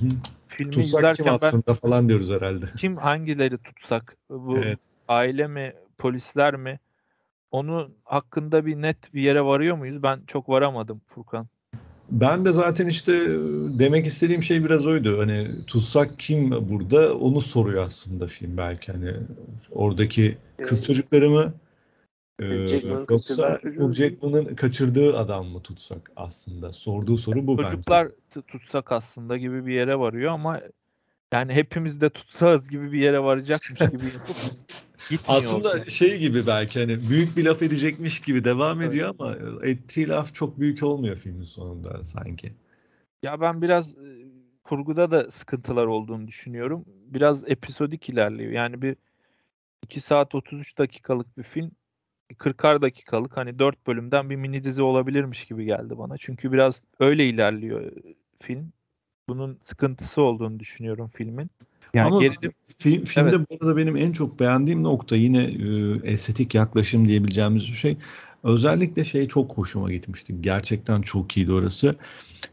[0.00, 0.06] Hı.
[0.48, 2.66] Filmi tutsak izlerken kim aslında ben, falan diyoruz herhalde.
[2.76, 4.16] Kim hangileri tutsak?
[4.30, 4.88] Bu evet.
[5.08, 6.80] aile mi, polisler mi?
[7.52, 10.02] Onun hakkında bir net bir yere varıyor muyuz?
[10.02, 11.48] Ben çok varamadım Furkan.
[12.10, 13.12] Ben de zaten işte
[13.78, 15.18] demek istediğim şey biraz oydu.
[15.18, 19.16] Hani tutsak kim burada onu soruyor aslında film belki hani
[19.72, 21.52] oradaki kız çocukları mı
[22.40, 22.44] ee,
[23.10, 26.72] yoksa Hugh Jackman'ın kaçırdığı adam mı tutsak aslında?
[26.72, 28.46] Sorduğu soru bu Çocuklar bence.
[28.46, 30.60] tutsak aslında gibi bir yere varıyor ama
[31.32, 34.06] yani hepimiz de tutsağız gibi bir yere varacakmış gibi
[35.10, 35.84] Gitmiyor Aslında orada.
[35.84, 38.90] şey gibi belki hani büyük bir laf edecekmiş gibi devam evet.
[38.90, 42.52] ediyor ama ettiği laf çok büyük olmuyor filmin sonunda sanki.
[43.22, 43.94] Ya ben biraz
[44.64, 46.84] kurguda da sıkıntılar olduğunu düşünüyorum.
[46.86, 48.52] Biraz episodik ilerliyor.
[48.52, 48.96] Yani bir
[49.82, 51.70] 2 saat 33 dakikalık bir film
[52.38, 56.18] 40'ar dakikalık hani 4 bölümden bir mini dizi olabilirmiş gibi geldi bana.
[56.18, 57.92] Çünkü biraz öyle ilerliyor
[58.40, 58.72] film.
[59.28, 61.50] Bunun sıkıntısı olduğunu düşünüyorum filmin.
[61.94, 63.50] Yani Ama gerilim, film, filmde evet.
[63.50, 67.96] bu arada benim en çok beğendiğim nokta yine e, estetik yaklaşım diyebileceğimiz bir şey.
[68.44, 70.34] Özellikle şey çok hoşuma gitmişti.
[70.40, 71.94] Gerçekten çok iyiydi orası.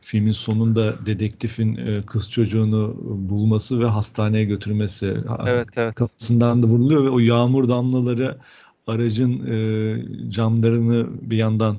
[0.02, 2.98] Filmin sonunda dedektifin e, kız çocuğunu
[3.30, 5.18] bulması ve hastaneye götürmesi.
[5.48, 5.96] Evet, evet.
[5.96, 8.38] Kafasından da vuruluyor ve o yağmur damlaları
[8.88, 11.78] aracın e, camlarını bir yandan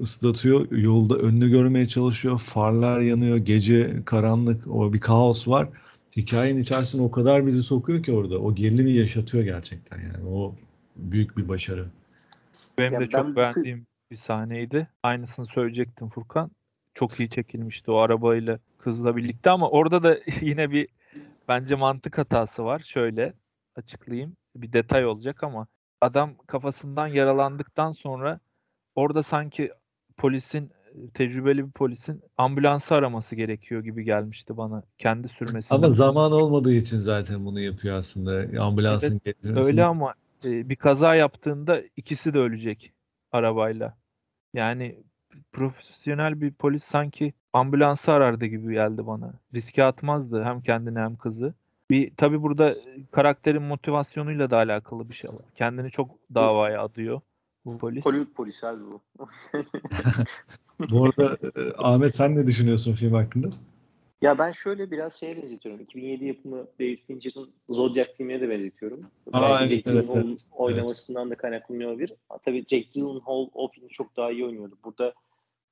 [0.00, 0.70] ıslatıyor.
[0.70, 2.38] Yolda önünü görmeye çalışıyor.
[2.38, 3.36] Farlar yanıyor.
[3.36, 4.68] Gece karanlık.
[4.68, 5.68] O bir kaos var
[6.16, 8.38] hikayenin içerisine o kadar bizi sokuyor ki orada.
[8.38, 10.28] O gerilimi yaşatıyor gerçekten yani.
[10.28, 10.54] O
[10.96, 11.86] büyük bir başarı.
[12.78, 14.88] Benim ya de çok beğendiğim bir sahneydi.
[15.02, 16.50] Aynısını söyleyecektim Furkan.
[16.94, 20.88] Çok iyi çekilmişti o arabayla kızla birlikte ama orada da yine bir
[21.48, 22.78] bence mantık hatası var.
[22.78, 23.34] Şöyle
[23.76, 24.36] açıklayayım.
[24.56, 25.66] Bir detay olacak ama
[26.00, 28.40] adam kafasından yaralandıktan sonra
[28.94, 29.72] orada sanki
[30.16, 30.72] polisin
[31.14, 35.74] tecrübeli bir polisin ambulansı araması gerekiyor gibi gelmişti bana kendi sürmesi.
[35.74, 38.62] Ama zaman olmadığı için zaten bunu yapıyor aslında.
[38.62, 40.14] Ambulansın evet, Öyle ama
[40.44, 42.92] e, bir kaza yaptığında ikisi de ölecek
[43.32, 43.96] arabayla.
[44.54, 44.96] Yani
[45.52, 49.32] profesyonel bir polis sanki ambulansı arardı gibi geldi bana.
[49.54, 51.54] Riske atmazdı hem kendini hem kızı.
[51.90, 52.72] Bir tabi burada
[53.12, 55.40] karakterin motivasyonuyla da alakalı bir şey var.
[55.54, 57.20] Kendini çok davaya adıyor
[57.64, 58.04] bu polis.
[58.04, 59.00] Hollywood polis abi bu.
[60.90, 63.48] bu arada e, Ahmet sen ne düşünüyorsun film hakkında?
[64.22, 65.80] Ya ben şöyle biraz şeye benzetiyorum.
[65.80, 69.00] 2007 yapımı David Fincher'ın Zodiac filmine de benzetiyorum.
[69.32, 70.46] Aa, Belki evet, Jake evet, Gyllenhaal'ın evet.
[70.52, 72.12] oynamasından da kaynaklanıyor olabilir.
[72.44, 74.78] Tabii Jake Gyllenhaal o filmi çok daha iyi oynuyordu.
[74.84, 75.14] Burada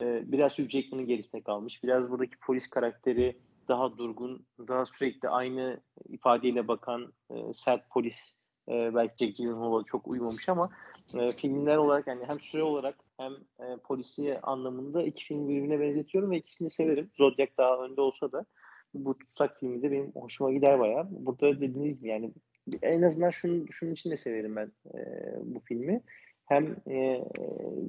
[0.02, 1.82] e, biraz Hugh Jackman'ın gerisinde kalmış.
[1.82, 3.36] Biraz buradaki polis karakteri
[3.68, 10.08] daha durgun, daha sürekli aynı ifadeyle bakan e, sert polis e, belki Jake Gyllenhaal'a çok
[10.08, 10.70] uymamış ama
[11.18, 16.30] e, filmler olarak yani hem süre olarak hem e, polisiye anlamında iki filmi birbirine benzetiyorum
[16.30, 17.10] ve ikisini severim.
[17.16, 18.44] Zodiac daha önde olsa da
[18.94, 21.06] bu tutsak filmi de benim hoşuma gider bayağı.
[21.10, 22.32] Burada dediğiniz gibi yani
[22.82, 25.00] en azından şunun, şunun için de severim ben e,
[25.42, 26.02] bu filmi.
[26.46, 27.24] Hem e,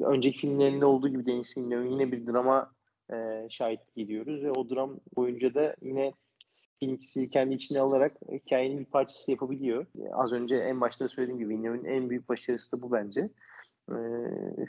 [0.05, 2.71] önceki filmlerinde olduğu gibi Deniz Villeneuve yine bir drama
[3.13, 6.13] e, şahit gidiyoruz ve o dram boyunca da yine
[6.79, 9.85] filmcisi kendi içine alarak hikayenin bir parçası yapabiliyor.
[10.13, 13.29] Az önce en başta söylediğim gibi Villeneuve'nin en büyük başarısı da bu bence.
[13.89, 13.93] Ee,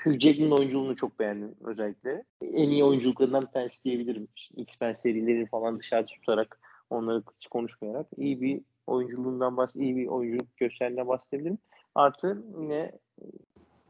[0.04, 2.24] Hugh Jackman'ın oyunculuğunu çok beğendim özellikle.
[2.42, 4.28] En iyi oyunculuklarından bir tanesi diyebilirim.
[4.56, 6.60] X-Men serileri falan dışarıda tutarak
[6.90, 11.58] onları hiç konuşmayarak iyi bir oyunculuğundan bahs iyi bir oyunculuk gösterdiğinden bahsedebilirim.
[11.94, 12.92] Artı yine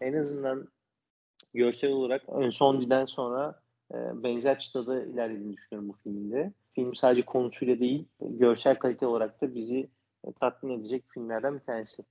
[0.01, 0.69] en azından
[1.55, 3.62] görsel olarak ön son diden sonra
[4.15, 6.53] benzer çıtada ilerlediğini düşünüyorum bu filmde.
[6.73, 9.89] Film sadece konusuyla değil, görsel kalite olarak da bizi
[10.25, 12.03] e, tatmin edecek filmlerden bir tanesi.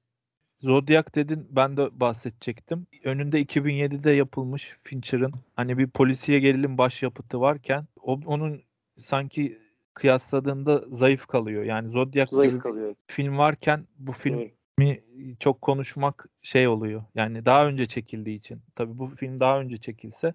[0.62, 2.88] Zodiac dedin ben de bahsedecektim.
[3.04, 8.62] Önünde 2007'de yapılmış Fincher'ın hani bir polisiye gerilim başyapıtı varken o, onun
[8.98, 9.60] sanki
[9.94, 11.64] kıyasladığında zayıf kalıyor.
[11.64, 12.96] Yani Zodiac Zayıf gibi kalıyor.
[13.08, 15.40] film varken bu filmi Evet.
[15.40, 17.04] çok konuşmak şey oluyor.
[17.16, 18.62] Yani daha önce çekildiği için.
[18.76, 20.34] Tabii bu film daha önce çekilse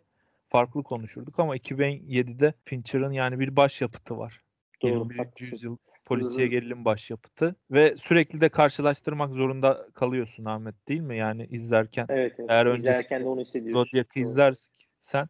[0.49, 4.41] farklı konuşurduk ama 2007'de Fincher'ın yani bir başyapıtı var.
[4.83, 5.19] Doğru, 21.
[5.19, 5.55] haklısın.
[5.57, 11.17] yüzyıl polisiye gerilim başyapıtı ve sürekli de karşılaştırmak zorunda kalıyorsun Ahmet değil mi?
[11.17, 12.51] Yani izlerken Evet, evet.
[12.51, 13.89] Eğer İzlerken de onu hissediyoruz.
[13.89, 15.29] Zodiac'ı izlersen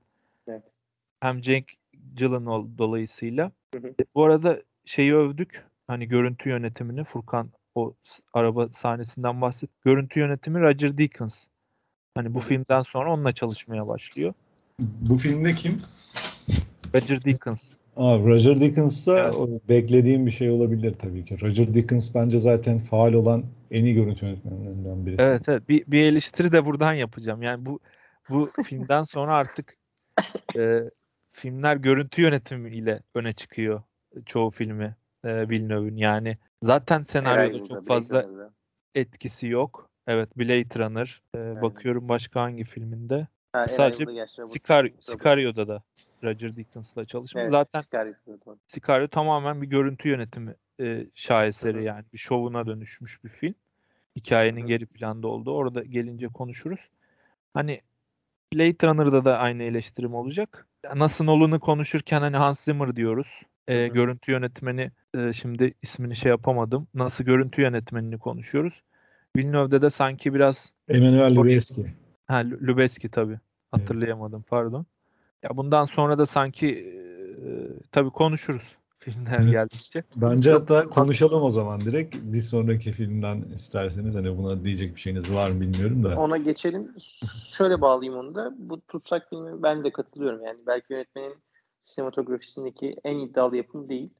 [0.48, 0.62] Evet.
[1.20, 1.74] hem Jake
[2.14, 3.52] Gyllenhaal dolayısıyla.
[3.74, 3.94] Hı hı.
[4.14, 5.64] Bu arada şeyi övdük.
[5.86, 7.94] Hani görüntü yönetimini Furkan o
[8.32, 9.70] araba sahnesinden bahset.
[9.84, 11.46] Görüntü yönetimi Roger Deakins.
[12.14, 14.34] Hani bu filmden sonra onunla çalışmaya başlıyor.
[14.80, 15.76] Bu filmde kim?
[16.94, 17.76] Roger Deakins.
[17.96, 19.68] Aa, Roger Deakins da Evet.
[19.68, 21.40] beklediğim bir şey olabilir tabii ki.
[21.42, 25.22] Roger Deakins bence zaten faal olan en iyi görüntü yönetmenlerinden birisi.
[25.22, 25.68] Evet evet.
[25.68, 27.42] Bir, bir eleştiri de buradan yapacağım.
[27.42, 27.80] Yani bu
[28.30, 29.76] bu filmden sonra artık
[30.56, 30.80] e,
[31.32, 33.82] filmler görüntü yönetimiyle öne çıkıyor
[34.26, 35.96] çoğu filmi e, Villeneuve'ün.
[35.96, 38.26] Yani zaten senaryoda Arrival'da, çok fazla
[38.94, 39.90] etkisi yok.
[40.06, 41.22] Evet Blade Runner.
[41.34, 43.26] e, bakıyorum başka hangi filminde.
[43.56, 45.82] Ha, Sadece Robert- Sicario'da da
[46.24, 47.42] Roger Deakins'la çalışmış.
[47.42, 48.56] Evet, Zaten Scarlett'da da.
[48.66, 53.54] Sicario tamamen bir görüntü yönetimi e, şaheseri yani bir şovuna dönüşmüş bir film.
[54.16, 55.52] Hikayenin Hı geri planda olduğu.
[55.54, 56.80] Orada gelince konuşuruz.
[57.54, 57.80] Hani
[58.54, 60.66] Blade Runner'da da aynı eleştirim olacak.
[60.94, 63.42] Nasıl Nolan'ı konuşurken hani Hans Zimmer diyoruz.
[63.68, 66.88] E, görüntü yönetmeni e, şimdi ismini şey yapamadım.
[66.94, 68.82] Nasıl görüntü yönetmenini konuşuyoruz.
[69.36, 71.86] Villeneuve'de de sanki biraz Emmanuel Lubezki.
[72.26, 73.38] Ha Lu- Lubezki tabii.
[73.78, 74.86] Hatırlayamadım pardon.
[75.42, 77.48] Ya bundan sonra da sanki e,
[77.92, 79.52] tabii konuşuruz filmler Evet.
[79.52, 80.04] geldikçe.
[80.16, 82.16] Bence Çok hatta konuşalım o zaman direkt.
[82.16, 86.20] Bir sonraki filmden isterseniz hani buna diyecek bir şeyiniz var mı bilmiyorum da.
[86.20, 86.94] Ona geçelim.
[87.48, 88.54] Şöyle bağlayayım onu da.
[88.58, 90.42] Bu Tutsak filmi ben de katılıyorum.
[90.42, 91.34] Yani belki yönetmenin
[91.84, 94.10] sinematografisindeki en iddialı yapım değil.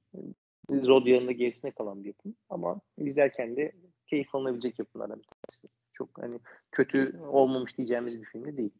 [0.71, 2.35] Zodiac'ın da gerisine kalan bir yapım.
[2.51, 3.73] Ama izlerken de
[4.07, 5.69] keyif alınabilecek yapımlardan bir tanesi.
[5.93, 6.41] Çok hani
[6.73, 8.71] kötü olmamış diyeceğimiz bir film de değil.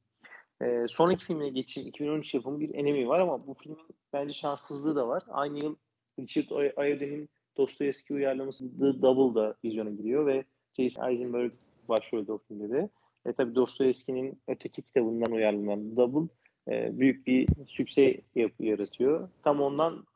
[0.63, 1.89] Ee, sonraki filmine geçeyim.
[1.89, 3.79] 2013 yapımı bir Enemy var ama bu filmin
[4.13, 5.23] bence şanssızlığı da var.
[5.29, 5.77] Aynı yıl
[6.21, 10.45] Richard Ay- Ayode'nin Dostoyevski uyarlaması The Double da vizyona giriyor ve
[10.79, 11.53] Jason Eisenberg
[11.89, 12.89] başrolde o filmde de.
[13.27, 16.29] E tabi Dostoyevski'nin öteki kitabından uyarlanan The Double
[16.69, 18.21] e, büyük bir sükse
[18.61, 19.29] yaratıyor.
[19.45, 20.07] Tam ondan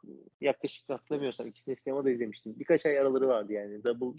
[0.41, 2.55] yaklaşık hatırlamıyorsam ikisini sinemada izlemiştim.
[2.59, 3.85] Birkaç ay araları vardı yani.
[3.85, 4.19] Double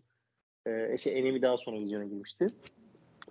[0.66, 2.48] e, şey Enemy daha sonra vizyona girmişti.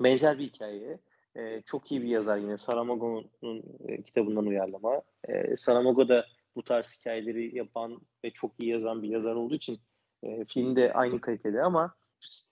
[0.01, 0.99] Benzer bir hikaye.
[1.37, 2.57] E, çok iyi bir yazar yine.
[2.57, 5.03] Saramago'nun e, kitabından uyarlama.
[5.29, 6.27] E, Saramago da
[6.57, 9.81] bu tarz hikayeleri yapan ve çok iyi yazan bir yazar olduğu için
[10.23, 11.95] e, film de aynı kalitede ama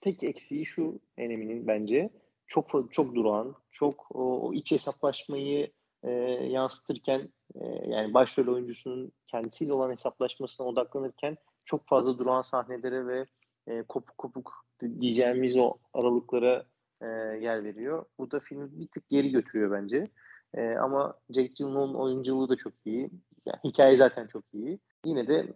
[0.01, 2.09] tek eksiği şu Enemy'nin bence
[2.47, 5.71] çok çok durağan, çok o, o iç hesaplaşmayı
[6.03, 6.11] e,
[6.49, 13.25] yansıtırken e, yani başrol oyuncusunun kendisiyle olan hesaplaşmasına odaklanırken çok fazla durağan sahnelere ve
[13.67, 14.65] e, kopuk kopuk
[14.99, 16.65] diyeceğimiz o aralıklara
[17.01, 17.05] e,
[17.41, 18.05] yer veriyor.
[18.17, 20.07] Bu da filmi bir tık geri götürüyor bence.
[20.53, 23.09] E, ama Jake Gyllenhaal'ın oyunculuğu da çok iyi.
[23.45, 24.79] Yani hikaye zaten çok iyi.
[25.05, 25.53] Yine de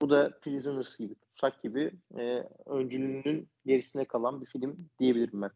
[0.00, 5.50] Bu da Prisoners gibi, Tutsak gibi e, öncülüğünün gerisine kalan bir film diyebilirim ben.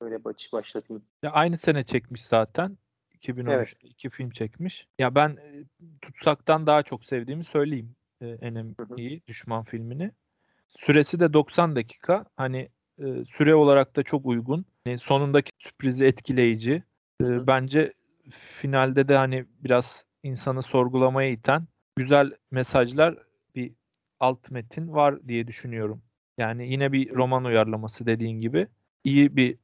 [0.00, 1.02] Böyle baş, başlatayım.
[1.22, 2.78] Ya aynı sene çekmiş zaten.
[3.14, 3.74] 2013'te evet.
[3.82, 4.88] iki film çekmiş.
[4.98, 5.64] Ya ben e,
[6.02, 7.96] Tutsak'tan daha çok sevdiğimi söyleyeyim.
[8.20, 8.74] E, Enemy
[9.26, 10.10] Düşman filmini.
[10.68, 12.24] Süresi de 90 dakika.
[12.36, 12.68] Hani
[12.98, 14.64] e, süre olarak da çok uygun.
[14.86, 16.82] Yani sonundaki sürprizi etkileyici.
[17.22, 17.92] E, bence
[18.30, 21.66] finalde de hani biraz insanı sorgulamaya iten
[21.96, 23.18] güzel mesajlar
[23.54, 23.72] bir
[24.20, 26.02] alt metin var diye düşünüyorum.
[26.38, 28.66] Yani yine bir roman uyarlaması dediğin gibi
[29.04, 29.54] iyi bir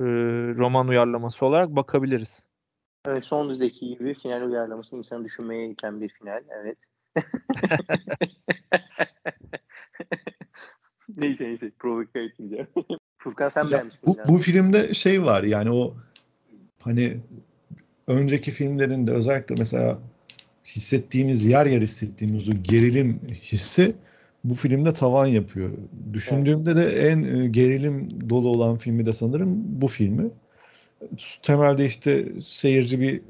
[0.00, 0.04] e,
[0.54, 2.44] roman uyarlaması olarak bakabiliriz.
[3.06, 6.44] Evet son düzdeki gibi final uyarlaması insanı düşünmeye iten bir final.
[6.50, 6.78] Evet.
[11.18, 12.66] neyse neyse provoke etmeyeceğim.
[13.18, 15.96] Furkan sen beğenmiş bu, bu filmde şey var yani o
[16.80, 17.16] hani
[18.06, 19.98] önceki filmlerinde özellikle mesela
[20.64, 23.94] hissettiğimiz yer yer hissettiğimiz o gerilim hissi
[24.44, 25.70] bu filmde tavan yapıyor.
[26.12, 26.92] Düşündüğümde evet.
[26.92, 30.30] de en e, gerilim dolu olan filmi de sanırım bu filmi.
[31.42, 33.20] Temelde işte seyirci bir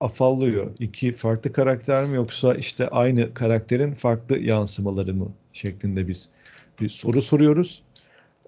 [0.00, 0.70] afallıyor.
[0.78, 6.30] İki farklı karakter mi yoksa işte aynı karakterin farklı yansımaları mı şeklinde biz
[6.80, 7.82] bir soru soruyoruz.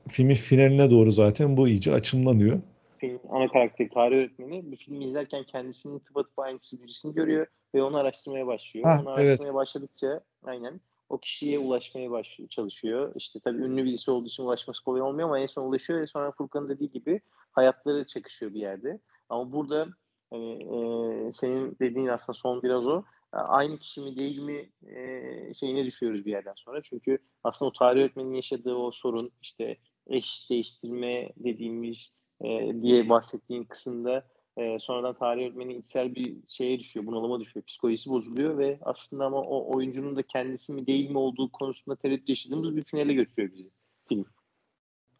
[0.08, 2.60] Filmin finaline doğru zaten bu iyice açımlanıyor.
[2.98, 7.96] Film ana karakteri tarih öğretmeni bu filmi izlerken kendisinin tıpatıp aynısı birisini görüyor ve onu
[7.96, 8.86] araştırmaya başlıyor.
[8.86, 9.54] Ha, onu araştırmaya evet.
[9.54, 13.12] başladıkça aynen o kişiye ulaşmaya başlıyor, çalışıyor.
[13.16, 16.32] İşte tabii ünlü birisi olduğu için ulaşması kolay olmuyor ama en son ulaşıyor ve sonra
[16.32, 17.20] Furkan'ın dediği gibi
[17.52, 19.00] hayatları çakışıyor bir yerde.
[19.28, 19.86] Ama burada
[20.30, 23.02] hani, e, senin dediğin aslında son biraz o.
[23.32, 26.82] Aynı kişi mi değil mi e, şeyine düşüyoruz bir yerden sonra.
[26.82, 29.76] Çünkü aslında o tarih öğretmeninin yaşadığı o sorun işte
[30.06, 32.12] eş değiştirme dediğimiz
[32.44, 34.26] e, diye bahsettiğin kısımda
[34.56, 37.64] e, sonradan tarih öğretmeni içsel bir şeye düşüyor, bunalıma düşüyor.
[37.64, 42.28] Psikolojisi bozuluyor ve aslında ama o oyuncunun da kendisi mi değil mi olduğu konusunda tereddüt
[42.28, 43.70] yaşadığımız bir finale götürüyor bizi
[44.08, 44.26] film.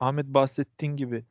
[0.00, 1.24] Ahmet bahsettiğin gibi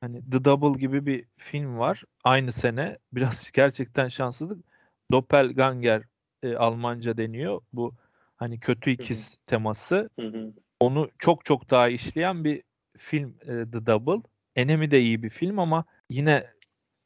[0.00, 2.04] hani The Double gibi bir film var.
[2.24, 4.64] Aynı sene biraz gerçekten şanssızlık.
[5.12, 6.02] Doppelganger
[6.42, 7.60] e, Almanca deniyor.
[7.72, 7.94] Bu
[8.36, 9.46] hani kötü ikiz Hı-hı.
[9.46, 10.10] teması.
[10.20, 10.52] Hı-hı.
[10.80, 12.62] Onu çok çok daha işleyen bir
[12.96, 14.22] film e, The Double.
[14.56, 16.46] Enemy de iyi bir film ama yine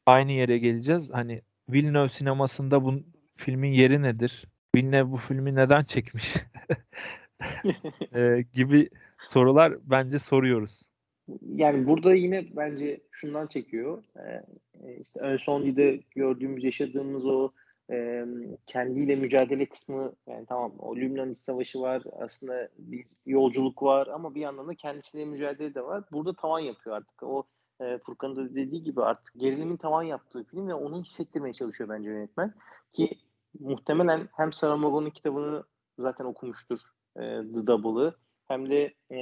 [0.05, 1.09] aynı yere geleceğiz.
[1.13, 3.03] Hani Villeneuve sinemasında bu
[3.35, 4.45] filmin yeri nedir?
[4.75, 6.35] Villeneuve bu filmi neden çekmiş?
[8.15, 8.89] e, gibi
[9.23, 10.81] sorular bence soruyoruz.
[11.55, 14.03] Yani burada yine bence şundan çekiyor.
[14.17, 14.43] Ee,
[15.01, 17.51] işte ön son de gördüğümüz, yaşadığımız o
[17.91, 18.25] e,
[18.67, 24.41] kendiyle mücadele kısmı yani tamam o Lübnan Savaşı var aslında bir yolculuk var ama bir
[24.41, 26.03] yandan da kendisiyle mücadele de var.
[26.11, 27.23] Burada tavan yapıyor artık.
[27.23, 27.43] O
[27.81, 32.09] e, Furkan'ın da dediği gibi artık gerilimin tavan yaptığı film ve onu hissettirmeye çalışıyor bence
[32.09, 32.53] yönetmen.
[32.91, 33.09] Ki
[33.59, 35.63] muhtemelen hem Saramago'nun kitabını
[35.99, 36.79] zaten okumuştur
[37.15, 37.21] e,
[37.53, 38.13] The Double'ı
[38.47, 39.17] hem de e,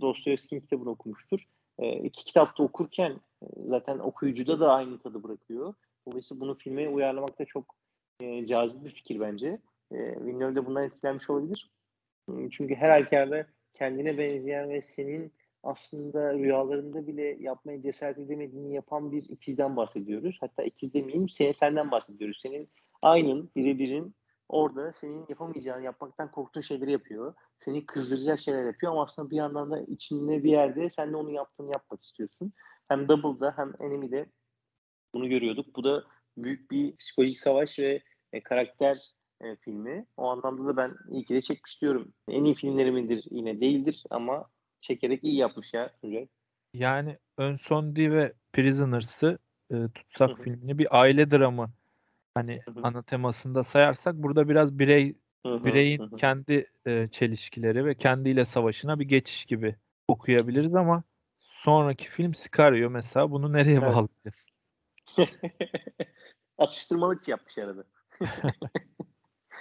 [0.00, 1.48] Dostoyevski'nin kitabını okumuştur.
[1.78, 3.20] E, iki kitapta okurken
[3.56, 5.74] zaten okuyucuda da aynı tadı bırakıyor.
[6.10, 7.74] Dolayısıyla bunu filme uyarlamak da çok
[8.20, 9.58] e, cazip bir fikir bence.
[9.92, 11.70] E, Villeneuve de bundan etkilenmiş olabilir.
[12.50, 15.32] Çünkü her halükarda kendine benzeyen ve senin
[15.62, 20.36] aslında rüyalarında bile yapmaya cesaret edemediğini yapan bir ikizden bahsediyoruz.
[20.40, 22.38] Hatta ikiz demeyeyim, sen, senden bahsediyoruz.
[22.42, 22.68] Senin
[23.02, 24.14] aynın, birebirin
[24.48, 27.34] orada senin yapamayacağını, yapmaktan korktuğun şeyleri yapıyor.
[27.64, 31.30] Seni kızdıracak şeyler yapıyor ama aslında bir yandan da içinde bir yerde sen de onun
[31.30, 32.52] yaptığını yapmak istiyorsun.
[32.88, 34.26] Hem Double'da hem Enemy'de
[35.14, 35.76] bunu görüyorduk.
[35.76, 36.04] Bu da
[36.36, 38.02] büyük bir psikolojik savaş ve
[38.32, 38.98] e, karakter
[39.40, 40.06] e, filmi.
[40.16, 42.12] O anlamda da ben iyi ki de çekmiş diyorum.
[42.28, 44.46] En iyi filmleri midir yine değildir ama
[44.80, 46.26] çekerek iyi yapmış ya Tuncay.
[46.74, 49.38] Yani Ön Sondi ve Prisoners'ı
[49.72, 50.42] e, tutsak Hı-hı.
[50.42, 51.70] filmini bir aile dramı
[52.34, 52.80] hani Hı-hı.
[52.82, 55.14] ana temasında sayarsak burada biraz birey
[55.46, 55.64] Hı-hı.
[55.64, 56.16] bireyin Hı-hı.
[56.16, 59.76] kendi e, çelişkileri ve kendiyle savaşına bir geçiş gibi
[60.08, 61.02] okuyabiliriz ama
[61.40, 63.82] sonraki film Sicario mesela bunu nereye evet.
[63.82, 64.46] bağlayacağız?
[66.58, 67.84] Atıştırmalık yapmış arada.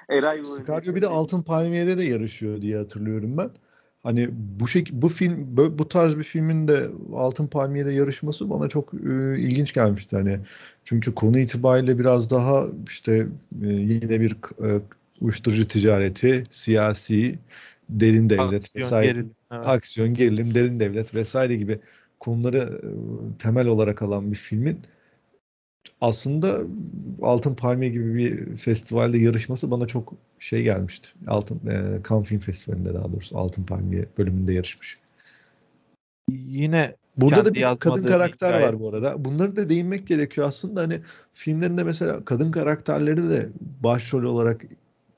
[0.09, 3.49] Eray Sicario bir de Altın Palmiye'de de yarışıyor diye hatırlıyorum ben.
[4.03, 8.93] Hani bu şek bu film bu tarz bir filmin de Altın Palmiye'de yarışması bana çok
[8.93, 10.39] e, ilginç gelmişti hani.
[10.85, 13.27] Çünkü konu itibariyle biraz daha işte
[13.63, 14.31] e, yine bir
[14.63, 14.81] e,
[15.21, 17.39] uyuşturucu ticareti, siyasi,
[17.89, 19.07] derin devlet aksiyon, vesaire.
[19.07, 19.67] Gerilim, evet.
[19.67, 21.79] Aksiyon, gerilim, derin devlet vesaire gibi
[22.19, 22.89] konuları e,
[23.37, 24.79] temel olarak alan bir filmin
[26.01, 26.59] aslında
[27.21, 31.09] Altın Palmiye gibi bir festivalde yarışması bana çok şey gelmişti.
[31.27, 34.97] Altın e, Cannes Film Festivali'nde daha doğrusu Altın Palmiye bölümünde yarışmış.
[36.31, 38.67] Yine Burada da bir kadın karakter hikaye.
[38.67, 39.25] var bu arada.
[39.25, 40.81] Bunları da değinmek gerekiyor aslında.
[40.81, 40.99] Hani
[41.33, 43.49] filmlerinde mesela kadın karakterleri de
[43.83, 44.65] başrol olarak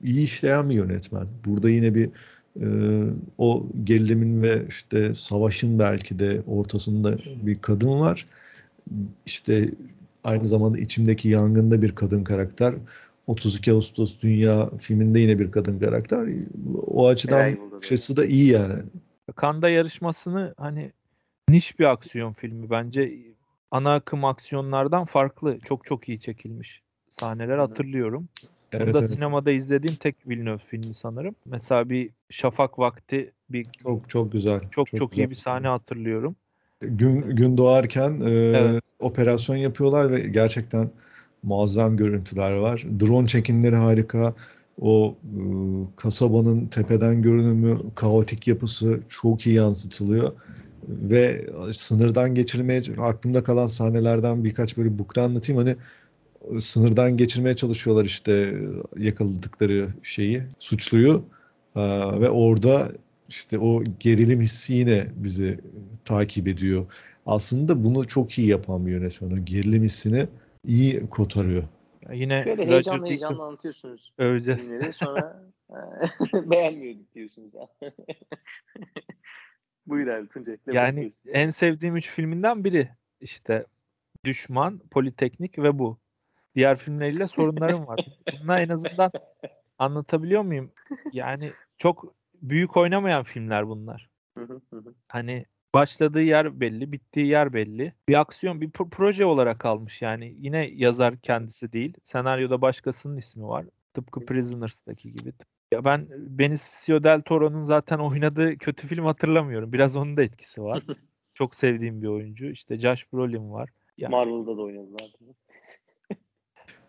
[0.04, 1.26] iyi işleyen bir yönetmen.
[1.46, 2.10] Burada yine bir
[2.60, 2.66] e,
[3.38, 8.26] o gerilimin ve işte savaşın belki de ortasında bir kadın var.
[9.26, 9.70] İşte
[10.24, 12.74] aynı zamanda içimdeki yangında bir kadın karakter.
[13.26, 16.28] 32 Ağustos Dünya filminde yine bir kadın karakter.
[16.86, 18.82] O açıdan şeysi da iyi yani.
[19.36, 20.92] Kanda yarışmasını hani
[21.48, 23.12] niş bir aksiyon filmi bence
[23.70, 25.58] ana akım aksiyonlardan farklı.
[25.60, 28.28] Çok çok iyi çekilmiş sahneler hatırlıyorum.
[28.72, 29.10] Evet, Burada evet.
[29.10, 31.34] sinemada izlediğim tek Villeneuve filmi sanırım.
[31.44, 34.60] Mesela bir şafak vakti bir çok çok güzel.
[34.60, 35.24] Çok çok, çok güzel.
[35.24, 36.36] iyi bir sahne hatırlıyorum.
[36.80, 38.82] Gün gün doğarken e, evet.
[38.98, 40.90] operasyon yapıyorlar ve gerçekten
[41.42, 42.86] muazzam görüntüler var.
[43.00, 44.34] Drone çekimleri harika.
[44.80, 45.40] O e,
[45.96, 50.32] kasabanın tepeden görünümü, kaotik yapısı çok iyi yansıtılıyor
[50.88, 55.62] ve sınırdan geçirmeye aklımda kalan sahnelerden birkaç böyle bukra anlatayım.
[55.62, 55.76] Hani
[56.60, 58.54] sınırdan geçirmeye çalışıyorlar işte
[58.98, 61.24] yakaladıkları şeyi, suçluyu.
[62.20, 62.92] ve orada
[63.30, 65.60] işte o gerilim hissi yine bizi
[66.04, 66.86] takip ediyor.
[67.26, 69.30] Aslında bunu çok iyi yapan bir yönetmen.
[69.30, 70.26] O gerilim hissini
[70.66, 71.62] iyi kotarıyor.
[72.12, 74.12] yine Şöyle heyecanlı heyecanlı anlatıyorsunuz.
[74.18, 74.70] Öveceğiz.
[74.92, 75.42] sonra
[76.32, 77.52] beğenmiyorduk diyorsunuz.
[79.86, 80.56] Buyur abi Tuncay.
[80.66, 82.88] Yani en sevdiğim üç filminden biri
[83.20, 83.66] işte
[84.24, 85.98] Düşman, Politeknik ve bu.
[86.54, 88.06] Diğer filmleriyle sorunlarım var.
[88.42, 89.10] Bunlar en azından
[89.78, 90.70] anlatabiliyor muyum?
[91.12, 94.08] Yani çok büyük oynamayan filmler bunlar.
[95.08, 97.92] hani başladığı yer belli, bittiği yer belli.
[98.08, 100.34] Bir aksiyon, bir proje olarak kalmış yani.
[100.38, 101.94] Yine yazar kendisi değil.
[102.02, 103.64] Senaryoda başkasının ismi var.
[103.94, 105.32] Tıpkı Prisoners'daki gibi.
[105.72, 109.72] Ya ben Benicio del Toro'nun zaten oynadığı kötü film hatırlamıyorum.
[109.72, 110.82] Biraz onun da etkisi var.
[111.34, 112.46] Çok sevdiğim bir oyuncu.
[112.46, 113.70] İşte Josh Brolin var.
[113.98, 115.34] Ya, Marvel'da da oynadı zaten.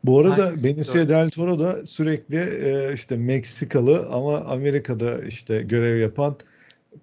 [0.03, 0.63] Bu arada Aynen.
[0.63, 6.35] Benicio del Toro da sürekli e, işte Meksikalı ama Amerika'da işte görev yapan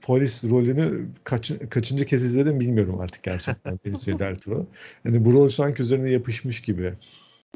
[0.02, 4.66] polis rolünü kaç, kaçıncı kez izledim bilmiyorum artık gerçekten Benicio del Toro.
[5.04, 6.92] Yani bu rol sanki üzerine yapışmış gibi.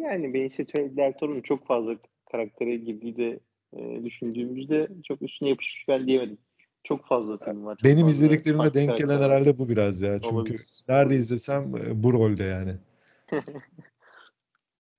[0.01, 1.97] Yani Benicio del Toro'nun çok fazla
[2.32, 3.38] karaktere girdiği de
[3.76, 6.38] e, düşündüğümüzde çok üstüne yapışmış ben diyemedim.
[6.84, 7.78] Çok fazla film var.
[7.84, 10.18] Benim izlediklerime denk gelen herhalde bu biraz ya.
[10.20, 10.66] Çünkü Olabilir.
[10.88, 12.72] nerede izlesem e, bu rolde yani.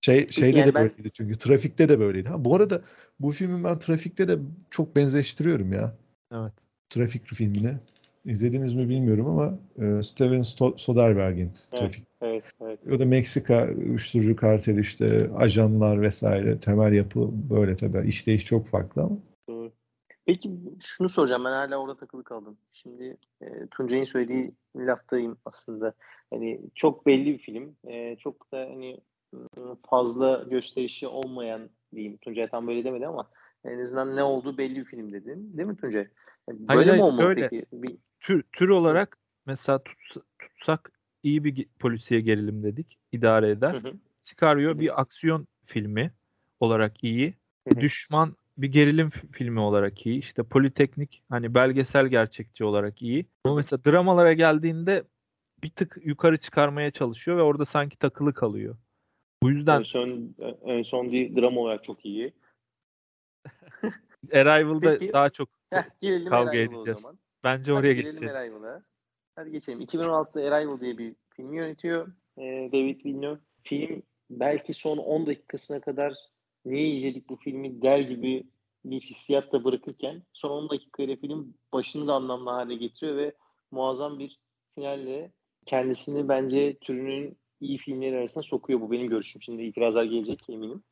[0.06, 0.90] Şey şeyde yani de ben...
[0.90, 2.30] böyleydi çünkü trafikte de böyleydi.
[2.30, 2.82] Ha bu arada
[3.20, 4.38] bu filmi ben trafikte de
[4.70, 5.96] çok benzeştiriyorum ya.
[6.32, 6.54] Evet.
[6.90, 7.80] Trafik filmine.
[8.26, 10.42] İzlediniz mi bilmiyorum ama e, Steven
[10.76, 12.04] Soderbergh'in evet, Trafik.
[12.22, 12.80] Evet, evet.
[12.92, 19.02] O da Meksika uyuşturucu karteli işte ajanlar vesaire temel yapı böyle tabii işleyiş çok farklı
[19.02, 19.18] ama.
[19.50, 19.72] Doğru.
[20.26, 20.52] Peki
[20.82, 22.58] şunu soracağım ben hala orada takılı kaldım.
[22.74, 25.94] Şimdi e, Tuncay'ın söylediği laftayım aslında.
[26.30, 27.76] Hani çok belli bir film.
[27.88, 29.00] E, çok da hani
[29.90, 32.18] fazla gösterişi olmayan diyeyim.
[32.18, 33.30] Tuncay tam böyle demedi ama
[33.66, 35.58] en azından ne olduğu belli bir film dedin.
[35.58, 36.08] Değil mi Tuncay?
[36.50, 37.50] Yani böyle hayır, mi olmalı böyle.
[37.50, 37.66] peki?
[37.74, 37.98] Bir...
[38.20, 39.98] Tür, tür olarak mesela tut,
[40.40, 40.92] tutsak
[41.24, 42.98] iyi bir polisiye gerilim dedik.
[43.12, 43.74] idare eder.
[43.74, 43.94] Hı hı.
[44.20, 44.80] Sicario hı.
[44.80, 46.12] bir aksiyon filmi
[46.60, 47.34] olarak iyi.
[47.68, 47.82] Hı hı.
[47.82, 50.20] Düşman bir gerilim filmi olarak iyi.
[50.20, 53.26] İşte Politeknik hani belgesel gerçekçi olarak iyi.
[53.44, 55.04] Ama mesela dramalara geldiğinde
[55.64, 58.78] bir tık yukarı çıkarmaya çalışıyor ve orada sanki takılı kalıyor.
[59.44, 60.36] Bu yüzden en son
[60.66, 62.34] en son değil drama olarak çok iyi.
[64.34, 65.14] Arrival'da Peki.
[65.14, 67.06] daha çok Heh, kavga edeceğiz.
[67.44, 68.36] Bence Hadi oraya geçeceğiz.
[68.36, 68.84] Arrival'a.
[69.36, 69.82] Hadi geçelim.
[69.82, 72.08] 2016'da Arrival diye bir film yönetiyor.
[72.38, 73.40] Ee, David Villeneuve.
[73.64, 76.14] Film belki son 10 dakikasına kadar
[76.66, 78.44] niye izledik bu filmi der gibi
[78.86, 83.34] bir hissiyatla bırakırken son 10 dakikayla film başını da anlamlı hale getiriyor ve
[83.72, 84.40] muazzam bir
[84.76, 85.32] finalle
[85.66, 88.82] kendisini bence türünün iyi filmler arasına sokuyor.
[88.82, 89.42] Bu benim görüşüm.
[89.42, 90.84] Şimdi itirazlar gelecek eminim.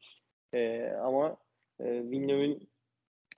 [0.53, 1.37] Ee, ama
[1.79, 2.69] e, Villeneuve'ün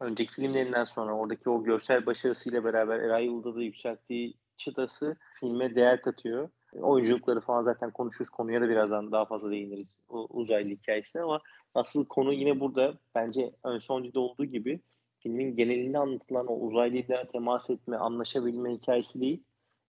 [0.01, 6.49] önceki filmlerinden sonra oradaki o görsel başarısıyla beraber Arrival'da da yükselttiği çıtası filme değer katıyor.
[6.73, 8.29] Oyunculukları falan zaten konuşuruz.
[8.29, 9.99] Konuya da birazdan daha fazla değiniriz.
[10.09, 11.41] O uzaylı hikayesine ama
[11.75, 14.81] asıl konu yine burada bence ön soncuda olduğu gibi
[15.19, 19.43] filmin genelinde anlatılan o uzaylıyla temas etme, anlaşabilme hikayesi değil.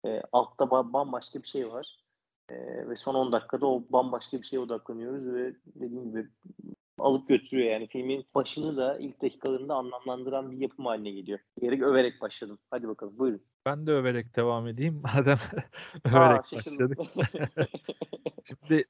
[0.06, 2.01] E, altta bambaşka bir şey var.
[2.48, 6.26] E, ve son 10 dakikada o bambaşka bir şeye odaklanıyoruz ve dediğim gibi
[6.98, 11.38] alıp götürüyor yani filmin başını da ilk dakikalarında anlamlandıran bir yapım haline geliyor.
[11.60, 12.58] Diyerek överek başladım.
[12.70, 13.42] Hadi bakalım buyurun.
[13.66, 15.02] Ben de överek devam edeyim.
[15.02, 15.38] Madem
[16.04, 16.98] överek Aa, başladık.
[18.44, 18.84] Şimdi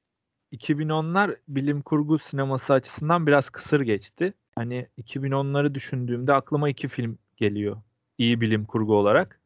[0.53, 4.33] 2010'lar bilim kurgu sineması açısından biraz kısır geçti.
[4.55, 7.77] Hani 2010'ları düşündüğümde aklıma iki film geliyor.
[8.17, 9.41] İyi bilim kurgu olarak.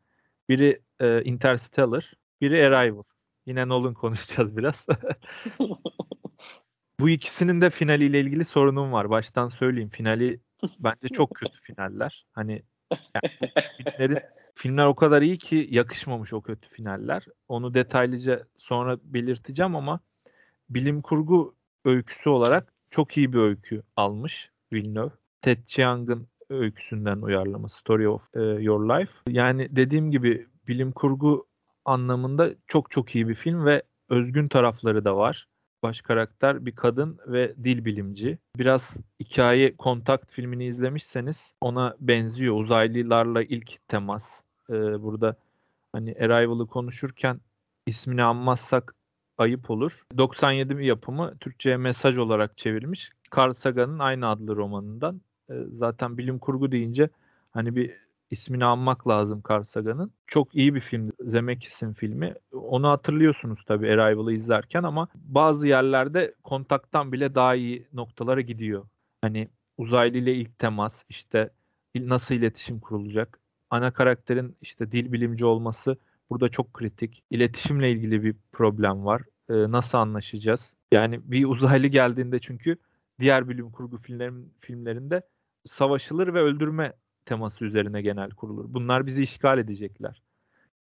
[0.50, 3.04] Biri e, Interstellar, biri Arrival.
[3.48, 4.86] Yine Nolan konuşacağız biraz.
[7.00, 9.10] Bu ikisinin de finaliyle ilgili sorunum var.
[9.10, 9.90] Baştan söyleyeyim.
[9.90, 10.40] Finali
[10.80, 12.26] bence çok kötü finaller.
[12.32, 14.20] Hani yani filmlerin
[14.56, 17.26] filmler o kadar iyi ki yakışmamış o kötü finaller.
[17.48, 20.00] Onu detaylıca sonra belirteceğim ama
[20.70, 25.12] bilim kurgu öyküsü olarak çok iyi bir öykü almış Villeneuve.
[25.42, 29.14] Ted Chiang'ın öyküsünden uyarlama Story of e, Your Life.
[29.28, 31.47] Yani dediğim gibi bilim kurgu
[31.88, 35.48] anlamında çok çok iyi bir film ve özgün tarafları da var.
[35.84, 38.38] Baş karakter bir kadın ve dil bilimci.
[38.58, 42.56] Biraz hikaye Kontakt filmini izlemişseniz ona benziyor.
[42.56, 44.42] Uzaylılarla ilk temas.
[44.70, 45.36] Ee, burada
[45.94, 47.40] hani Arrival'ı konuşurken
[47.86, 48.96] ismini anmazsak
[49.38, 50.06] ayıp olur.
[50.18, 53.12] 97 yapımı Türkçe'ye mesaj olarak çevirmiş.
[53.38, 55.22] Carl Sagan'ın aynı adlı romanından.
[55.50, 57.10] Ee, zaten bilim kurgu deyince
[57.52, 60.12] hani bir ismini anmak lazım Carl Sagan'ın.
[60.28, 61.12] Çok iyi bir film.
[61.20, 62.34] Zemeckis'in filmi.
[62.52, 68.86] Onu hatırlıyorsunuz tabii Arrival'ı izlerken ama bazı yerlerde kontaktan bile daha iyi noktalara gidiyor.
[69.22, 71.50] Hani uzaylı ile ilk temas, işte
[71.96, 73.40] nasıl iletişim kurulacak.
[73.70, 75.98] Ana karakterin işte dil bilimci olması
[76.30, 77.24] burada çok kritik.
[77.30, 79.22] İletişimle ilgili bir problem var.
[79.50, 80.74] Ee, nasıl anlaşacağız?
[80.92, 82.78] Yani bir uzaylı geldiğinde çünkü
[83.20, 85.22] diğer bilim kurgu filmlerin, filmlerinde
[85.68, 86.94] savaşılır ve öldürme
[87.28, 88.66] teması üzerine genel kurulur.
[88.68, 90.22] Bunlar bizi işgal edecekler.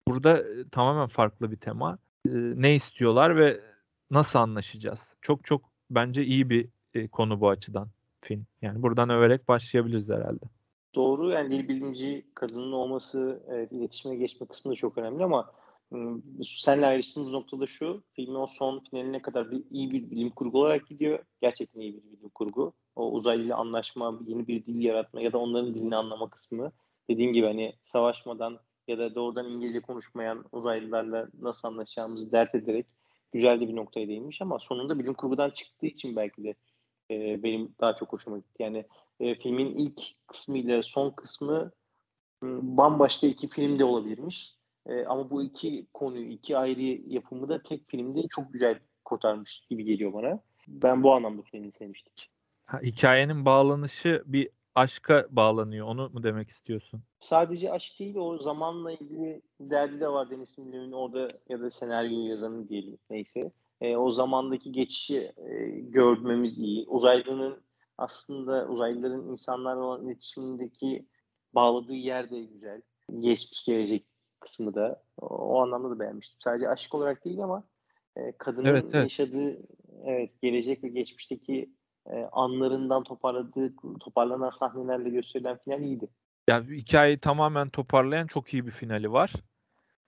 [0.08, 1.98] Burada e, tamamen farklı bir tema.
[2.26, 3.62] E, ne istiyorlar ve
[4.12, 5.16] nasıl anlaşacağız?
[5.22, 7.88] Çok çok bence iyi bir e, konu bu açıdan
[8.22, 8.46] film.
[8.62, 10.46] Yani buradan överek başlayabiliriz herhalde.
[10.96, 15.52] Doğru yani dil bilimci kadının olması evet, iletişime geçme kısmı da çok önemli ama
[16.46, 20.88] senle ayrıştığımız noktada şu filmin o son finaline kadar bir, iyi bir bilim kurgu olarak
[20.88, 21.20] gidiyor.
[21.42, 22.74] Gerçekten iyi bir bilim kurgu.
[22.98, 26.72] O uzaylıyla anlaşma, yeni bir dil yaratma ya da onların dilini anlama kısmı.
[27.10, 32.86] Dediğim gibi hani savaşmadan ya da doğrudan İngilizce konuşmayan uzaylılarla nasıl anlaşacağımızı dert ederek
[33.32, 36.56] güzel de bir noktaya değinmiş ama sonunda bilim kurgudan çıktığı için belki de
[37.12, 38.64] e, benim daha çok hoşuma gitti.
[38.64, 38.86] Yani
[39.20, 41.72] e, filmin ilk kısmı ile son kısmı
[42.44, 44.56] bambaşka iki film de olabilirmiş.
[44.86, 46.82] E, ama bu iki konuyu, iki ayrı
[47.14, 50.40] yapımı da tek filmde çok güzel kotarmış gibi geliyor bana.
[50.68, 52.14] Ben bu anlamda filmi sevmiştim.
[52.68, 55.88] Ha, hikayenin bağlanışı bir aşka bağlanıyor.
[55.88, 57.02] Onu mu demek istiyorsun?
[57.20, 62.28] Sadece aşk değil o zamanla ilgili derdi de var Deniz Villeneuve'nin orada ya da senaryo
[62.28, 63.52] yazanı diyelim neyse.
[63.82, 66.88] E, o zamandaki geçişi e, görmemiz iyi.
[66.88, 67.62] Uzaylının
[67.98, 71.06] aslında uzaylıların insanlarla olan iletişimindeki
[71.56, 72.82] bağladığı yer de güzel.
[73.20, 74.04] Geçmiş gelecek
[74.40, 76.38] kısmı da o, anlamda da beğenmiştim.
[76.42, 77.64] Sadece aşk olarak değil ama
[78.16, 79.04] e, kadının evet, evet.
[79.04, 79.58] yaşadığı
[80.04, 81.77] evet gelecek ve geçmişteki
[82.12, 86.08] e, anlarından toparladığı toparlanan sahnelerle gösterilen final iyiydi.
[86.50, 89.34] Ya hikayeyi tamamen toparlayan çok iyi bir finali var.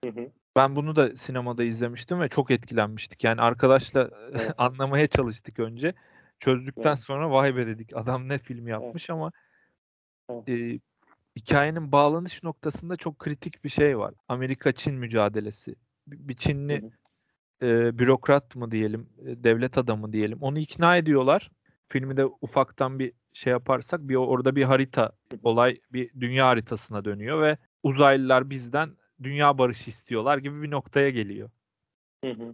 [0.04, 0.30] Hı hı.
[0.56, 3.24] Ben bunu da sinemada izlemiştim ve çok etkilenmiştik.
[3.24, 4.54] Yani arkadaşla evet.
[4.58, 5.94] anlamaya çalıştık önce.
[6.40, 6.98] Çözdükten evet.
[6.98, 9.16] sonra vay be dedik adam ne film yapmış evet.
[9.16, 9.32] ama
[10.30, 10.48] evet.
[10.48, 10.80] E,
[11.36, 14.14] hikayenin bağlanış noktasında çok kritik bir şey var.
[14.28, 15.74] Amerika-Çin mücadelesi.
[16.06, 16.90] Bir Çinli
[17.62, 20.38] e, bürokrat mı diyelim, e, devlet adamı diyelim.
[20.40, 21.50] Onu ikna ediyorlar.
[21.92, 25.12] Filmi de ufaktan bir şey yaparsak bir orada bir harita
[25.42, 31.50] olay bir dünya haritasına dönüyor ve uzaylılar bizden dünya barışı istiyorlar gibi bir noktaya geliyor.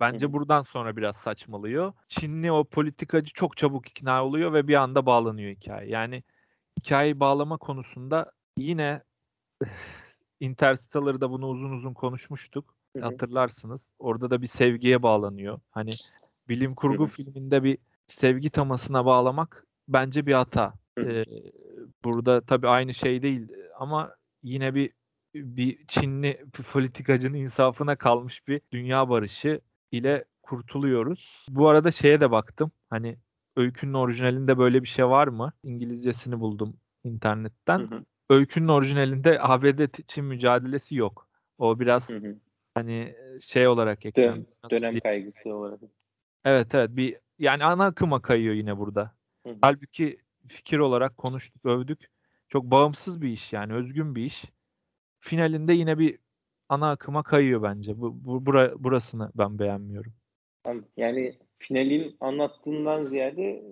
[0.01, 1.93] Bence buradan sonra biraz saçmalıyor.
[2.09, 5.91] Çinli o politikacı çok çabuk ikna oluyor ve bir anda bağlanıyor hikaye.
[5.91, 6.23] Yani
[6.79, 9.03] hikayeyi bağlama konusunda yine
[10.41, 12.75] Interstellar'da bunu uzun uzun konuşmuştuk.
[13.01, 13.91] Hatırlarsınız.
[13.99, 15.61] Orada da bir sevgiye bağlanıyor.
[15.71, 15.91] Hani
[16.49, 17.79] bilim kurgu filminde bir
[18.09, 20.75] sevgi temasına bağlamak bence bir hata.
[20.99, 21.25] Ee,
[22.05, 24.91] burada tabii aynı şey değil ama yine bir
[25.35, 29.61] bir Çinli politikacının insafına kalmış bir dünya barışı
[29.93, 31.47] ile kurtuluyoruz.
[31.51, 32.71] Bu arada şeye de baktım.
[32.91, 33.17] Hani
[33.57, 35.53] öykünün orijinalinde böyle bir şey var mı?
[35.63, 37.79] İngilizcesini buldum internetten.
[37.79, 41.29] Hı hı öykünün orijinalinde ABD-Çin mücadelesi yok.
[41.59, 42.37] O biraz hı hı.
[42.75, 44.47] hani şey olarak eklenmiş.
[44.71, 45.81] Dön, dönem kaygısı olarak.
[46.45, 49.15] Evet evet bir yani ana akıma kayıyor yine burada.
[49.47, 49.57] Hı.
[49.61, 50.19] Halbuki
[50.49, 52.11] fikir olarak konuştuk, övdük.
[52.49, 54.45] Çok bağımsız bir iş yani özgün bir iş.
[55.19, 56.19] Finalinde yine bir
[56.69, 58.01] ana akıma kayıyor bence.
[58.01, 60.13] Bu, bu bura, burasını ben beğenmiyorum.
[60.97, 63.63] Yani finalin anlattığından ziyade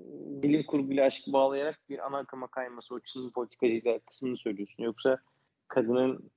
[0.43, 4.83] bilim kurguyla aşkı bağlayarak bir ana akıma kayması o Çin politikacıyla kısmını söylüyorsun.
[4.83, 5.19] Yoksa
[5.69, 6.31] kadının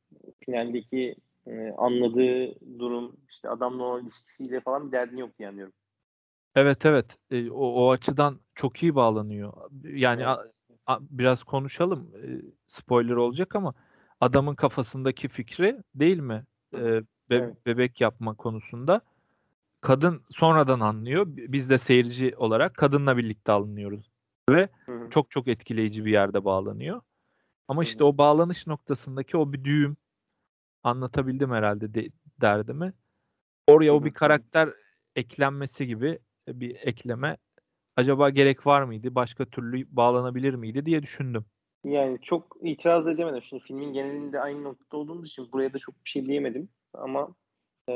[0.46, 1.16] finaldeki
[1.48, 5.74] e, anladığı durum işte adamla olan ilişkisiyle falan bir derdin yok diye anlıyorum.
[6.58, 9.54] Evet evet e, o, o açıdan çok iyi bağlanıyor.
[9.84, 10.38] Yani evet.
[10.86, 13.74] a, a, biraz konuşalım e, spoiler olacak ama
[14.22, 16.46] adamın kafasındaki fikri değil mi?
[16.74, 17.66] E, be, evet.
[17.66, 19.02] Bebek yapma konusunda
[19.82, 21.26] kadın sonradan anlıyor.
[21.28, 24.12] Biz de seyirci olarak kadınla birlikte alınıyoruz.
[24.50, 25.08] Ve Hı.
[25.10, 27.02] Çok çok etkileyici bir yerde bağlanıyor.
[27.68, 29.98] Ama işte o bağlanış noktasındaki o bir düğüm
[30.84, 32.10] anlatabildim herhalde de,
[32.42, 32.94] derdimi.
[33.68, 34.70] Oraya o bir karakter
[35.16, 37.38] eklenmesi gibi bir ekleme
[37.96, 39.16] acaba gerek var mıydı?
[39.16, 41.46] Başka türlü bağlanabilir miydi diye düşündüm.
[41.84, 43.42] Yani çok itiraz edemedim.
[43.42, 46.70] Şimdi filmin genelinde aynı noktada olduğumuz için buraya da çok bir şey diyemedim.
[46.94, 47.36] Ama
[47.90, 47.94] e,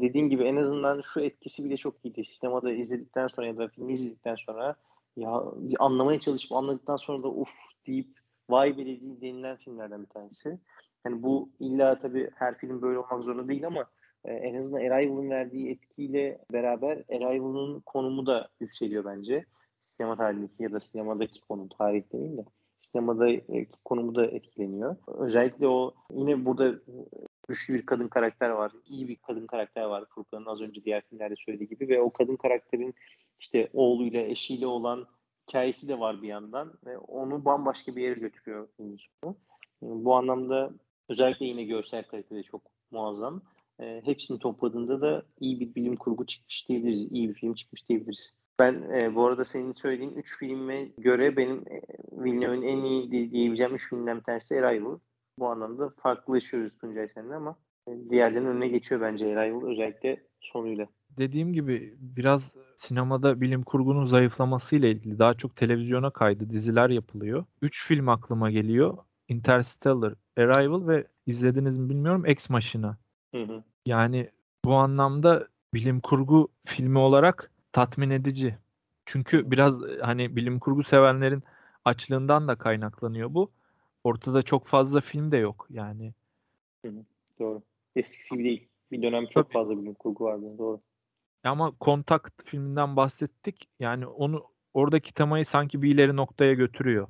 [0.00, 2.24] dediğim gibi en azından şu etkisi bile çok iyiydi.
[2.24, 4.76] Sinemada izledikten sonra ya da filmi izledikten sonra
[5.16, 7.50] ya bir anlamaya çalışıp anladıktan sonra da uf
[7.86, 8.08] deyip
[8.50, 10.58] vay be dediği denilen filmlerden bir tanesi.
[11.06, 13.86] Yani bu illa tabii her film böyle olmak zorunda değil ama e,
[14.24, 19.44] en azından Arrival'ın verdiği etkiyle beraber Arrival'ın konumu da yükseliyor bence.
[19.82, 22.44] Sinema tarihindeki ya da sinemadaki konum tarih değil de
[22.84, 24.96] sinemadaki konumu da etkileniyor.
[25.06, 26.74] Özellikle o yine burada
[27.48, 28.72] güçlü bir kadın karakter var.
[28.86, 32.36] iyi bir kadın karakter var Furkan'ın az önce diğer filmlerde söylediği gibi ve o kadın
[32.36, 32.94] karakterin
[33.40, 35.06] işte oğluyla eşiyle olan
[35.48, 39.36] hikayesi de var bir yandan ve onu bambaşka bir yere götürüyor filmin sonu.
[39.82, 40.70] Bu anlamda
[41.08, 43.42] özellikle yine görsel kalitede çok muazzam.
[43.80, 47.12] E, hepsini topladığında da iyi bir bilim kurgu çıkmış diyebiliriz.
[47.12, 48.34] İyi bir film çıkmış diyebiliriz.
[48.58, 51.82] Ben e, bu arada senin söylediğin 3 filme göre benim e,
[52.12, 54.98] Villeneuve'ün en iyi diyebileceğim 3 filmden bir tanesi Arrival.
[55.38, 57.56] Bu anlamda farklılaşıyoruz Tuncay seninle ama
[57.88, 60.86] e, diğerlerinin önüne geçiyor bence Arrival özellikle sonuyla.
[61.10, 67.44] Dediğim gibi biraz sinemada bilim kurgunun zayıflamasıyla ilgili daha çok televizyona kaydı, diziler yapılıyor.
[67.62, 68.96] 3 film aklıma geliyor.
[69.28, 72.96] Interstellar, Arrival ve izlediniz mi bilmiyorum Ex Machina.
[73.34, 73.64] Hı hı.
[73.86, 74.30] Yani
[74.64, 78.58] bu anlamda bilim kurgu filmi olarak tatmin edici.
[79.06, 81.42] Çünkü biraz hani bilim kurgu sevenlerin
[81.84, 83.50] açlığından da kaynaklanıyor bu.
[84.04, 86.14] Ortada çok fazla film de yok yani.
[86.84, 87.04] Hı hı,
[87.40, 87.62] doğru.
[87.96, 88.68] Eskisi gibi değil.
[88.92, 89.52] Bir dönem çok Tabii.
[89.52, 90.58] fazla bilim kurgu vardı.
[90.58, 90.80] Doğru.
[91.44, 93.68] Ama Kontak filminden bahsettik.
[93.80, 94.44] Yani onu
[94.74, 97.08] oradaki temayı sanki bir ileri noktaya götürüyor.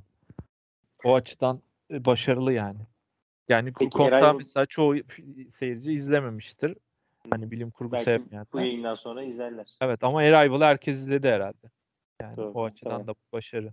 [1.05, 1.61] O açıdan
[1.91, 2.81] e, başarılı yani.
[3.49, 4.37] Yani Peki, Kontak Eray...
[4.37, 4.97] mesela çoğu
[5.51, 6.77] seyirci izlememiştir.
[7.31, 8.47] Hani bilim kurgu Belki sevmeyenler.
[8.53, 9.77] bu yayından sonra izlerler.
[9.81, 11.71] Evet ama Arrival'ı herkes izledi herhalde.
[12.23, 13.07] Yani Doğru, o açıdan tamam.
[13.07, 13.73] da başarı.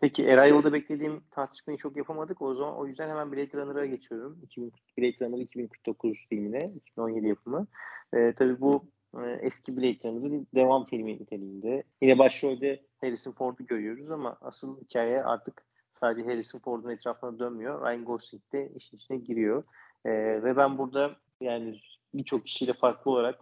[0.00, 2.42] Peki Arrival'da beklediğim tartışmayı çok yapamadık.
[2.42, 4.38] O zaman o yüzden hemen Blade Runner'a geçiyorum.
[4.42, 7.66] 2000, Blade Runner 2049 filmine, 2017 yapımı.
[8.14, 8.84] Ee, tabii bu
[9.18, 11.84] e, eski Blade Runner'ın devam filmi niteliğinde.
[12.02, 15.62] Yine başrolde Harrison Ford'u görüyoruz ama asıl hikaye artık
[16.00, 17.80] sadece Harrison Ford'un etrafına dönmüyor.
[17.80, 19.64] Ryan Gosling de işin içine giriyor.
[20.04, 20.10] Ee,
[20.42, 21.80] ve ben burada yani
[22.14, 23.38] birçok kişiyle farklı olarak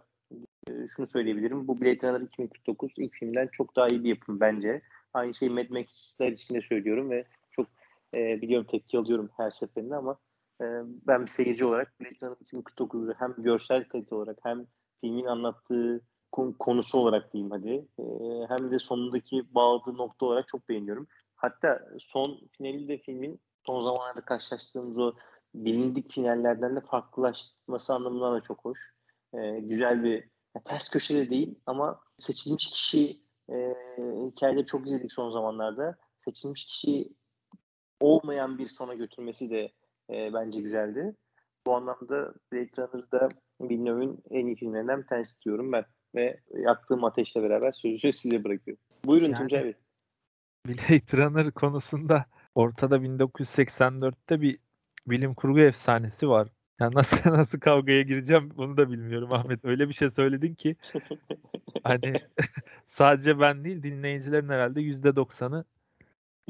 [0.67, 1.67] e, şunu söyleyebilirim.
[1.67, 4.81] Bu Blade Runner 2049 ilk filmden çok daha iyi bir yapım bence.
[5.13, 7.67] Aynı şeyi Mad Max'ler için de söylüyorum ve çok
[8.13, 10.17] e, biliyorum tepki alıyorum her seferinde ama
[10.61, 10.65] e,
[11.07, 14.65] ben bir seyirci olarak Blade Runner 2049'u hem görsel kalite olarak hem
[15.01, 16.01] filmin anlattığı
[16.59, 18.03] konusu olarak diyeyim hadi e,
[18.49, 21.07] hem de sonundaki bağladığı nokta olarak çok beğeniyorum.
[21.39, 25.13] Hatta son finali de filmin son zamanlarda karşılaştığımız o
[25.55, 28.93] bilindik finallerden de farklılaşması anlamından da çok hoş.
[29.33, 30.23] E, güzel bir
[30.55, 33.75] ya ters köşede değil ama seçilmiş kişi e,
[34.31, 35.97] hikayeleri çok izledik son zamanlarda.
[36.25, 37.09] Seçilmiş kişi
[37.99, 39.71] olmayan bir sona götürmesi de
[40.09, 41.15] e, bence güzeldi.
[41.65, 43.29] Bu anlamda Blade Runner'da
[43.61, 45.85] Villeneuve'ün en iyi filmlerinden bir tanesi diyorum ben.
[46.15, 48.83] Ve yaktığım ateşle beraber sözü size bırakıyorum.
[49.05, 49.73] Buyurun yani, Tuncay Bey.
[50.67, 52.25] Blade Runner konusunda
[52.55, 54.59] ortada 1984'te bir
[55.07, 56.47] bilim kurgu efsanesi var.
[56.79, 59.65] Yani nasıl nasıl kavgaya gireceğim bunu da bilmiyorum Ahmet.
[59.65, 60.75] Öyle bir şey söyledin ki
[61.83, 62.13] hani
[62.87, 65.65] sadece ben değil dinleyicilerin herhalde yüzde doksanı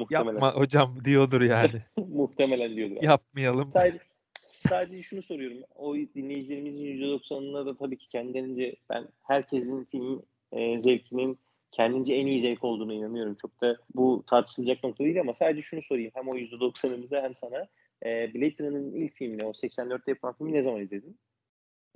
[0.09, 1.83] yapma hocam diyordur yani.
[1.97, 2.97] Muhtemelen diyordur.
[2.97, 3.05] Abi.
[3.05, 3.71] Yapmayalım.
[3.71, 3.99] Sadece,
[4.45, 5.57] sadece şunu soruyorum.
[5.75, 10.21] O dinleyicilerimizin yüzde doksanına da tabii ki kendilerince ben herkesin film
[10.51, 11.39] e, zevkinin
[11.71, 13.37] kendince en iyi zevk olduğuna inanıyorum.
[13.41, 16.11] Çok da bu tartışılacak nokta değil ama sadece şunu sorayım.
[16.13, 17.67] Hem o yüzde doksanımıza hem sana.
[18.05, 21.19] E, Blade Runner'ın ilk filmini, o 84'te yapılan filmi ne zaman izledin?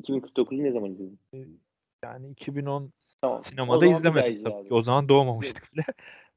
[0.02, 1.20] 2049'u ne zaman izledin?
[2.04, 3.44] Yani 2010 tamam.
[3.44, 4.74] sinemada izlemedik tabii ki.
[4.74, 5.84] O zaman doğmamıştık bile.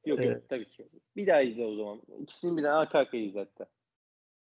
[0.07, 0.89] Yok yok tabii ki.
[1.17, 2.03] Bir daha izle o zaman.
[2.21, 3.67] İkisini bir daha arka arkaya izle hatta.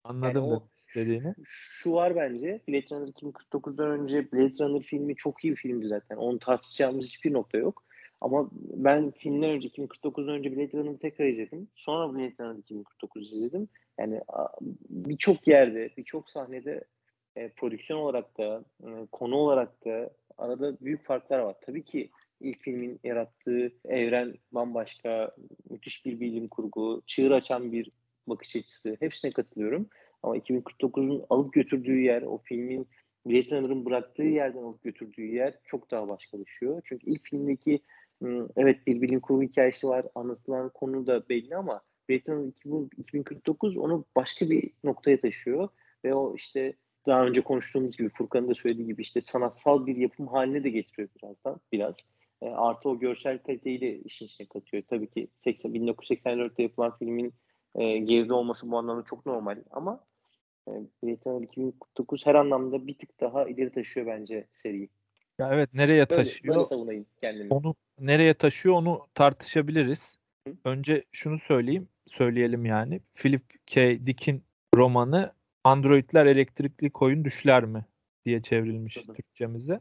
[0.03, 1.33] Anladım yani istediğini.
[1.43, 2.61] Şu var bence.
[2.67, 6.17] Blade Runner 2049'dan önce Blade Runner filmi çok iyi bir filmdi zaten.
[6.17, 7.83] Onu tartışacağımız hiçbir nokta yok.
[8.23, 11.67] Ama ben filmden önce 2049'dan önce Blade Runner'ı tekrar izledim.
[11.75, 13.67] Sonra Blade Runner 2049 izledim.
[13.99, 14.21] Yani
[14.89, 16.83] birçok yerde, birçok sahnede
[17.35, 21.55] e, prodüksiyon olarak da, e, konu olarak da arada büyük farklar var.
[21.61, 22.09] Tabii ki
[22.39, 25.35] ilk filmin yarattığı evren bambaşka,
[25.69, 27.91] müthiş bir bilim kurgu, çığır açan bir
[28.27, 28.97] bakış açısı.
[28.99, 29.89] Hepsine katılıyorum.
[30.23, 32.87] Ama 2049'un alıp götürdüğü yer, o filmin
[33.25, 36.81] Blade Runner'ın bıraktığı yerden alıp götürdüğü yer çok daha başkalaşıyor.
[36.83, 37.79] Çünkü ilk filmdeki
[38.57, 40.05] evet bir bilim kurgu hikayesi var.
[40.15, 45.69] Anlatılan konu da belli ama Blade Runner 2049 onu başka bir noktaya taşıyor
[46.05, 46.73] ve o işte
[47.07, 51.09] daha önce konuştuğumuz gibi Furkan'ın da söylediği gibi işte sanatsal bir yapım haline de getiriyor
[51.15, 51.95] birazdan biraz.
[52.41, 54.83] E, artı o görsel kaliteyi de işin içine katıyor.
[54.89, 57.33] Tabii ki 80, 1984'te yapılan filmin
[57.75, 60.03] e, geride olması bu anlamda çok normal ama
[60.67, 60.71] e,
[61.03, 64.89] Blade Runner 2049 her anlamda bir tık daha ileri taşıyor bence seriyi.
[65.39, 66.55] Ya evet nereye böyle, taşıyor?
[66.55, 67.53] Böyle savunayım kendimi.
[67.53, 70.15] Onu nereye taşıyor onu tartışabiliriz.
[70.47, 70.53] Hı?
[70.65, 73.01] Önce şunu söyleyeyim, söyleyelim yani.
[73.15, 74.05] Philip K.
[74.05, 74.43] Dick'in
[74.75, 75.33] romanı
[75.63, 77.85] Androidler elektrikli koyun düşler mi
[78.25, 79.13] diye çevrilmiş Hı.
[79.13, 79.79] Türkçemize.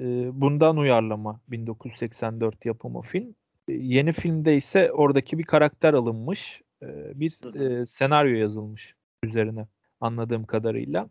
[0.00, 3.34] Ee, bundan uyarlama 1984 yapımı film.
[3.68, 6.62] Ee, yeni filmde ise oradaki bir karakter alınmış.
[6.82, 8.94] Ee, bir e, senaryo yazılmış
[9.24, 9.66] üzerine
[10.00, 11.08] anladığım kadarıyla.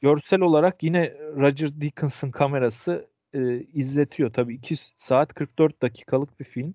[0.00, 4.32] Görsel olarak yine Roger Deakens'ın kamerası e, izletiyor.
[4.32, 6.74] Tabii 2 saat 44 dakikalık bir film.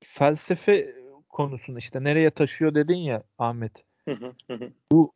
[0.00, 0.94] Felsefe
[1.28, 3.72] konusunu işte nereye taşıyor dedin ya Ahmet.
[4.92, 5.12] Bu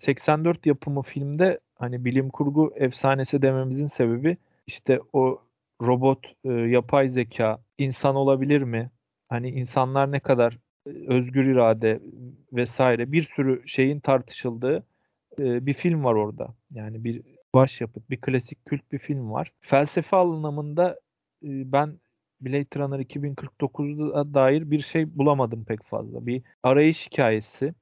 [0.00, 5.42] 84 yapımı filmde hani bilim kurgu efsanesi dememizin sebebi işte o
[5.82, 8.90] robot, e, yapay zeka insan olabilir mi?
[9.28, 12.00] Hani insanlar ne kadar e, özgür irade
[12.52, 14.86] vesaire bir sürü şeyin tartışıldığı
[15.38, 16.54] e, bir film var orada.
[16.70, 17.22] Yani bir
[17.54, 19.52] başyapıt, bir klasik kült bir film var.
[19.60, 21.00] Felsefe anlamında
[21.42, 21.98] e, ben
[22.40, 26.26] Blade Runner 2049'da dair bir şey bulamadım pek fazla.
[26.26, 27.74] Bir arayış hikayesi.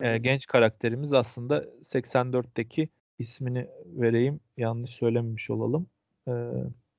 [0.00, 2.88] E, genç karakterimiz aslında 84'teki
[3.18, 4.40] ismini vereyim.
[4.56, 5.86] Yanlış söylememiş olalım.
[6.28, 6.32] E,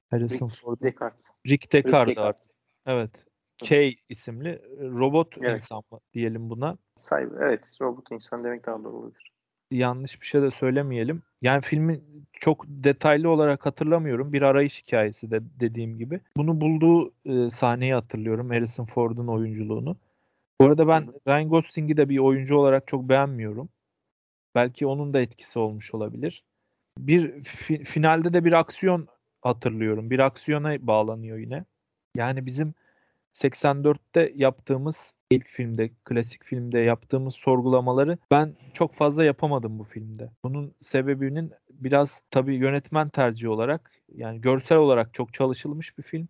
[0.10, 0.78] Harrison Rick Ford.
[0.82, 1.26] Descartes.
[1.48, 2.08] Rick Descartes.
[2.08, 2.48] Rick Descartes.
[2.86, 3.26] Evet.
[3.58, 5.62] K isimli robot evet.
[5.62, 5.84] insan
[6.14, 6.78] diyelim buna.
[6.98, 9.33] Cyber, evet robot insan demek daha doğru olur
[9.74, 11.22] yanlış bir şey de söylemeyelim.
[11.42, 14.34] Yani filmin çok detaylı olarak hatırlamıyorum.
[14.34, 16.20] Bir arayış hikayesi de dediğim gibi.
[16.38, 18.50] Bunu bulduğu e, sahneyi hatırlıyorum.
[18.50, 19.98] Harrison Ford'un oyunculuğunu.
[20.62, 23.70] Bu arada ben Ryan Gosling'i de bir oyuncu olarak çok beğenmiyorum.
[24.56, 26.44] Belki onun da etkisi olmuş olabilir.
[26.98, 29.08] Bir fi, finalde de bir aksiyon
[29.42, 30.10] hatırlıyorum.
[30.10, 31.66] Bir aksiyona bağlanıyor yine.
[32.16, 32.74] Yani bizim
[33.34, 40.30] 84'te yaptığımız ilk filmde, klasik filmde yaptığımız sorgulamaları ben çok fazla yapamadım bu filmde.
[40.44, 46.28] Bunun sebebinin biraz tabii yönetmen tercihi olarak yani görsel olarak çok çalışılmış bir film.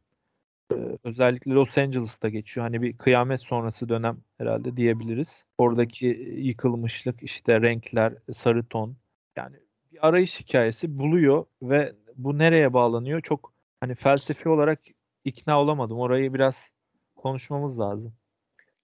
[0.71, 2.65] Ee, özellikle Los Angeles'ta geçiyor.
[2.65, 5.45] Hani bir kıyamet sonrası dönem herhalde diyebiliriz.
[5.57, 6.05] Oradaki
[6.37, 8.95] yıkılmışlık, işte renkler, sarı ton.
[9.35, 9.55] Yani
[9.91, 13.21] bir arayış hikayesi buluyor ve bu nereye bağlanıyor?
[13.21, 14.79] Çok hani felsefi olarak
[15.25, 15.99] ikna olamadım.
[15.99, 16.69] Orayı biraz
[17.15, 18.13] konuşmamız lazım.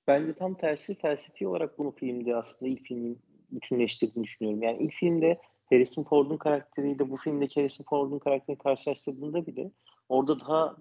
[0.10, 3.22] Ben de tam tersi felsefi olarak bunu filmde aslında ilk filmin
[3.52, 4.64] bütünleştirdiğini düşünüyorum.
[4.64, 9.72] Yani ilk filmde Harrison Ford'un karakteriyle bu filmdeki Harrison Ford'un karakterini karşılaştırdığında bile
[10.10, 10.78] orada daha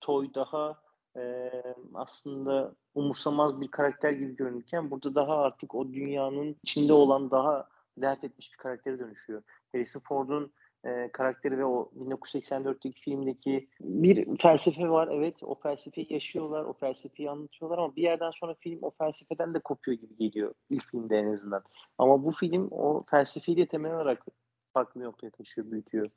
[0.00, 0.80] toy, daha
[1.16, 1.50] e,
[1.94, 8.24] aslında umursamaz bir karakter gibi görünürken burada daha artık o dünyanın içinde olan daha dert
[8.24, 9.42] etmiş bir karaktere dönüşüyor.
[9.72, 10.52] Harrison Ford'un
[10.84, 15.08] e, karakteri ve o 1984'teki filmdeki bir felsefe var.
[15.12, 19.58] Evet o felsefeyi yaşıyorlar, o felsefeyi anlatıyorlar ama bir yerden sonra film o felsefeden de
[19.58, 21.62] kopuyor gibi geliyor ilk filmde en azından.
[21.98, 24.26] Ama bu film o felsefeyi de temel olarak
[24.74, 26.10] farklı noktaya taşıyor, büyütüyor.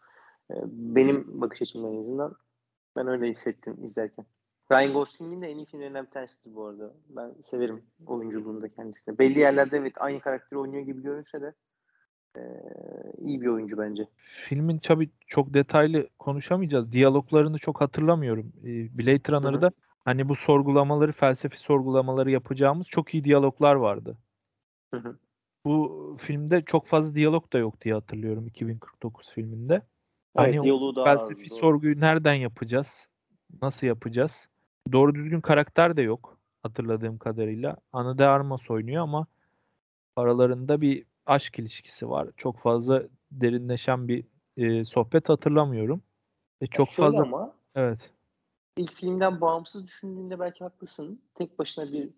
[0.52, 2.36] E, benim bakış açımdan en azından
[2.96, 4.26] ben öyle hissettim izlerken.
[4.72, 6.94] Ryan Gosling'in de en iyi filmlerinden bir tanesidir bu arada.
[7.10, 9.18] Ben severim oyunculuğunu da kendisine.
[9.18, 11.54] Belli yerlerde evet aynı karakteri oynuyor gibi görünse de
[12.38, 12.42] ee,
[13.18, 14.08] iyi bir oyuncu bence.
[14.48, 16.92] Filmin tabii çok detaylı konuşamayacağız.
[16.92, 18.54] Diyaloglarını çok hatırlamıyorum.
[18.64, 19.72] Blade Runner'da
[20.06, 24.18] hani bu sorgulamaları, felsefi sorgulamaları yapacağımız çok iyi diyaloglar vardı.
[24.94, 25.18] Hı hı.
[25.66, 29.82] Bu filmde çok fazla diyalog da yok diye hatırlıyorum 2049 filminde.
[30.36, 33.08] Hani evet, felsefi az, sorguyu nereden yapacağız?
[33.62, 34.48] Nasıl yapacağız?
[34.92, 37.78] Doğru düzgün karakter de yok hatırladığım kadarıyla.
[37.94, 39.28] Ana de Armas oynuyor ama
[40.16, 42.30] aralarında bir aşk ilişkisi var.
[42.38, 44.26] Çok fazla derinleşen bir
[44.58, 46.02] e, sohbet hatırlamıyorum.
[46.62, 48.12] E, çok ya fazla ama evet.
[48.78, 51.22] İlk filmden bağımsız düşündüğünde belki haklısın.
[51.36, 52.10] Tek başına bir,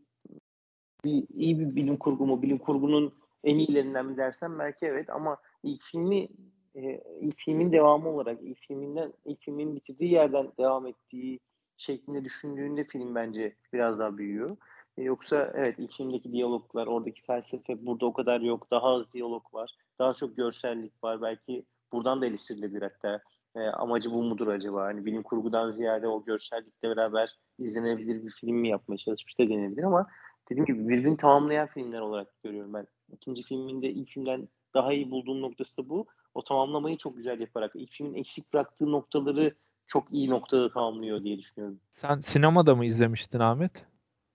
[1.03, 3.13] bir iyi bir bilim kurgu mu, bilim kurgunun
[3.43, 6.27] en iyilerinden mi dersen belki evet ama ilk filmi
[6.75, 11.39] e, ilk filmin devamı olarak ilk filminden ilk filmin bitirdiği yerden devam ettiği
[11.77, 14.57] şeklinde düşündüğünde film bence biraz daha büyüyor.
[14.97, 18.71] E, yoksa evet ilk filmdeki diyaloglar, oradaki felsefe burada o kadar yok.
[18.71, 19.75] Daha az diyalog var.
[19.99, 21.21] Daha çok görsellik var.
[21.21, 23.21] Belki buradan da eleştirilebilir hatta.
[23.55, 24.83] E, amacı bu mudur acaba?
[24.83, 29.83] Hani bilim kurgudan ziyade o görsellikle beraber izlenebilir bir film mi yapmaya çalışmış da denebilir
[29.83, 30.07] ama
[30.49, 32.87] dediğim gibi birbirini tamamlayan filmler olarak görüyorum ben.
[33.13, 36.05] İkinci filminde ilk filmden daha iyi bulduğum noktası da bu.
[36.33, 39.55] O tamamlamayı çok güzel yaparak ilk filmin eksik bıraktığı noktaları
[39.87, 41.79] çok iyi noktada tamamlıyor diye düşünüyorum.
[41.93, 43.85] Sen sinemada mı izlemiştin Ahmet?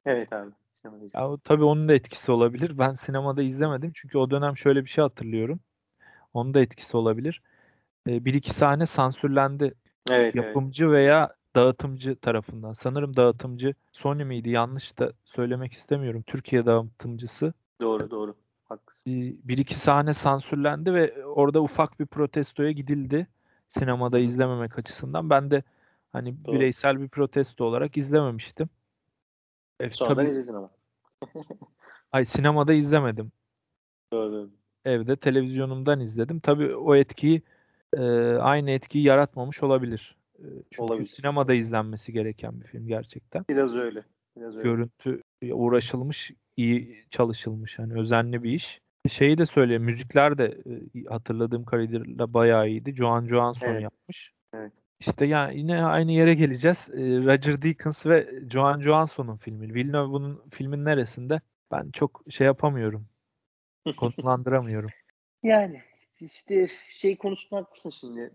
[0.09, 0.51] Evet abi.
[0.74, 2.78] Sinemada ya, tabii onun da etkisi olabilir.
[2.78, 5.60] Ben sinemada izlemedim çünkü o dönem şöyle bir şey hatırlıyorum.
[6.35, 7.43] Onun da etkisi olabilir.
[8.09, 9.74] Ee, bir iki sahne sansürlendi.
[10.10, 12.72] Evet, Yapımcı veya dağıtımcı tarafından.
[12.72, 14.51] Sanırım dağıtımcı Sony miydi?
[14.51, 16.22] Yanlış da söylemek istemiyorum.
[16.26, 17.52] Türkiye dağıtımcısı.
[17.80, 18.35] Doğru doğru.
[18.68, 19.12] Haklısın.
[19.44, 23.26] Bir iki sahne sansürlendi ve orada ufak bir protestoya gidildi.
[23.68, 25.30] Sinemada izlememek açısından.
[25.30, 25.62] Ben de
[26.12, 26.55] hani Doğru.
[26.55, 28.68] bireysel bir protesto olarak izlememiştim.
[29.81, 30.71] E, Sonradan tabii, izledin ama.
[32.13, 33.33] ay sinemada izlemedim.
[34.13, 34.51] Doğru.
[34.85, 36.41] Evde televizyonumdan izledim.
[36.41, 37.43] Tabii o etkiyi
[37.97, 38.03] e,
[38.35, 40.17] aynı etkiyi yaratmamış olabilir.
[40.39, 41.09] E, çünkü olabilir.
[41.09, 43.45] sinemada izlenmesi gereken bir film gerçekten.
[43.49, 44.05] Biraz öyle.
[44.37, 44.69] Biraz öyle.
[44.69, 45.23] Görüntü
[45.53, 47.79] uğraşılmış, iyi çalışılmış.
[47.79, 48.81] Hani özenli bir iş.
[49.09, 49.83] Şeyi de söyleyeyim.
[49.83, 50.59] Müzikler de
[51.09, 52.95] hatırladığım kadarıyla bayağı iyiydi.
[52.95, 53.83] Joan Johansson evet.
[53.83, 54.33] yapmış.
[54.55, 54.73] Evet.
[55.01, 56.89] İşte yani yine aynı yere geleceğiz.
[56.99, 59.75] Roger Deakins ve Joan Johansson'un filmi.
[59.75, 61.41] Villeneuve bunun filmin neresinde?
[61.70, 63.09] Ben çok şey yapamıyorum.
[63.97, 64.91] Konumlandıramıyorum.
[65.43, 65.83] Yani
[66.20, 68.31] işte şey konusunda haklısın şimdi.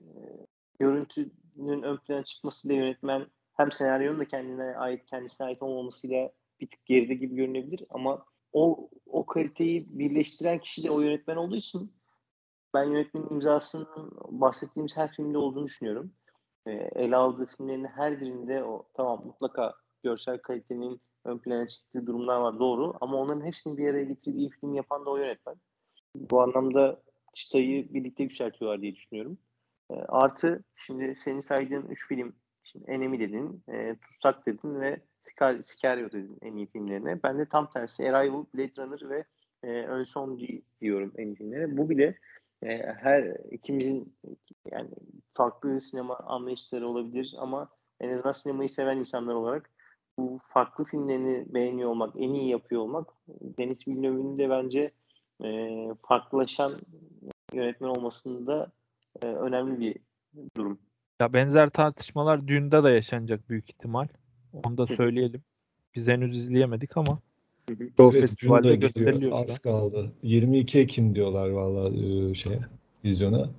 [0.80, 6.86] Görüntünün ön plana çıkmasıyla yönetmen hem senaryonun da kendine ait, kendisine ait olmamasıyla bir tık
[6.86, 11.94] geride gibi görünebilir ama o o kaliteyi birleştiren kişi de o yönetmen olduğu için
[12.74, 13.88] ben yönetmenin imzasının
[14.28, 16.14] bahsettiğimiz her filmde olduğunu düşünüyorum.
[16.68, 19.74] E, ele aldığı filmlerin her birinde o tamam mutlaka
[20.04, 24.50] görsel kalitenin ön plana çıktığı durumlar var doğru ama onların hepsini bir araya getirip iyi
[24.50, 25.56] film yapan da o yönetmen.
[26.16, 27.02] Bu anlamda
[27.34, 29.38] çıtayı birlikte yükseltiyorlar diye düşünüyorum.
[29.92, 35.02] E, artı şimdi senin saydığın üç film Şimdi Enemy dedin, e, Tutsak dedin ve
[35.62, 37.24] Sicario dedin en iyi filmlerine.
[37.24, 39.24] Ben de tam tersi Arrival, Blade Runner ve
[39.64, 40.40] e, Ön Son
[40.82, 41.78] diyorum en iyi filmlere.
[41.78, 42.18] Bu bile
[42.66, 44.16] e, her ikimizin
[44.72, 44.90] yani
[45.34, 47.70] farklı sinema anlayışları olabilir ama
[48.00, 49.70] en azından sinemayı seven insanlar olarak
[50.18, 54.92] bu farklı filmlerini beğeniyor olmak, en iyi yapıyor olmak Deniz Villeneuve'ün de bence
[55.44, 56.82] e, farklılaşan
[57.54, 58.72] yönetmen olmasında
[59.24, 59.96] e, önemli bir
[60.58, 60.80] durum.
[61.22, 64.08] Ya benzer tartışmalar düğünde de yaşanacak büyük ihtimal.
[64.54, 65.44] Onu da söyleyelim.
[65.96, 67.20] Biz henüz izleyemedik ama
[67.70, 69.32] o evet, festivalde gösteriliyor.
[69.34, 70.12] Az kaldı.
[70.24, 72.60] 22 Ekim diyorlar valla e, şeye,
[73.06, 73.50] vizyona.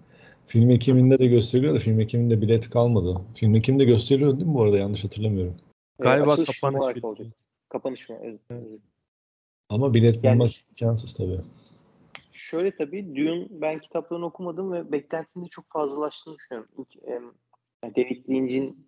[0.46, 3.20] Film Ekim'inde de gösteriliyor da film Ekim'inde bilet kalmadı.
[3.34, 4.78] Film Ekim'de gösteriliyor değil mi bu arada?
[4.78, 5.56] Yanlış hatırlamıyorum.
[5.98, 7.26] Galiba ee, kapanış film olacak.
[7.68, 8.16] Kapanış mı?
[8.22, 8.40] Evet.
[9.68, 11.40] Ama bilet bulmak yani, imkansız tabii.
[12.32, 16.70] Şöyle tabii Dune ben kitaplarını okumadım ve beklentinin çok fazlalaştığını düşünüyorum.
[16.78, 17.20] İlk, e,
[17.96, 18.86] David Lynch'in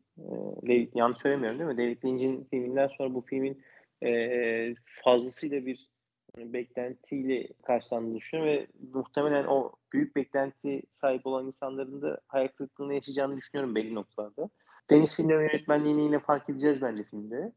[0.68, 1.76] e, yanlış söylemiyorum değil mi?
[1.76, 3.62] David Lynch'in filminden sonra bu filmin
[4.04, 4.74] e,
[5.04, 5.90] fazlasıyla bir
[6.36, 12.94] yani beklentiyle karşılandığını düşünüyorum ve muhtemelen o büyük beklenti sahip olan insanların da hayal kırıklığını
[12.94, 14.50] yaşayacağını düşünüyorum belli noktalarda.
[14.90, 17.52] Deniz Villeneuve yönetmenliğini yine fark edeceğiz bence filmde.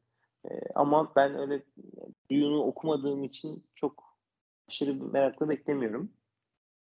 [0.46, 1.64] E, ama ben öyle
[2.32, 4.18] Dune'u okumadığım için çok
[4.70, 6.12] aşırı merakla beklemiyorum.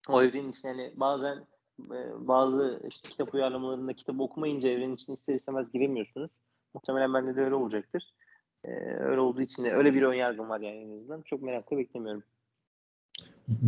[0.09, 1.37] O evrenin içine yani bazen
[1.79, 6.31] e, bazı işte kitap uyarlamalarında kitabı okumayınca evrenin içine ister istemez giremiyorsunuz.
[6.73, 8.13] Muhtemelen bende de öyle olacaktır.
[8.65, 8.69] Ee,
[8.99, 11.21] öyle olduğu için de öyle bir ön yargım var yani en azından.
[11.21, 12.23] Çok merakla beklemiyorum.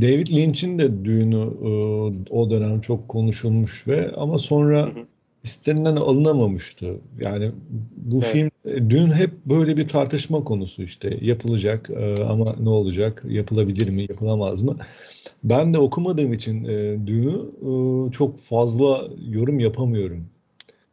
[0.02, 1.70] David Lynch'in de düğünü e,
[2.34, 5.06] o dönem çok konuşulmuş ve ama sonra hı hı.
[5.44, 6.99] istenilen alınamamıştı.
[7.20, 7.52] Yani
[7.98, 8.32] bu evet.
[8.32, 13.90] film e, dün hep böyle bir tartışma konusu işte yapılacak e, ama ne olacak yapılabilir
[13.90, 14.78] mi yapılamaz mı?
[15.44, 17.49] Ben de okumadığım için e, Düğün'ü
[18.07, 20.26] e, çok fazla yorum yapamıyorum.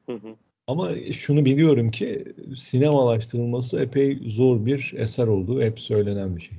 [0.06, 0.36] Hı hı.
[0.70, 2.24] Ama şunu biliyorum ki
[2.56, 6.58] sinemalaştırılması epey zor bir eser olduğu hep söylenen bir şey.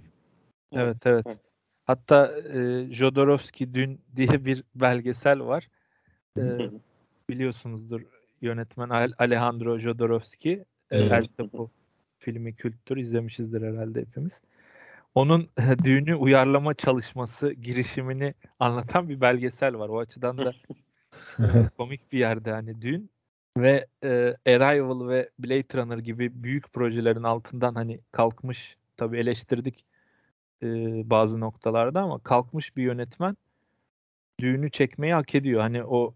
[0.74, 1.26] Evet evet.
[1.86, 5.68] Hatta e, Jodorowsky Dün diye bir belgesel var.
[6.38, 6.44] E,
[7.30, 8.02] biliyorsunuzdur
[8.42, 10.64] yönetmen Alejandro Jodorowsky.
[10.92, 11.30] Evet.
[11.42, 11.60] El
[12.20, 14.42] filmi kültür izlemişizdir herhalde hepimiz
[15.16, 15.50] onun
[15.84, 19.90] düğünü uyarlama çalışması, girişimini anlatan bir belgesel var.
[19.90, 20.54] O açıdan da
[21.78, 23.11] komik bir yerde hani düğün
[23.58, 29.86] ve e, Arrival ve Blade Runner gibi büyük projelerin altından hani kalkmış tabi eleştirdik
[30.64, 30.68] e,
[31.10, 33.38] bazı noktalarda ama kalkmış bir yönetmen
[34.40, 35.62] düğünü çekmeyi hak ediyor.
[35.62, 36.16] Hani o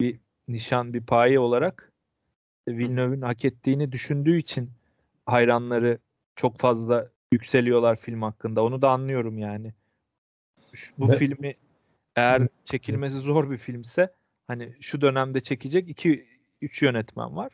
[0.00, 1.92] bir nişan bir paye olarak
[2.68, 4.70] Villeneuve'ün hak ettiğini düşündüğü için
[5.26, 5.98] hayranları
[6.36, 8.64] çok fazla yükseliyorlar film hakkında.
[8.64, 9.72] Onu da anlıyorum yani.
[10.98, 11.18] Bu Ve...
[11.18, 11.54] filmi
[12.16, 14.14] eğer çekilmesi zor bir filmse
[14.46, 16.35] hani şu dönemde çekecek iki
[16.66, 17.52] üç yönetmen var.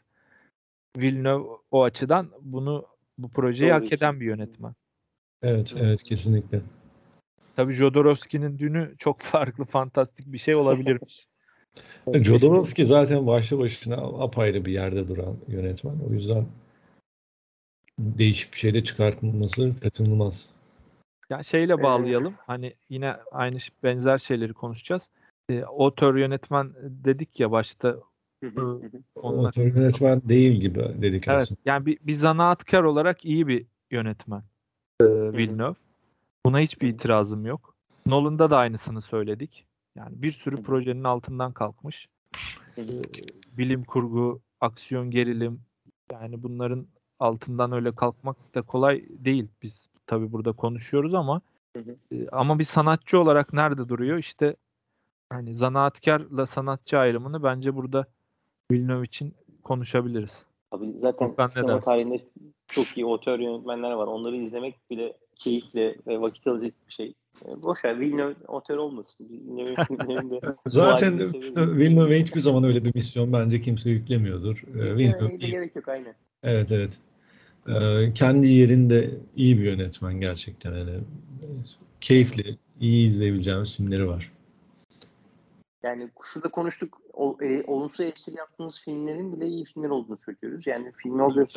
[0.97, 2.87] Villeneuve o açıdan bunu
[3.19, 4.75] bu projeyi Doğru hak eden bir yönetmen.
[5.43, 6.61] Evet, evet kesinlikle.
[7.57, 11.27] Tabii Jodorowsky'nin dünü çok farklı, fantastik bir şey olabilirmiş.
[12.13, 15.99] Jodorowsky zaten başlı başına apayrı bir yerde duran yönetmen.
[16.11, 16.47] O yüzden
[17.99, 20.51] değişik bir şeyde çıkartılması kaçınılmaz.
[21.31, 22.35] Ya şeyle bağlayalım.
[22.47, 25.03] Hani yine aynı benzer şeyleri konuşacağız.
[25.51, 27.97] E, otör yönetmen dedik ya başta.
[29.15, 29.49] Onunla...
[29.49, 31.61] Otör yönetmen değil gibi dedik evet, aslında.
[31.65, 34.43] Yani bir, bir zanaatkar olarak iyi bir yönetmen.
[35.01, 35.75] E, Villeneuve.
[36.47, 37.75] Buna hiçbir itirazım yok.
[38.07, 39.67] Nolan'da da aynısını söyledik.
[39.97, 42.09] Yani bir sürü projenin altından kalkmış.
[43.59, 45.61] Bilim kurgu, aksiyon, gerilim
[46.13, 46.87] yani bunların
[47.19, 49.49] altından öyle kalkmak da kolay değil.
[49.63, 51.41] Biz tabi burada konuşuyoruz ama
[51.77, 52.17] hı hı.
[52.17, 54.19] E, ama bir sanatçı olarak nerede duruyor?
[54.19, 54.57] İşte
[55.31, 58.07] hani zanaatkarla sanatçı ayrımını bence burada
[58.73, 60.47] Villeneuve için konuşabiliriz.
[60.71, 62.21] Abi zaten ben sinema tarihinde
[62.67, 64.07] çok iyi otör yönetmenler var.
[64.07, 67.15] Onları izlemek bile keyifle ve vakit alacak bir şey.
[67.47, 69.29] E, boş ver Villeneuve otör olmasın.
[69.31, 71.19] Villeneuve zaten
[71.57, 74.63] Villeneuve hiçbir zaman öyle bir misyon bence kimse yüklemiyordur.
[74.75, 76.15] E, Villeneuve gerek yok aynen.
[76.43, 76.99] Evet evet.
[77.69, 80.73] Ee, kendi yerinde iyi bir yönetmen gerçekten.
[80.73, 81.01] Yani
[82.01, 84.33] keyifli, iyi izleyebileceğimiz filmleri var.
[85.83, 87.01] Yani şurada konuştuk.
[87.13, 90.67] O, e, olumsuz eleştiri yaptığımız filmlerin bile iyi filmler olduğunu söylüyoruz.
[90.67, 90.93] Yani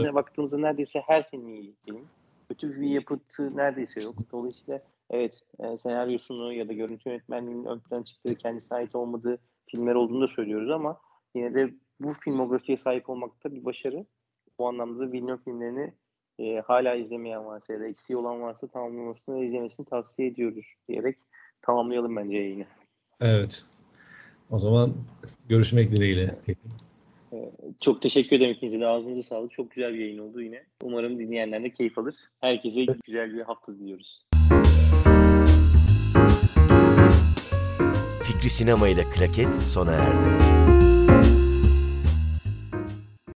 [0.04, 0.14] evet.
[0.14, 2.08] baktığımızda neredeyse her film iyi film.
[2.50, 4.16] Kötü bir yapıtı neredeyse yok.
[4.32, 9.38] Dolayısıyla evet e, senaryosunu ya da görüntü yönetmenliğinin ön plana çıktığı, kendisine ait olmadığı
[9.72, 11.00] filmler olduğunu da söylüyoruz ama
[11.36, 14.06] yine de bu filmografiye sahip olmakta bir başarı
[14.60, 15.94] bu anlamda Villeneuve filmlerini
[16.40, 21.18] e, hala izlemeyen varsa ya da eksiği olan varsa tamamlamasını izlemesini tavsiye ediyoruz diyerek
[21.62, 22.66] tamamlayalım bence yayını.
[23.22, 23.66] Evet.
[24.52, 24.94] O zaman
[25.50, 26.36] görüşmek dileğiyle.
[27.34, 27.52] E,
[27.82, 28.88] çok teşekkür ederim ikinize de.
[28.88, 29.52] Ağzınıza sağlık.
[29.52, 30.64] Çok güzel bir yayın oldu yine.
[30.84, 32.16] Umarım dinleyenler de keyif alır.
[32.42, 34.26] Herkese güzel bir hafta diliyoruz.
[38.24, 40.75] Fikri Sinema ile Klaket sona erdi.